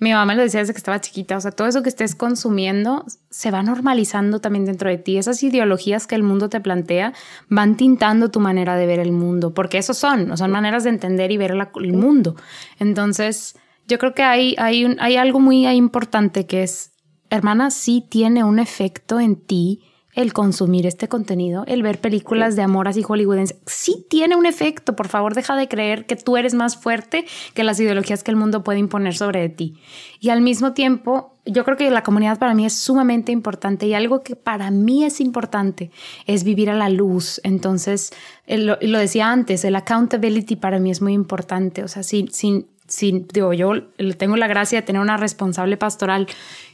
mi 0.00 0.12
mamá 0.14 0.34
lo 0.34 0.42
decía 0.42 0.60
desde 0.60 0.72
que 0.72 0.78
estaba 0.78 1.00
chiquita, 1.00 1.36
o 1.36 1.40
sea, 1.40 1.52
todo 1.52 1.68
eso 1.68 1.82
que 1.82 1.90
estés 1.90 2.14
consumiendo 2.14 3.04
se 3.28 3.50
va 3.50 3.62
normalizando 3.62 4.40
también 4.40 4.64
dentro 4.64 4.88
de 4.88 4.96
ti. 4.96 5.18
Esas 5.18 5.42
ideologías 5.42 6.06
que 6.06 6.14
el 6.14 6.22
mundo 6.22 6.48
te 6.48 6.58
plantea 6.60 7.12
van 7.50 7.76
tintando 7.76 8.30
tu 8.30 8.40
manera 8.40 8.76
de 8.76 8.86
ver 8.86 8.98
el 8.98 9.12
mundo, 9.12 9.52
porque 9.52 9.76
eso 9.76 9.92
son, 9.92 10.36
son 10.38 10.50
maneras 10.50 10.84
de 10.84 10.90
entender 10.90 11.30
y 11.32 11.36
ver 11.36 11.52
el 11.52 11.92
mundo. 11.92 12.34
Entonces, 12.78 13.56
yo 13.86 13.98
creo 13.98 14.14
que 14.14 14.22
hay, 14.22 14.54
hay, 14.56 14.96
hay 14.98 15.16
algo 15.16 15.38
muy 15.38 15.66
importante 15.68 16.46
que 16.46 16.62
es, 16.62 16.92
hermana, 17.28 17.70
sí 17.70 18.02
tiene 18.08 18.42
un 18.42 18.58
efecto 18.58 19.20
en 19.20 19.36
ti 19.36 19.82
el 20.12 20.32
consumir 20.32 20.86
este 20.86 21.08
contenido, 21.08 21.64
el 21.66 21.82
ver 21.82 22.00
películas 22.00 22.56
de 22.56 22.62
amor 22.62 22.88
así 22.88 23.02
hollywoodense, 23.02 23.56
sí 23.66 24.06
tiene 24.08 24.36
un 24.36 24.46
efecto. 24.46 24.96
Por 24.96 25.08
favor, 25.08 25.34
deja 25.34 25.56
de 25.56 25.68
creer 25.68 26.06
que 26.06 26.16
tú 26.16 26.36
eres 26.36 26.54
más 26.54 26.76
fuerte 26.76 27.26
que 27.54 27.64
las 27.64 27.78
ideologías 27.78 28.24
que 28.24 28.30
el 28.30 28.36
mundo 28.36 28.64
puede 28.64 28.78
imponer 28.78 29.14
sobre 29.14 29.48
ti. 29.48 29.78
Y 30.18 30.30
al 30.30 30.40
mismo 30.40 30.72
tiempo, 30.72 31.36
yo 31.46 31.64
creo 31.64 31.76
que 31.76 31.90
la 31.90 32.02
comunidad 32.02 32.38
para 32.38 32.54
mí 32.54 32.66
es 32.66 32.74
sumamente 32.74 33.32
importante 33.32 33.86
y 33.86 33.94
algo 33.94 34.22
que 34.22 34.36
para 34.36 34.70
mí 34.70 35.04
es 35.04 35.20
importante 35.20 35.90
es 36.26 36.44
vivir 36.44 36.70
a 36.70 36.74
la 36.74 36.88
luz. 36.88 37.40
Entonces, 37.44 38.12
lo, 38.48 38.78
lo 38.80 38.98
decía 38.98 39.30
antes, 39.30 39.64
el 39.64 39.76
accountability 39.76 40.56
para 40.56 40.80
mí 40.80 40.90
es 40.90 41.00
muy 41.00 41.12
importante. 41.12 41.84
O 41.84 41.88
sea, 41.88 42.02
sin, 42.02 42.30
sin 42.32 42.66
si, 42.90 43.24
digo, 43.32 43.52
yo 43.52 43.72
tengo 44.18 44.36
la 44.36 44.48
gracia 44.48 44.80
de 44.80 44.86
tener 44.86 45.00
una 45.00 45.16
responsable 45.16 45.76
pastoral 45.76 46.26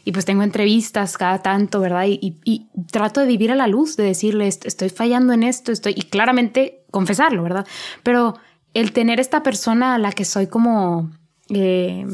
y 0.02 0.12
pues 0.12 0.24
tengo 0.24 0.42
entrevistas 0.42 1.18
cada 1.18 1.42
tanto, 1.42 1.78
¿verdad? 1.78 2.06
Y, 2.08 2.66
trato 2.90 3.20
de 3.20 3.26
vivir 3.26 3.52
a 3.52 3.54
la 3.54 3.66
luz, 3.66 3.96
de 3.96 4.04
decirle, 4.04 4.48
estoy 4.48 4.88
fallando 4.88 5.34
en 5.34 5.42
esto, 5.42 5.72
estoy, 5.72 5.92
y 5.94 6.02
claramente 6.04 6.84
confesarlo, 6.90 7.42
¿verdad? 7.42 7.66
Pero 8.02 8.34
el 8.72 8.92
tener 8.92 9.20
esta 9.20 9.42
persona 9.42 9.94
a 9.94 9.98
la 9.98 10.10
que 10.10 10.24
soy 10.24 10.46
como, 10.46 11.10
eh, 11.50 12.06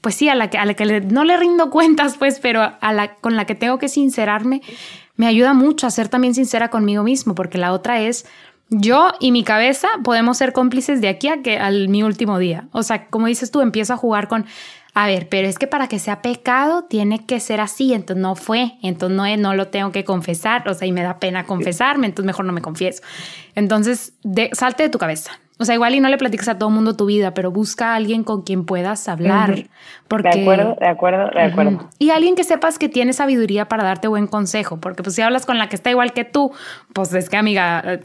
pues 0.00 0.16
sí, 0.16 0.28
a 0.28 0.34
la 0.34 0.50
que, 0.50 0.58
a 0.58 0.64
la 0.64 0.74
que 0.74 1.00
no 1.02 1.22
le 1.22 1.36
rindo 1.36 1.70
cuentas, 1.70 2.16
pues, 2.16 2.40
pero 2.40 2.62
a 2.80 2.92
la, 2.92 3.14
con 3.14 3.36
la 3.36 3.44
que 3.44 3.54
tengo 3.54 3.78
que 3.78 3.88
sincerarme, 3.88 4.60
me 5.14 5.28
ayuda 5.28 5.54
mucho 5.54 5.86
a 5.86 5.90
ser 5.92 6.08
también 6.08 6.34
sincera 6.34 6.68
conmigo 6.68 7.04
mismo, 7.04 7.36
porque 7.36 7.58
la 7.58 7.72
otra 7.72 8.00
es, 8.00 8.26
yo 8.68 9.12
y 9.20 9.32
mi 9.32 9.44
cabeza 9.44 9.88
podemos 10.02 10.38
ser 10.38 10.52
cómplices 10.52 11.00
de 11.00 11.08
aquí 11.08 11.28
a 11.28 11.42
que 11.42 11.58
al 11.58 11.88
mi 11.88 12.02
último 12.02 12.38
día. 12.38 12.68
O 12.72 12.82
sea, 12.82 13.06
como 13.06 13.26
dices 13.26 13.50
tú, 13.50 13.60
empiezo 13.60 13.92
a 13.94 13.96
jugar 13.96 14.28
con, 14.28 14.46
a 14.94 15.06
ver, 15.06 15.28
pero 15.28 15.46
es 15.46 15.58
que 15.58 15.66
para 15.66 15.88
que 15.88 15.98
sea 15.98 16.22
pecado 16.22 16.84
tiene 16.84 17.24
que 17.26 17.38
ser 17.38 17.60
así, 17.60 17.92
entonces 17.92 18.22
no 18.22 18.34
fue, 18.34 18.78
entonces 18.82 19.16
no, 19.16 19.36
no 19.36 19.54
lo 19.54 19.68
tengo 19.68 19.92
que 19.92 20.04
confesar, 20.04 20.68
o 20.68 20.74
sea, 20.74 20.88
y 20.88 20.92
me 20.92 21.02
da 21.02 21.18
pena 21.18 21.44
confesarme, 21.44 22.06
entonces 22.06 22.26
mejor 22.26 22.44
no 22.44 22.52
me 22.52 22.62
confieso. 22.62 23.02
Entonces, 23.54 24.14
de, 24.22 24.50
salte 24.52 24.84
de 24.84 24.88
tu 24.88 24.98
cabeza, 24.98 25.38
o 25.58 25.64
sea, 25.64 25.74
igual 25.74 25.94
y 25.94 26.00
no 26.00 26.10
le 26.10 26.18
platicas 26.18 26.48
a 26.48 26.58
todo 26.58 26.68
el 26.68 26.74
mundo 26.74 26.96
tu 26.96 27.06
vida, 27.06 27.32
pero 27.32 27.50
busca 27.50 27.92
a 27.92 27.94
alguien 27.94 28.24
con 28.24 28.42
quien 28.42 28.66
puedas 28.66 29.08
hablar. 29.08 29.64
porque, 30.06 30.28
de 30.28 30.42
acuerdo, 30.42 30.76
de 30.78 30.86
acuerdo, 30.86 31.30
de 31.30 31.40
acuerdo. 31.40 31.88
Y 31.98 32.10
alguien 32.10 32.34
que 32.34 32.44
sepas 32.44 32.78
que 32.78 32.90
tiene 32.90 33.14
sabiduría 33.14 33.66
para 33.66 33.82
darte 33.82 34.06
buen 34.06 34.26
consejo, 34.26 34.78
porque 34.80 35.02
pues 35.02 35.16
si 35.16 35.22
hablas 35.22 35.46
con 35.46 35.56
la 35.58 35.70
que 35.70 35.76
está 35.76 35.90
igual 35.90 36.12
que 36.12 36.24
tú, 36.24 36.52
pues 36.92 37.14
es 37.14 37.30
que 37.30 37.38
amiga, 37.38 38.00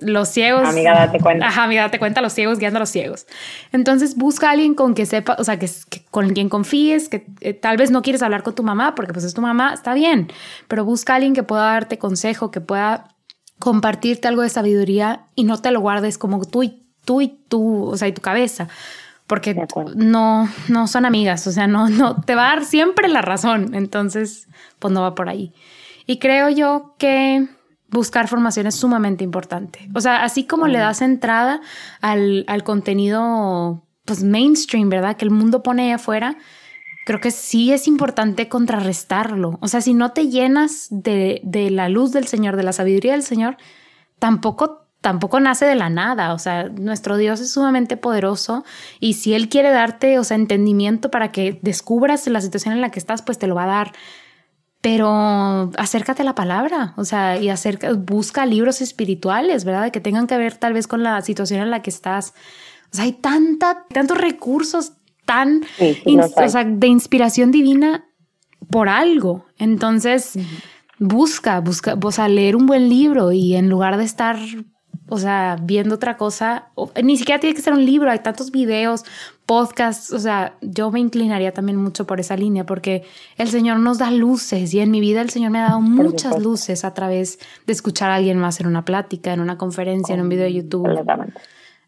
los 0.00 0.28
ciegos... 0.28 0.68
Amiga, 0.68 0.94
date 0.94 1.18
cuenta. 1.18 1.48
Ajá, 1.48 1.64
amiga, 1.64 1.82
date 1.82 1.98
cuenta, 1.98 2.20
los 2.20 2.32
ciegos 2.32 2.60
guiando 2.60 2.76
a 2.76 2.80
los 2.80 2.90
ciegos. 2.90 3.26
Entonces 3.72 4.16
busca 4.16 4.48
a 4.48 4.52
alguien 4.52 4.74
con 4.74 4.94
que 4.94 5.04
sepa, 5.04 5.34
o 5.40 5.42
sea, 5.42 5.58
que, 5.58 5.68
con 6.12 6.30
quien 6.30 6.48
confíes, 6.48 7.08
que 7.08 7.26
eh, 7.40 7.54
tal 7.54 7.76
vez 7.76 7.90
no 7.90 8.02
quieres 8.02 8.22
hablar 8.22 8.44
con 8.44 8.54
tu 8.54 8.62
mamá, 8.62 8.94
porque 8.94 9.12
pues 9.12 9.24
es 9.24 9.34
tu 9.34 9.40
mamá, 9.40 9.74
está 9.74 9.94
bien, 9.94 10.28
pero 10.68 10.84
busca 10.84 11.14
a 11.14 11.16
alguien 11.16 11.34
que 11.34 11.42
pueda 11.42 11.64
darte 11.64 11.98
consejo, 11.98 12.52
que 12.52 12.60
pueda 12.60 13.08
compartirte 13.58 14.28
algo 14.28 14.42
de 14.42 14.48
sabiduría 14.48 15.26
y 15.34 15.44
no 15.44 15.60
te 15.60 15.70
lo 15.70 15.80
guardes 15.80 16.18
como 16.18 16.44
tú 16.44 16.62
y 16.62 16.83
tú 17.04 17.20
y 17.20 17.28
tú, 17.48 17.86
o 17.86 17.96
sea, 17.96 18.08
y 18.08 18.12
tu 18.12 18.22
cabeza, 18.22 18.68
porque 19.26 19.56
no, 19.94 20.48
no 20.68 20.86
son 20.86 21.06
amigas, 21.06 21.46
o 21.46 21.52
sea, 21.52 21.66
no, 21.66 21.88
no, 21.88 22.20
te 22.20 22.34
va 22.34 22.46
a 22.46 22.56
dar 22.56 22.64
siempre 22.64 23.08
la 23.08 23.22
razón, 23.22 23.74
entonces, 23.74 24.48
pues 24.78 24.92
no 24.92 25.02
va 25.02 25.14
por 25.14 25.28
ahí. 25.28 25.52
Y 26.06 26.18
creo 26.18 26.50
yo 26.50 26.94
que 26.98 27.48
buscar 27.90 28.28
formación 28.28 28.66
es 28.66 28.74
sumamente 28.74 29.24
importante. 29.24 29.88
O 29.94 30.00
sea, 30.00 30.24
así 30.24 30.44
como 30.44 30.66
le 30.66 30.78
das 30.78 31.00
entrada 31.00 31.60
al, 32.00 32.44
al, 32.48 32.64
contenido, 32.64 33.86
pues 34.04 34.22
mainstream, 34.22 34.90
¿verdad? 34.90 35.16
Que 35.16 35.24
el 35.24 35.30
mundo 35.30 35.62
pone 35.62 35.84
ahí 35.84 35.92
afuera, 35.92 36.36
creo 37.06 37.20
que 37.20 37.30
sí 37.30 37.72
es 37.72 37.86
importante 37.86 38.48
contrarrestarlo. 38.48 39.58
O 39.60 39.68
sea, 39.68 39.80
si 39.80 39.94
no 39.94 40.12
te 40.12 40.28
llenas 40.28 40.88
de, 40.90 41.40
de 41.44 41.70
la 41.70 41.88
luz 41.88 42.12
del 42.12 42.26
Señor, 42.26 42.56
de 42.56 42.64
la 42.64 42.72
sabiduría 42.72 43.12
del 43.12 43.22
Señor, 43.22 43.56
tampoco 44.18 44.83
tampoco 45.04 45.38
nace 45.38 45.66
de 45.66 45.74
la 45.74 45.90
nada, 45.90 46.32
o 46.32 46.38
sea, 46.38 46.70
nuestro 46.70 47.18
Dios 47.18 47.38
es 47.38 47.52
sumamente 47.52 47.98
poderoso 47.98 48.64
y 49.00 49.12
si 49.12 49.34
Él 49.34 49.50
quiere 49.50 49.68
darte, 49.68 50.18
o 50.18 50.24
sea, 50.24 50.38
entendimiento 50.38 51.10
para 51.10 51.30
que 51.30 51.58
descubras 51.60 52.26
la 52.26 52.40
situación 52.40 52.72
en 52.72 52.80
la 52.80 52.90
que 52.90 53.00
estás, 53.00 53.20
pues 53.20 53.38
te 53.38 53.46
lo 53.46 53.54
va 53.54 53.64
a 53.64 53.66
dar. 53.66 53.92
Pero 54.80 55.70
acércate 55.76 56.22
a 56.22 56.24
la 56.24 56.34
palabra, 56.34 56.94
o 56.96 57.04
sea, 57.04 57.38
y 57.38 57.50
acerca, 57.50 57.92
busca 57.92 58.46
libros 58.46 58.80
espirituales, 58.80 59.66
¿verdad? 59.66 59.92
Que 59.92 60.00
tengan 60.00 60.26
que 60.26 60.38
ver 60.38 60.56
tal 60.56 60.72
vez 60.72 60.86
con 60.86 61.02
la 61.02 61.20
situación 61.20 61.60
en 61.60 61.70
la 61.70 61.82
que 61.82 61.90
estás. 61.90 62.32
O 62.90 62.96
sea, 62.96 63.04
hay 63.04 63.12
tanta, 63.12 63.84
tantos 63.92 64.16
recursos 64.16 64.94
tan, 65.26 65.66
o 66.06 66.48
sea, 66.48 66.64
de 66.64 66.86
inspiración 66.86 67.50
divina 67.50 68.06
por 68.70 68.88
algo. 68.88 69.44
Entonces, 69.58 70.38
busca, 70.98 71.60
busca, 71.60 71.94
o 72.02 72.10
sea, 72.10 72.26
leer 72.28 72.56
un 72.56 72.64
buen 72.64 72.88
libro 72.88 73.32
y 73.32 73.54
en 73.54 73.68
lugar 73.68 73.98
de 73.98 74.04
estar 74.04 74.38
o 75.08 75.18
sea, 75.18 75.58
viendo 75.60 75.96
otra 75.96 76.16
cosa, 76.16 76.68
ni 77.02 77.18
siquiera 77.18 77.38
tiene 77.38 77.54
que 77.54 77.62
ser 77.62 77.74
un 77.74 77.84
libro, 77.84 78.10
hay 78.10 78.20
tantos 78.20 78.50
videos, 78.50 79.04
podcasts, 79.44 80.12
o 80.12 80.18
sea, 80.18 80.56
yo 80.62 80.90
me 80.90 81.00
inclinaría 81.00 81.52
también 81.52 81.76
mucho 81.76 82.06
por 82.06 82.20
esa 82.20 82.36
línea 82.36 82.64
porque 82.64 83.04
el 83.36 83.48
Señor 83.48 83.78
nos 83.80 83.98
da 83.98 84.10
luces 84.10 84.72
y 84.72 84.80
en 84.80 84.90
mi 84.90 85.00
vida 85.00 85.20
el 85.20 85.30
Señor 85.30 85.50
me 85.50 85.58
ha 85.58 85.68
dado 85.68 85.80
muchas 85.82 86.40
luces 86.40 86.84
a 86.84 86.94
través 86.94 87.38
de 87.66 87.72
escuchar 87.72 88.10
a 88.10 88.14
alguien 88.14 88.38
más 88.38 88.60
en 88.60 88.66
una 88.66 88.84
plática, 88.84 89.32
en 89.32 89.40
una 89.40 89.58
conferencia, 89.58 90.14
en 90.14 90.22
un 90.22 90.28
video 90.30 90.44
de 90.44 90.54
YouTube. 90.54 90.88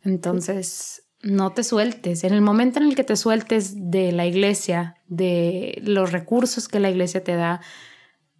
Entonces, 0.05 1.07
no 1.23 1.53
te 1.53 1.65
sueltes. 1.65 2.23
En 2.25 2.35
el 2.35 2.43
momento 2.43 2.79
en 2.79 2.87
el 2.87 2.95
que 2.95 3.05
te 3.05 3.17
sueltes 3.17 3.91
de 3.91 4.13
la 4.13 4.27
iglesia, 4.27 4.97
de 5.09 5.81
los 5.83 6.13
recursos 6.13 6.69
que 6.69 6.81
la 6.81 6.91
iglesia 6.91 7.25
te 7.25 7.35
da, 7.35 7.61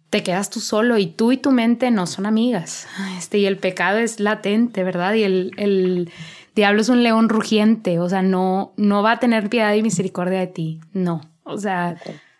te 0.09 0.23
quedas 0.23 0.49
tú 0.49 0.59
solo 0.59 0.97
y 0.97 1.07
tú 1.07 1.31
y 1.31 1.37
tu 1.37 1.51
mente 1.51 1.91
no 1.91 2.07
son 2.07 2.25
amigas. 2.25 2.87
Este, 3.17 3.39
y 3.39 3.45
el 3.45 3.57
pecado 3.57 3.97
es 3.97 4.19
latente, 4.19 4.83
¿verdad? 4.83 5.13
Y 5.13 5.23
el, 5.23 5.51
el 5.57 6.11
diablo 6.55 6.81
es 6.81 6.89
un 6.89 7.03
león 7.03 7.29
rugiente, 7.29 7.99
o 7.99 8.09
sea, 8.09 8.21
no, 8.21 8.73
no 8.77 9.03
va 9.03 9.13
a 9.13 9.19
tener 9.19 9.49
piedad 9.49 9.73
y 9.73 9.83
misericordia 9.83 10.39
de 10.39 10.47
ti, 10.47 10.81
no, 10.91 11.21
o 11.43 11.57
sea, 11.57 11.97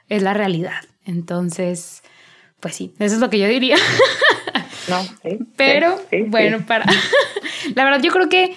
es 0.09 0.23
la 0.23 0.33
realidad. 0.33 0.81
Entonces, 1.05 2.03
pues 2.59 2.75
sí, 2.75 2.93
eso 2.99 3.15
es 3.15 3.21
lo 3.21 3.29
que 3.29 3.39
yo 3.39 3.47
diría. 3.47 3.77
No, 4.89 5.03
sí, 5.03 5.37
Pero 5.57 5.99
bueno, 6.27 6.65
para... 6.65 6.85
la 7.75 7.83
verdad 7.83 8.01
yo 8.01 8.09
creo 8.09 8.29
que 8.29 8.55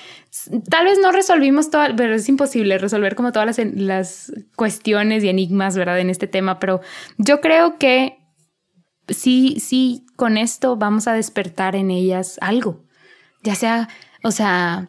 tal 0.68 0.84
vez 0.84 1.00
no 1.02 1.11
resolvimos 1.11 1.70
todo, 1.70 1.84
pero 1.96 2.14
es 2.14 2.28
imposible 2.28 2.78
resolver 2.78 3.16
como 3.16 3.32
todas 3.32 3.46
las, 3.58 3.66
las 3.74 4.32
cuestiones 4.54 5.24
y 5.24 5.28
enigmas, 5.28 5.76
¿verdad? 5.76 5.98
En 5.98 6.08
este 6.08 6.28
tema, 6.28 6.61
pero 6.61 6.82
yo 7.18 7.40
creo 7.40 7.78
que 7.78 8.19
sí, 9.11 9.56
sí, 9.61 10.06
con 10.16 10.36
esto 10.36 10.76
vamos 10.76 11.06
a 11.08 11.12
despertar 11.12 11.76
en 11.76 11.90
ellas 11.90 12.38
algo, 12.40 12.80
ya 13.42 13.54
sea, 13.54 13.88
o 14.22 14.30
sea, 14.30 14.88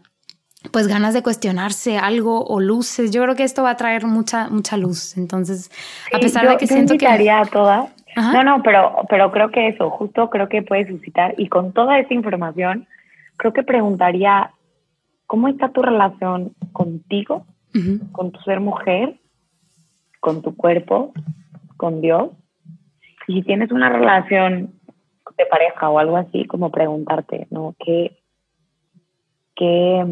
pues 0.72 0.88
ganas 0.88 1.14
de 1.14 1.24
cuestionarse 1.24 1.98
algo 1.98 2.46
o 2.46 2.60
luces. 2.60 3.12
Yo 3.12 3.24
creo 3.24 3.36
que 3.36 3.44
esto 3.44 3.64
va 3.64 3.72
a 3.72 3.78
traer 3.78 4.06
mucha, 4.06 4.48
mucha 4.50 4.78
luz. 4.78 5.18
Entonces, 5.18 5.72
a 6.14 6.20
pesar 6.20 6.48
de 6.48 6.58
que 6.58 6.68
siento 6.68 6.98
que... 6.98 7.08
a 7.08 7.46
todas. 7.46 7.90
No, 8.16 8.44
no, 8.44 8.62
pero, 8.62 9.06
pero 9.10 9.32
creo 9.32 9.52
que 9.52 9.70
eso, 9.70 9.90
justo 9.90 10.30
creo 10.30 10.50
que 10.50 10.62
puede 10.62 10.88
suscitar. 10.88 11.34
Y 11.38 11.48
con 11.48 11.72
toda 11.72 11.98
esta 11.98 12.14
información, 12.14 12.88
creo 13.38 13.54
que 13.54 13.64
preguntaría, 13.64 14.52
¿cómo 15.28 15.48
está 15.48 15.70
tu 15.70 15.82
relación 15.82 16.54
contigo, 16.74 17.46
con 18.12 18.32
tu 18.32 18.40
ser 18.42 18.60
mujer, 18.60 19.16
con 20.20 20.42
tu 20.42 20.56
cuerpo, 20.56 21.14
con 21.78 22.02
Dios? 22.02 22.32
Y 23.32 23.36
si 23.36 23.42
tienes 23.44 23.72
una 23.72 23.88
relación 23.88 24.74
de 25.38 25.46
pareja 25.46 25.90
o 25.90 26.00
algo 26.00 26.18
así, 26.18 26.44
como 26.48 26.70
preguntarte, 26.70 27.48
¿no? 27.50 27.76
¿Qué, 27.80 28.18
qué, 29.56 30.06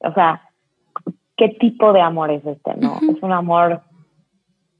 o 0.00 0.12
sea, 0.12 0.42
qué 1.38 1.48
tipo 1.48 1.94
de 1.94 2.02
amor 2.02 2.30
es 2.30 2.44
este, 2.44 2.74
¿no? 2.76 2.98
Es 3.10 3.22
un 3.22 3.32
amor 3.32 3.80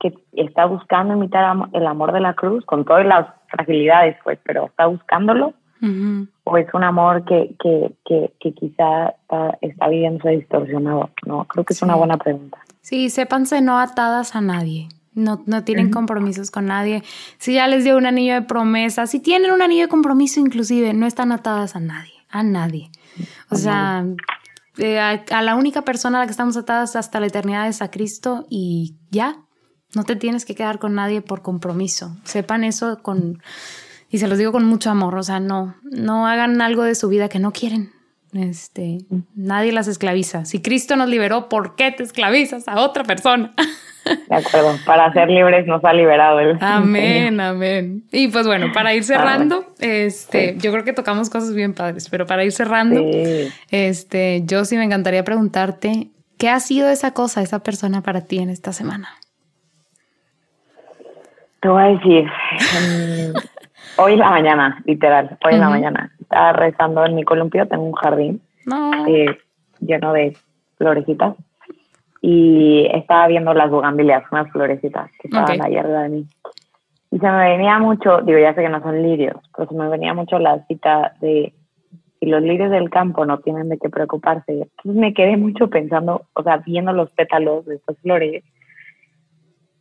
que 0.00 0.12
está 0.34 0.66
buscando 0.66 1.14
imitar 1.14 1.56
el 1.72 1.86
amor 1.86 2.12
de 2.12 2.20
la 2.20 2.34
cruz 2.34 2.62
con 2.66 2.84
todas 2.84 3.06
las 3.06 3.26
fragilidades, 3.48 4.18
pues, 4.22 4.38
pero 4.44 4.66
está 4.66 4.84
buscándolo. 4.86 5.54
¿O 6.44 6.56
es 6.58 6.66
un 6.74 6.84
amor 6.84 7.24
que, 7.24 7.54
que, 7.58 7.92
que, 8.06 8.32
que 8.40 8.52
quizá 8.52 9.08
está, 9.08 9.58
está 9.62 9.88
viviéndose 9.88 10.30
distorsionado? 10.30 11.10
¿no? 11.26 11.44
Creo 11.44 11.64
que 11.64 11.72
es 11.72 11.82
una 11.82 11.94
buena 11.94 12.18
pregunta. 12.18 12.58
Sí, 12.82 13.08
sépanse 13.08 13.62
no 13.62 13.78
atadas 13.78 14.36
a 14.36 14.42
nadie. 14.42 14.88
No, 15.14 15.42
no 15.46 15.62
tienen 15.62 15.90
compromisos 15.90 16.50
con 16.50 16.66
nadie. 16.66 17.04
Si 17.38 17.54
ya 17.54 17.68
les 17.68 17.84
dio 17.84 17.96
un 17.96 18.06
anillo 18.06 18.34
de 18.34 18.42
promesa, 18.42 19.06
si 19.06 19.20
tienen 19.20 19.52
un 19.52 19.62
anillo 19.62 19.82
de 19.82 19.88
compromiso 19.88 20.40
inclusive, 20.40 20.92
no 20.92 21.06
están 21.06 21.30
atadas 21.30 21.76
a 21.76 21.80
nadie, 21.80 22.14
a 22.28 22.42
nadie. 22.42 22.90
O 23.50 23.56
sea, 23.56 24.04
eh, 24.76 24.98
a, 24.98 25.42
la 25.42 25.54
única 25.54 25.82
persona 25.82 26.18
a 26.18 26.20
la 26.22 26.26
que 26.26 26.32
estamos 26.32 26.56
atadas 26.56 26.96
hasta 26.96 27.20
la 27.20 27.26
eternidad 27.26 27.68
es 27.68 27.80
a 27.80 27.90
Cristo 27.90 28.46
y 28.50 28.96
ya, 29.10 29.36
no 29.94 30.02
te 30.02 30.16
tienes 30.16 30.44
que 30.44 30.56
quedar 30.56 30.80
con 30.80 30.94
nadie 30.94 31.22
por 31.22 31.42
compromiso. 31.42 32.16
Sepan 32.24 32.64
eso 32.64 33.00
con, 33.00 33.40
y 34.10 34.18
se 34.18 34.26
los 34.26 34.36
digo 34.36 34.50
con 34.50 34.64
mucho 34.64 34.90
amor, 34.90 35.14
o 35.14 35.22
sea, 35.22 35.38
no, 35.38 35.76
no 35.84 36.26
hagan 36.26 36.60
algo 36.60 36.82
de 36.82 36.96
su 36.96 37.08
vida 37.08 37.28
que 37.28 37.38
no 37.38 37.52
quieren. 37.52 37.93
Este, 38.34 38.98
nadie 39.36 39.72
las 39.72 39.86
esclaviza. 39.86 40.44
Si 40.44 40.60
Cristo 40.60 40.96
nos 40.96 41.08
liberó, 41.08 41.48
¿por 41.48 41.76
qué 41.76 41.92
te 41.92 42.02
esclavizas 42.02 42.66
a 42.66 42.80
otra 42.80 43.04
persona? 43.04 43.54
De 44.28 44.36
acuerdo, 44.36 44.76
para 44.84 45.12
ser 45.12 45.30
libres 45.30 45.66
nos 45.66 45.82
ha 45.84 45.92
liberado 45.92 46.40
el 46.40 46.58
Amén, 46.60 47.40
amén. 47.40 48.04
Y 48.12 48.28
pues 48.28 48.46
bueno, 48.46 48.72
para 48.72 48.92
ir 48.92 49.04
cerrando, 49.04 49.64
este, 49.78 50.56
yo 50.58 50.72
creo 50.72 50.84
que 50.84 50.92
tocamos 50.92 51.30
cosas 51.30 51.54
bien 51.54 51.74
padres, 51.74 52.08
pero 52.10 52.26
para 52.26 52.44
ir 52.44 52.52
cerrando, 52.52 53.02
este, 53.70 54.42
yo 54.44 54.64
sí 54.64 54.76
me 54.76 54.84
encantaría 54.84 55.24
preguntarte, 55.24 56.10
¿qué 56.36 56.50
ha 56.50 56.60
sido 56.60 56.90
esa 56.90 57.14
cosa, 57.14 57.40
esa 57.40 57.62
persona 57.62 58.02
para 58.02 58.22
ti 58.22 58.38
en 58.40 58.50
esta 58.50 58.72
semana? 58.72 59.08
Te 61.60 61.68
voy 61.68 61.82
a 61.82 61.86
decir, 61.86 62.26
hoy 63.96 64.14
en 64.14 64.18
la 64.18 64.30
mañana, 64.30 64.82
literal, 64.84 65.38
hoy 65.44 65.54
en 65.54 65.60
la 65.60 65.70
mañana, 65.70 66.12
estaba 66.20 66.52
rezando 66.52 67.04
en 67.04 67.14
mi 67.14 67.24
columpio, 67.24 67.66
tengo 67.66 67.84
un 67.84 67.92
jardín 67.92 68.40
eh, 69.08 69.38
lleno 69.80 70.12
de 70.12 70.36
florecitas 70.76 71.36
y 72.20 72.86
estaba 72.92 73.28
viendo 73.28 73.52
las 73.52 73.70
bugambilias, 73.70 74.24
unas 74.32 74.50
florecitas 74.50 75.10
que 75.20 75.28
estaban 75.28 75.62
ahí 75.62 75.76
arriba 75.76 76.02
de 76.04 76.08
mí. 76.08 76.26
Y 77.10 77.18
se 77.18 77.30
me 77.30 77.50
venía 77.50 77.78
mucho, 77.78 78.22
digo, 78.22 78.38
ya 78.38 78.54
sé 78.54 78.62
que 78.62 78.68
no 78.68 78.82
son 78.82 79.02
lirios, 79.02 79.36
pero 79.54 79.68
se 79.68 79.74
me 79.76 79.88
venía 79.88 80.14
mucho 80.14 80.38
la 80.38 80.64
cita 80.66 81.14
de 81.20 81.52
si 82.18 82.26
los 82.26 82.42
lirios 82.42 82.70
del 82.70 82.90
campo 82.90 83.24
no 83.26 83.38
tienen 83.38 83.68
de 83.68 83.78
qué 83.78 83.88
preocuparse. 83.88 84.52
Entonces 84.52 84.94
me 84.94 85.12
quedé 85.14 85.36
mucho 85.36 85.68
pensando, 85.68 86.22
o 86.32 86.42
sea, 86.42 86.56
viendo 86.58 86.92
los 86.92 87.10
pétalos 87.10 87.66
de 87.66 87.76
estas 87.76 87.98
flores 87.98 88.42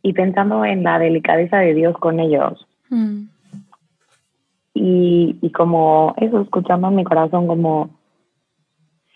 y 0.02 0.12
pensando 0.12 0.64
en 0.64 0.82
la 0.82 0.98
delicadeza 0.98 1.58
de 1.58 1.74
Dios 1.74 1.96
con 1.98 2.20
ellos. 2.20 2.66
Mm. 2.90 3.24
Y, 4.74 5.38
y 5.40 5.52
como 5.52 6.14
eso, 6.16 6.40
escuchando 6.40 6.88
en 6.88 6.96
mi 6.96 7.04
corazón 7.04 7.46
como 7.46 7.90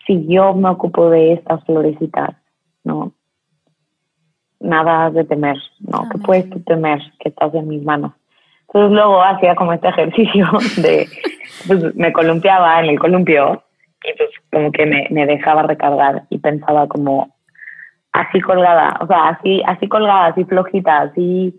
si 0.07 0.25
yo 0.27 0.53
me 0.53 0.69
ocupo 0.69 1.09
de 1.09 1.33
estas 1.33 1.63
florecitas, 1.65 2.35
¿no? 2.83 3.13
nada 4.59 5.09
de 5.09 5.23
temer, 5.23 5.57
¿no? 5.79 6.07
Que 6.09 6.17
puedes 6.19 6.49
tú 6.49 6.59
temer 6.61 6.99
que 7.19 7.29
estás 7.29 7.53
en 7.53 7.67
mis 7.67 7.83
manos. 7.83 8.13
Entonces 8.67 8.91
luego 8.91 9.23
hacía 9.23 9.55
como 9.55 9.73
este 9.73 9.87
ejercicio 9.87 10.45
de, 10.77 11.07
pues 11.67 11.95
me 11.95 12.13
columpiaba 12.13 12.79
en 12.79 12.89
el 12.89 12.99
columpio 12.99 13.63
y 14.03 14.17
pues 14.17 14.29
como 14.51 14.71
que 14.71 14.85
me, 14.85 15.07
me 15.09 15.25
dejaba 15.25 15.63
recargar 15.63 16.23
y 16.29 16.37
pensaba 16.37 16.87
como 16.87 17.33
así 18.11 18.41
colgada, 18.41 18.97
o 19.01 19.07
sea, 19.07 19.29
así, 19.29 19.61
así 19.65 19.87
colgada, 19.87 20.27
así 20.27 20.43
flojita, 20.45 21.01
así 21.01 21.53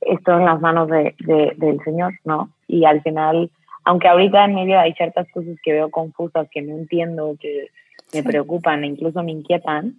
estoy 0.00 0.36
en 0.36 0.44
las 0.44 0.60
manos 0.60 0.88
de, 0.88 1.14
de, 1.20 1.54
del 1.56 1.80
Señor, 1.84 2.12
¿no? 2.24 2.50
Y 2.72 2.86
al 2.86 3.02
final, 3.02 3.50
aunque 3.84 4.08
ahorita 4.08 4.46
en 4.46 4.54
mi 4.54 4.64
vida 4.64 4.80
hay 4.80 4.94
ciertas 4.94 5.28
cosas 5.30 5.56
que 5.62 5.72
veo 5.72 5.90
confusas, 5.90 6.48
que 6.50 6.62
no 6.62 6.74
entiendo, 6.74 7.36
que 7.38 7.66
me 8.14 8.22
preocupan 8.22 8.82
e 8.82 8.86
incluso 8.86 9.22
me 9.22 9.32
inquietan, 9.32 9.96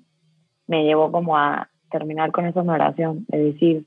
me 0.66 0.84
llevo 0.84 1.12
como 1.12 1.38
a, 1.38 1.70
terminar 1.92 2.32
con 2.32 2.48
esa 2.48 2.62
oración, 2.62 3.26
de 3.28 3.52
decir, 3.52 3.86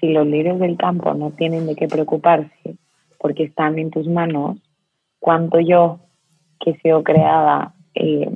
si 0.00 0.08
los 0.08 0.26
líderes 0.26 0.58
del 0.60 0.78
campo 0.78 1.12
no 1.12 1.32
tienen 1.32 1.66
de 1.66 1.76
qué 1.76 1.86
preocuparse 1.86 2.78
porque 3.18 3.44
están 3.44 3.78
en 3.78 3.90
tus 3.90 4.08
manos, 4.08 4.56
cuanto 5.18 5.60
yo, 5.60 6.00
que 6.58 6.70
he 6.70 6.80
sido 6.80 7.04
creada 7.04 7.74
eh, 7.94 8.30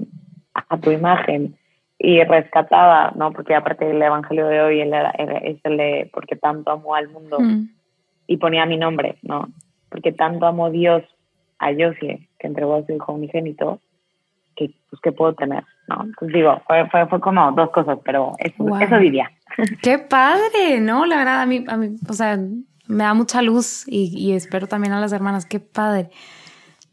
a 0.68 0.76
tu 0.78 0.90
imagen 0.90 1.56
y 1.98 2.22
rescatada, 2.24 3.12
¿no? 3.16 3.32
Porque 3.32 3.54
aparte 3.54 3.90
el 3.90 4.02
evangelio 4.02 4.46
de 4.48 4.60
hoy 4.60 4.80
es 4.82 5.58
el 5.64 5.76
de 5.78 6.10
porque 6.12 6.36
tanto 6.36 6.70
amo 6.72 6.94
al 6.94 7.08
mundo 7.08 7.40
mm. 7.40 7.68
Y 8.26 8.36
ponía 8.36 8.66
mi 8.66 8.76
nombre, 8.76 9.16
¿no? 9.22 9.48
Porque 9.88 10.12
tanto 10.12 10.46
amo 10.46 10.70
Dios 10.70 11.02
a 11.58 11.68
Josie, 11.68 12.28
que 12.38 12.46
entregó 12.46 12.76
a 12.76 12.86
su 12.86 12.92
hijo 12.92 13.12
unigénito, 13.12 13.80
que, 14.56 14.74
pues, 14.90 15.00
que 15.02 15.12
puedo 15.12 15.34
tener, 15.34 15.64
¿no? 15.88 16.06
Pues 16.18 16.32
digo, 16.32 16.60
fue, 16.66 16.88
fue, 16.90 17.06
fue 17.06 17.20
como 17.20 17.52
dos 17.52 17.70
cosas, 17.70 17.98
pero 18.04 18.32
eso, 18.38 18.78
eso 18.78 18.98
diría. 18.98 19.30
Qué 19.82 19.98
padre, 19.98 20.80
¿no? 20.80 21.06
La 21.06 21.16
verdad, 21.16 21.42
a 21.42 21.46
mí, 21.46 21.64
a 21.68 21.76
mí, 21.76 21.96
o 22.08 22.12
sea, 22.12 22.38
me 22.86 23.04
da 23.04 23.14
mucha 23.14 23.42
luz 23.42 23.84
y, 23.86 24.12
y 24.16 24.32
espero 24.32 24.66
también 24.66 24.92
a 24.92 25.00
las 25.00 25.12
hermanas, 25.12 25.46
qué 25.46 25.60
padre. 25.60 26.10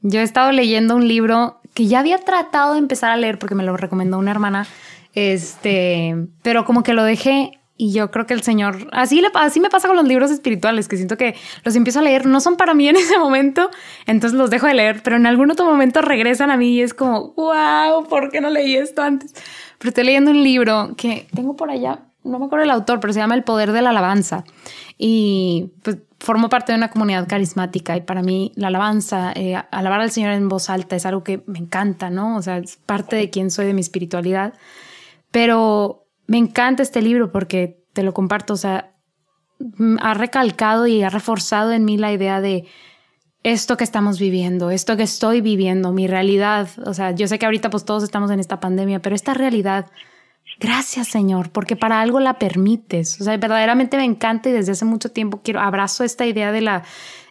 Yo 0.01 0.19
he 0.21 0.23
estado 0.23 0.51
leyendo 0.51 0.95
un 0.95 1.07
libro 1.07 1.59
que 1.73 1.87
ya 1.87 1.99
había 1.99 2.17
tratado 2.19 2.73
de 2.73 2.79
empezar 2.79 3.11
a 3.11 3.17
leer 3.17 3.39
porque 3.39 3.55
me 3.55 3.63
lo 3.63 3.75
recomendó 3.75 4.17
una 4.17 4.31
hermana, 4.31 4.65
este, 5.13 6.15
pero 6.41 6.63
como 6.65 6.83
que 6.83 6.93
lo 6.93 7.03
dejé 7.03 7.58
y 7.81 7.93
yo 7.93 8.11
creo 8.11 8.25
que 8.25 8.33
el 8.33 8.43
Señor, 8.43 8.89
así, 8.91 9.21
le, 9.21 9.29
así 9.35 9.61
me 9.61 9.69
pasa 9.69 9.87
con 9.87 9.95
los 9.95 10.05
libros 10.05 10.31
espirituales, 10.31 10.89
que 10.89 10.97
siento 10.97 11.15
que 11.15 11.35
los 11.63 11.77
empiezo 11.77 11.99
a 11.99 12.01
leer, 12.01 12.25
no 12.25 12.41
son 12.41 12.57
para 12.57 12.73
mí 12.73 12.89
en 12.89 12.95
ese 12.97 13.17
momento, 13.17 13.71
entonces 14.05 14.37
los 14.37 14.49
dejo 14.49 14.67
de 14.67 14.73
leer, 14.73 15.01
pero 15.01 15.15
en 15.15 15.25
algún 15.25 15.49
otro 15.49 15.65
momento 15.65 16.01
regresan 16.01 16.51
a 16.51 16.57
mí 16.57 16.73
y 16.73 16.81
es 16.81 16.93
como, 16.93 17.31
wow, 17.37 18.05
¿por 18.09 18.31
qué 18.31 18.41
no 18.41 18.49
leí 18.49 18.75
esto 18.75 19.01
antes? 19.01 19.33
Pero 19.77 19.89
estoy 19.89 20.03
leyendo 20.03 20.31
un 20.31 20.43
libro 20.43 20.93
que 20.97 21.25
tengo 21.33 21.55
por 21.55 21.71
allá, 21.71 22.01
no 22.25 22.37
me 22.37 22.47
acuerdo 22.47 22.65
el 22.65 22.71
autor, 22.71 22.99
pero 22.99 23.13
se 23.13 23.19
llama 23.19 23.35
El 23.35 23.45
Poder 23.45 23.71
de 23.71 23.81
la 23.81 23.91
Alabanza. 23.91 24.43
Y 24.97 25.71
pues 25.81 25.99
formo 26.19 26.49
parte 26.49 26.73
de 26.73 26.77
una 26.77 26.89
comunidad 26.89 27.29
carismática 27.29 27.95
y 27.95 28.01
para 28.01 28.21
mí 28.21 28.51
la 28.55 28.67
alabanza, 28.67 29.31
eh, 29.35 29.55
alabar 29.71 30.01
al 30.01 30.11
Señor 30.11 30.33
en 30.33 30.49
voz 30.49 30.69
alta 30.69 30.97
es 30.97 31.05
algo 31.05 31.23
que 31.23 31.43
me 31.45 31.59
encanta, 31.59 32.09
¿no? 32.09 32.35
O 32.35 32.41
sea, 32.41 32.57
es 32.57 32.75
parte 32.75 33.15
de 33.15 33.29
quién 33.29 33.51
soy, 33.51 33.67
de 33.67 33.73
mi 33.73 33.79
espiritualidad. 33.79 34.53
Pero 35.31 36.08
me 36.29 36.37
encanta 36.37 36.83
este 36.83 37.01
libro 37.01 37.31
porque 37.31 37.83
te 37.91 38.03
lo 38.03 38.13
comparto, 38.13 38.53
o 38.53 38.57
sea, 38.57 38.93
ha 39.99 40.13
recalcado 40.13 40.85
y 40.85 41.01
ha 41.01 41.09
reforzado 41.09 41.71
en 41.71 41.85
mí 41.85 41.97
la 41.97 42.13
idea 42.13 42.39
de 42.39 42.67
esto 43.41 43.77
que 43.77 43.83
estamos 43.83 44.19
viviendo, 44.19 44.69
esto 44.69 44.95
que 44.95 45.03
estoy 45.03 45.41
viviendo, 45.41 45.91
mi 45.91 46.05
realidad. 46.05 46.69
O 46.85 46.93
sea, 46.93 47.11
yo 47.11 47.27
sé 47.27 47.39
que 47.39 47.47
ahorita 47.47 47.71
pues 47.71 47.83
todos 47.83 48.03
estamos 48.03 48.29
en 48.29 48.39
esta 48.39 48.59
pandemia, 48.59 48.99
pero 48.99 49.15
esta 49.15 49.33
realidad, 49.33 49.87
gracias 50.59 51.07
Señor, 51.07 51.49
porque 51.49 51.75
para 51.75 51.99
algo 51.99 52.19
la 52.19 52.37
permites. 52.37 53.19
O 53.19 53.23
sea, 53.23 53.35
verdaderamente 53.37 53.97
me 53.97 54.05
encanta 54.05 54.49
y 54.49 54.51
desde 54.51 54.73
hace 54.73 54.85
mucho 54.85 55.11
tiempo 55.11 55.41
quiero, 55.43 55.61
abrazo 55.61 56.03
esta 56.03 56.27
idea 56.27 56.51
de 56.51 56.61
la, 56.61 56.83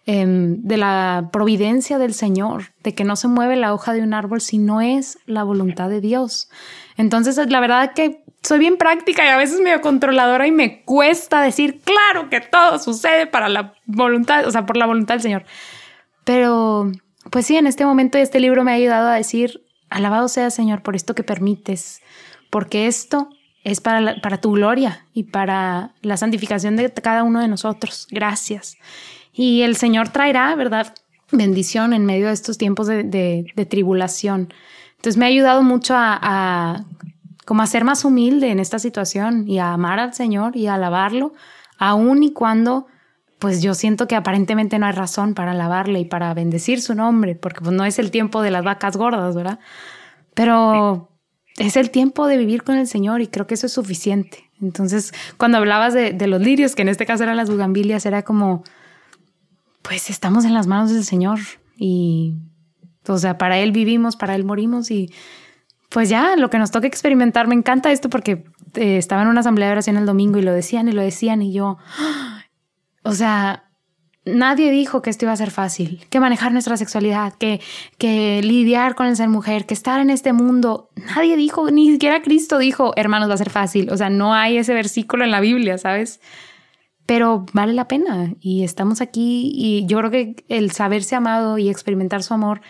em, 0.07 0.61
de 0.63 0.77
la 0.77 1.29
providencia 1.33 1.99
del 1.99 2.15
Señor, 2.15 2.73
de 2.83 2.97
que 2.97 3.05
no 3.05 3.15
se 3.15 3.29
mueve 3.29 3.55
la 3.55 3.73
hoja 3.73 3.93
de 3.93 4.03
un 4.03 4.13
árbol 4.13 4.41
si 4.41 4.59
no 4.59 4.81
es 4.81 5.21
la 5.25 5.45
voluntad 5.45 5.89
de 5.89 6.01
Dios. 6.01 6.51
Entonces, 6.97 7.37
la 7.49 7.61
verdad 7.61 7.93
que 7.95 8.25
soy 8.43 8.59
bien 8.59 8.77
práctica 8.77 9.25
y 9.25 9.29
a 9.29 9.37
veces 9.37 9.61
medio 9.61 9.81
controladora 9.81 10.47
y 10.47 10.53
me 10.53 10.83
cuesta 10.83 11.43
decir, 11.43 11.81
claro 11.83 12.31
que 12.31 12.41
todo 12.41 12.79
sucede 12.79 13.27
para 13.27 13.49
la 13.49 13.75
voluntad, 13.87 14.47
o 14.47 14.51
sea, 14.51 14.67
por 14.67 14.77
la 14.77 14.87
voluntad 14.87 15.15
del 15.15 15.23
Señor. 15.23 15.45
Pero, 16.25 16.91
pues 17.31 17.47
sí, 17.47 17.57
en 17.57 17.67
este 17.67 17.85
momento 17.85 18.19
este 18.19 18.41
libro 18.41 18.65
me 18.65 18.73
ha 18.73 18.75
ayudado 18.75 19.09
a 19.09 19.15
decir, 19.15 19.63
alabado 19.91 20.29
sea 20.29 20.51
Señor 20.51 20.83
por 20.83 20.95
esto 20.95 21.15
que 21.15 21.25
permites, 21.25 22.01
porque 22.51 22.87
esto 22.87 23.29
es 23.65 23.81
para, 23.81 24.21
para 24.21 24.41
tu 24.41 24.53
gloria 24.53 25.07
y 25.13 25.25
para 25.25 25.95
la 26.03 26.17
santificación 26.17 26.77
de 26.77 26.93
cada 26.93 27.25
uno 27.25 27.41
de 27.41 27.49
nosotros. 27.49 28.07
Gracias. 28.11 28.77
Y 29.33 29.63
el 29.63 29.77
Señor 29.77 30.11
traerá, 30.11 30.55
¿verdad? 30.55 30.95
Bendición 31.33 31.93
en 31.93 32.07
medio 32.07 32.29
de 32.29 32.33
estos 32.33 32.57
tiempos 32.57 32.87
de, 32.87 33.03
de, 33.05 33.67
tribulación. 33.67 34.53
Entonces 34.97 35.17
me 35.19 35.27
ha 35.27 35.29
ayudado 35.29 35.63
mucho 35.63 35.95
a 35.97 36.85
como 37.49 37.63
a 37.63 37.67
ser 37.67 37.83
más 37.83 38.05
humilde 38.05 38.51
en 38.51 38.61
esta 38.61 38.79
situación 38.79 39.49
y 39.49 39.59
a 39.59 39.73
amar 39.73 40.01
al 40.01 40.13
Señor 40.13 40.55
y 40.55 40.67
a 40.67 40.75
alabarlo, 40.75 41.33
aun 41.79 42.23
y 42.23 42.35
cuando 42.35 42.89
pues 43.39 43.63
yo 43.63 43.73
siento 43.73 44.07
que 44.07 44.17
aparentemente 44.17 44.79
no 44.79 44.85
hay 44.85 44.93
razón 44.93 45.33
para 45.33 45.53
alabarle 45.53 46.01
y 46.01 46.05
para 46.05 46.35
bendecir 46.35 46.83
su 46.83 46.95
nombre, 46.95 47.37
porque 47.37 47.63
pues 47.63 47.75
no 47.75 47.87
es 47.87 47.99
el 47.99 48.11
tiempo 48.11 48.43
de 48.43 48.51
las 48.51 48.65
vacas 48.65 48.99
gordas, 48.99 49.35
¿verdad? 49.35 49.61
Pero 50.35 51.09
es 51.57 51.79
el 51.79 51.91
tiempo 51.91 52.27
de 52.27 52.37
vivir 52.37 52.65
con 52.65 52.77
el 52.77 52.87
Señor 52.87 53.23
y 53.23 53.29
creo 53.29 53.47
que 53.47 53.55
eso 53.55 53.65
es 53.65 53.73
suficiente. 53.73 54.51
Entonces, 54.61 55.15
cuando 55.39 55.57
hablabas 55.57 55.95
de, 55.95 56.13
de 56.13 56.27
los 56.27 56.43
lirios, 56.43 56.75
que 56.75 56.83
en 56.83 56.91
este 56.91 57.07
caso 57.07 57.23
eran 57.23 57.39
las 57.39 57.49
bugambilias, 57.49 58.05
era 58.05 58.25
como, 58.25 58.63
pues 59.81 60.11
estamos 60.11 60.45
en 60.45 60.53
las 60.53 60.67
manos 60.67 60.93
del 60.93 61.05
Señor 61.05 61.39
y, 61.79 62.35
o 63.07 63.17
sea, 63.17 63.39
para 63.39 63.57
Él 63.59 63.73
vivimos, 63.73 64.17
para 64.17 64.35
Él 64.35 64.45
morimos 64.45 64.91
y 64.91 65.11
pues 65.89 66.09
ya, 66.09 66.37
lo 66.37 66.51
que 66.51 66.59
nos 66.59 66.71
toca 66.71 66.87
experimentar, 66.87 67.47
me 67.47 67.55
encanta 67.55 67.91
esto 67.91 68.11
porque 68.11 68.45
eh, 68.75 68.99
estaba 68.99 69.23
en 69.23 69.29
una 69.29 69.41
asamblea 69.41 69.69
de 69.69 69.73
oración 69.73 69.97
el 69.97 70.07
domingo 70.07 70.39
y 70.39 70.43
lo 70.43 70.53
decían 70.53 70.89
y 70.89 70.93
lo 70.93 71.03
decían 71.03 71.41
y 71.43 71.53
yo, 71.53 71.79
o 73.03 73.13
sea, 73.13 73.65
nadie 74.25 74.71
dijo 74.71 75.01
que 75.01 75.11
esto 75.11 75.25
iba 75.25 75.33
a 75.33 75.37
ser 75.37 75.51
fácil, 75.51 76.05
que 76.11 76.21
manejar 76.21 76.53
nuestra 76.53 76.77
sexualidad, 76.77 77.33
que, 77.35 77.61
que 77.97 78.43
lidiar 78.43 78.95
con 78.95 79.07
el 79.07 79.17
ser 79.17 79.29
mujer, 79.29 79.65
que 79.65 79.75
estar 79.75 80.01
en 80.01 80.11
este 80.11 80.33
mundo, 80.33 80.91
nadie 80.97 81.37
dijo, 81.37 81.71
ni 81.71 81.91
siquiera 81.91 82.21
Cristo 82.23 82.59
dijo, 82.59 82.93
hermanos, 82.97 83.31
va 83.31 83.35
a 83.35 83.39
ser 83.39 83.51
fácil, 83.51 83.91
o 83.91 83.97
sea, 83.97 84.11
no 84.11 84.35
hay 84.35 84.59
ese 84.59 84.75
versículo 84.75 85.25
en 85.25 85.31
la 85.31 85.41
Biblia, 85.41 85.79
¿sabes? 85.79 86.21
Pero 87.07 87.47
vale 87.55 87.73
la 87.73 87.89
pena 87.89 88.35
y 88.39 88.65
estamos 88.65 89.01
aquí 89.01 89.51
y 89.55 89.87
yo 89.87 89.99
creo 89.99 90.11
que 90.11 90.45
el 90.49 90.73
saberse 90.73 91.17
amado 91.17 91.57
y 91.57 91.71
experimentar 91.71 92.23
su 92.23 92.35
amor 92.35 92.61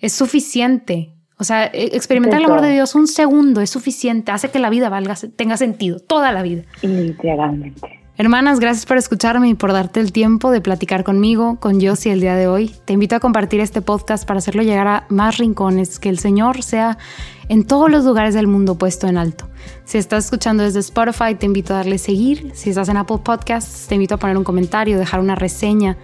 es 0.00 0.12
suficiente 0.12 1.15
o 1.38 1.44
sea, 1.44 1.66
e, 1.66 1.96
experimentar 1.96 2.40
el 2.40 2.46
amor 2.46 2.62
de 2.62 2.72
Dios 2.72 2.94
un 2.94 3.06
segundo 3.06 3.60
es 3.60 3.70
suficiente, 3.70 4.32
hace 4.32 4.50
que 4.50 4.58
la 4.58 4.70
vida 4.70 4.88
valga, 4.88 5.14
tenga 5.36 5.56
sentido, 5.56 5.98
toda 6.00 6.32
la 6.32 6.42
vida. 6.42 6.62
Literalmente. 6.82 8.00
Hermanas, 8.18 8.60
gracias 8.60 8.86
por 8.86 8.96
escucharme 8.96 9.50
y 9.50 9.54
por 9.54 9.74
darte 9.74 10.00
el 10.00 10.10
tiempo 10.10 10.50
de 10.50 10.62
platicar 10.62 11.04
conmigo, 11.04 11.60
con 11.60 11.82
Josie 11.82 12.12
el 12.12 12.22
día 12.22 12.34
de 12.34 12.46
hoy. 12.46 12.74
Te 12.86 12.94
invito 12.94 13.14
a 13.14 13.20
compartir 13.20 13.60
este 13.60 13.82
podcast 13.82 14.26
para 14.26 14.38
hacerlo 14.38 14.62
llegar 14.62 14.88
a 14.88 15.04
más 15.10 15.36
rincones, 15.36 15.98
que 15.98 16.08
el 16.08 16.18
Señor 16.18 16.62
sea 16.62 16.96
en 17.50 17.66
todos 17.66 17.90
los 17.90 18.06
lugares 18.06 18.32
del 18.32 18.46
mundo 18.46 18.78
puesto 18.78 19.06
en 19.06 19.18
alto. 19.18 19.50
Si 19.84 19.98
estás 19.98 20.24
escuchando 20.24 20.62
desde 20.62 20.80
Spotify, 20.80 21.34
te 21.34 21.44
invito 21.44 21.74
a 21.74 21.78
darle 21.78 21.98
seguir. 21.98 22.52
Si 22.54 22.70
estás 22.70 22.88
en 22.88 22.96
Apple 22.96 23.18
Podcasts, 23.22 23.86
te 23.86 23.96
invito 23.96 24.14
a 24.14 24.18
poner 24.18 24.38
un 24.38 24.44
comentario, 24.44 24.98
dejar 24.98 25.20
una 25.20 25.34
reseña. 25.34 25.98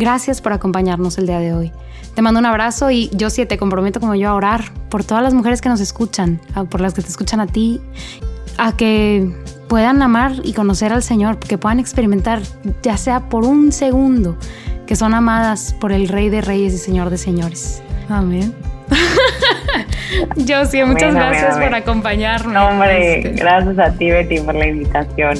Gracias 0.00 0.40
por 0.40 0.54
acompañarnos 0.54 1.18
el 1.18 1.26
día 1.26 1.40
de 1.40 1.52
hoy. 1.52 1.72
Te 2.14 2.22
mando 2.22 2.40
un 2.40 2.46
abrazo 2.46 2.90
y 2.90 3.10
yo 3.12 3.28
sí 3.28 3.44
te 3.44 3.58
comprometo 3.58 4.00
como 4.00 4.14
yo 4.14 4.30
a 4.30 4.34
orar 4.34 4.62
por 4.88 5.04
todas 5.04 5.22
las 5.22 5.34
mujeres 5.34 5.60
que 5.60 5.68
nos 5.68 5.78
escuchan, 5.78 6.40
por 6.70 6.80
las 6.80 6.94
que 6.94 7.02
te 7.02 7.08
escuchan 7.08 7.38
a 7.38 7.46
ti, 7.46 7.82
a 8.56 8.74
que 8.74 9.30
puedan 9.68 10.00
amar 10.00 10.32
y 10.42 10.54
conocer 10.54 10.90
al 10.94 11.02
Señor, 11.02 11.38
que 11.38 11.58
puedan 11.58 11.80
experimentar, 11.80 12.40
ya 12.82 12.96
sea 12.96 13.28
por 13.28 13.44
un 13.44 13.72
segundo, 13.72 14.38
que 14.86 14.96
son 14.96 15.12
amadas 15.12 15.74
por 15.78 15.92
el 15.92 16.08
Rey 16.08 16.30
de 16.30 16.40
Reyes 16.40 16.72
y 16.72 16.78
Señor 16.78 17.10
de 17.10 17.18
Señores. 17.18 17.82
Amén. 18.08 18.54
Yo 20.36 20.64
sí, 20.64 20.82
muchas 20.82 21.14
gracias 21.14 21.58
por 21.58 21.74
acompañarme. 21.74 22.54
No, 22.54 22.68
hombre, 22.68 23.18
este. 23.18 23.32
gracias 23.32 23.78
a 23.78 23.92
ti, 23.92 24.10
Betty, 24.10 24.40
por 24.40 24.54
la 24.54 24.66
invitación. 24.66 25.34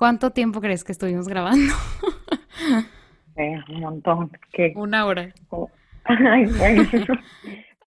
¿Cuánto 0.00 0.30
tiempo 0.30 0.62
crees 0.62 0.82
que 0.82 0.92
estuvimos 0.92 1.28
grabando? 1.28 1.74
Eh, 3.36 3.58
un 3.70 3.80
montón. 3.80 4.30
¿Qué? 4.52 4.72
Una 4.76 5.06
hora. 5.06 5.32
Ay, 6.04 6.44
bueno. 6.46 6.84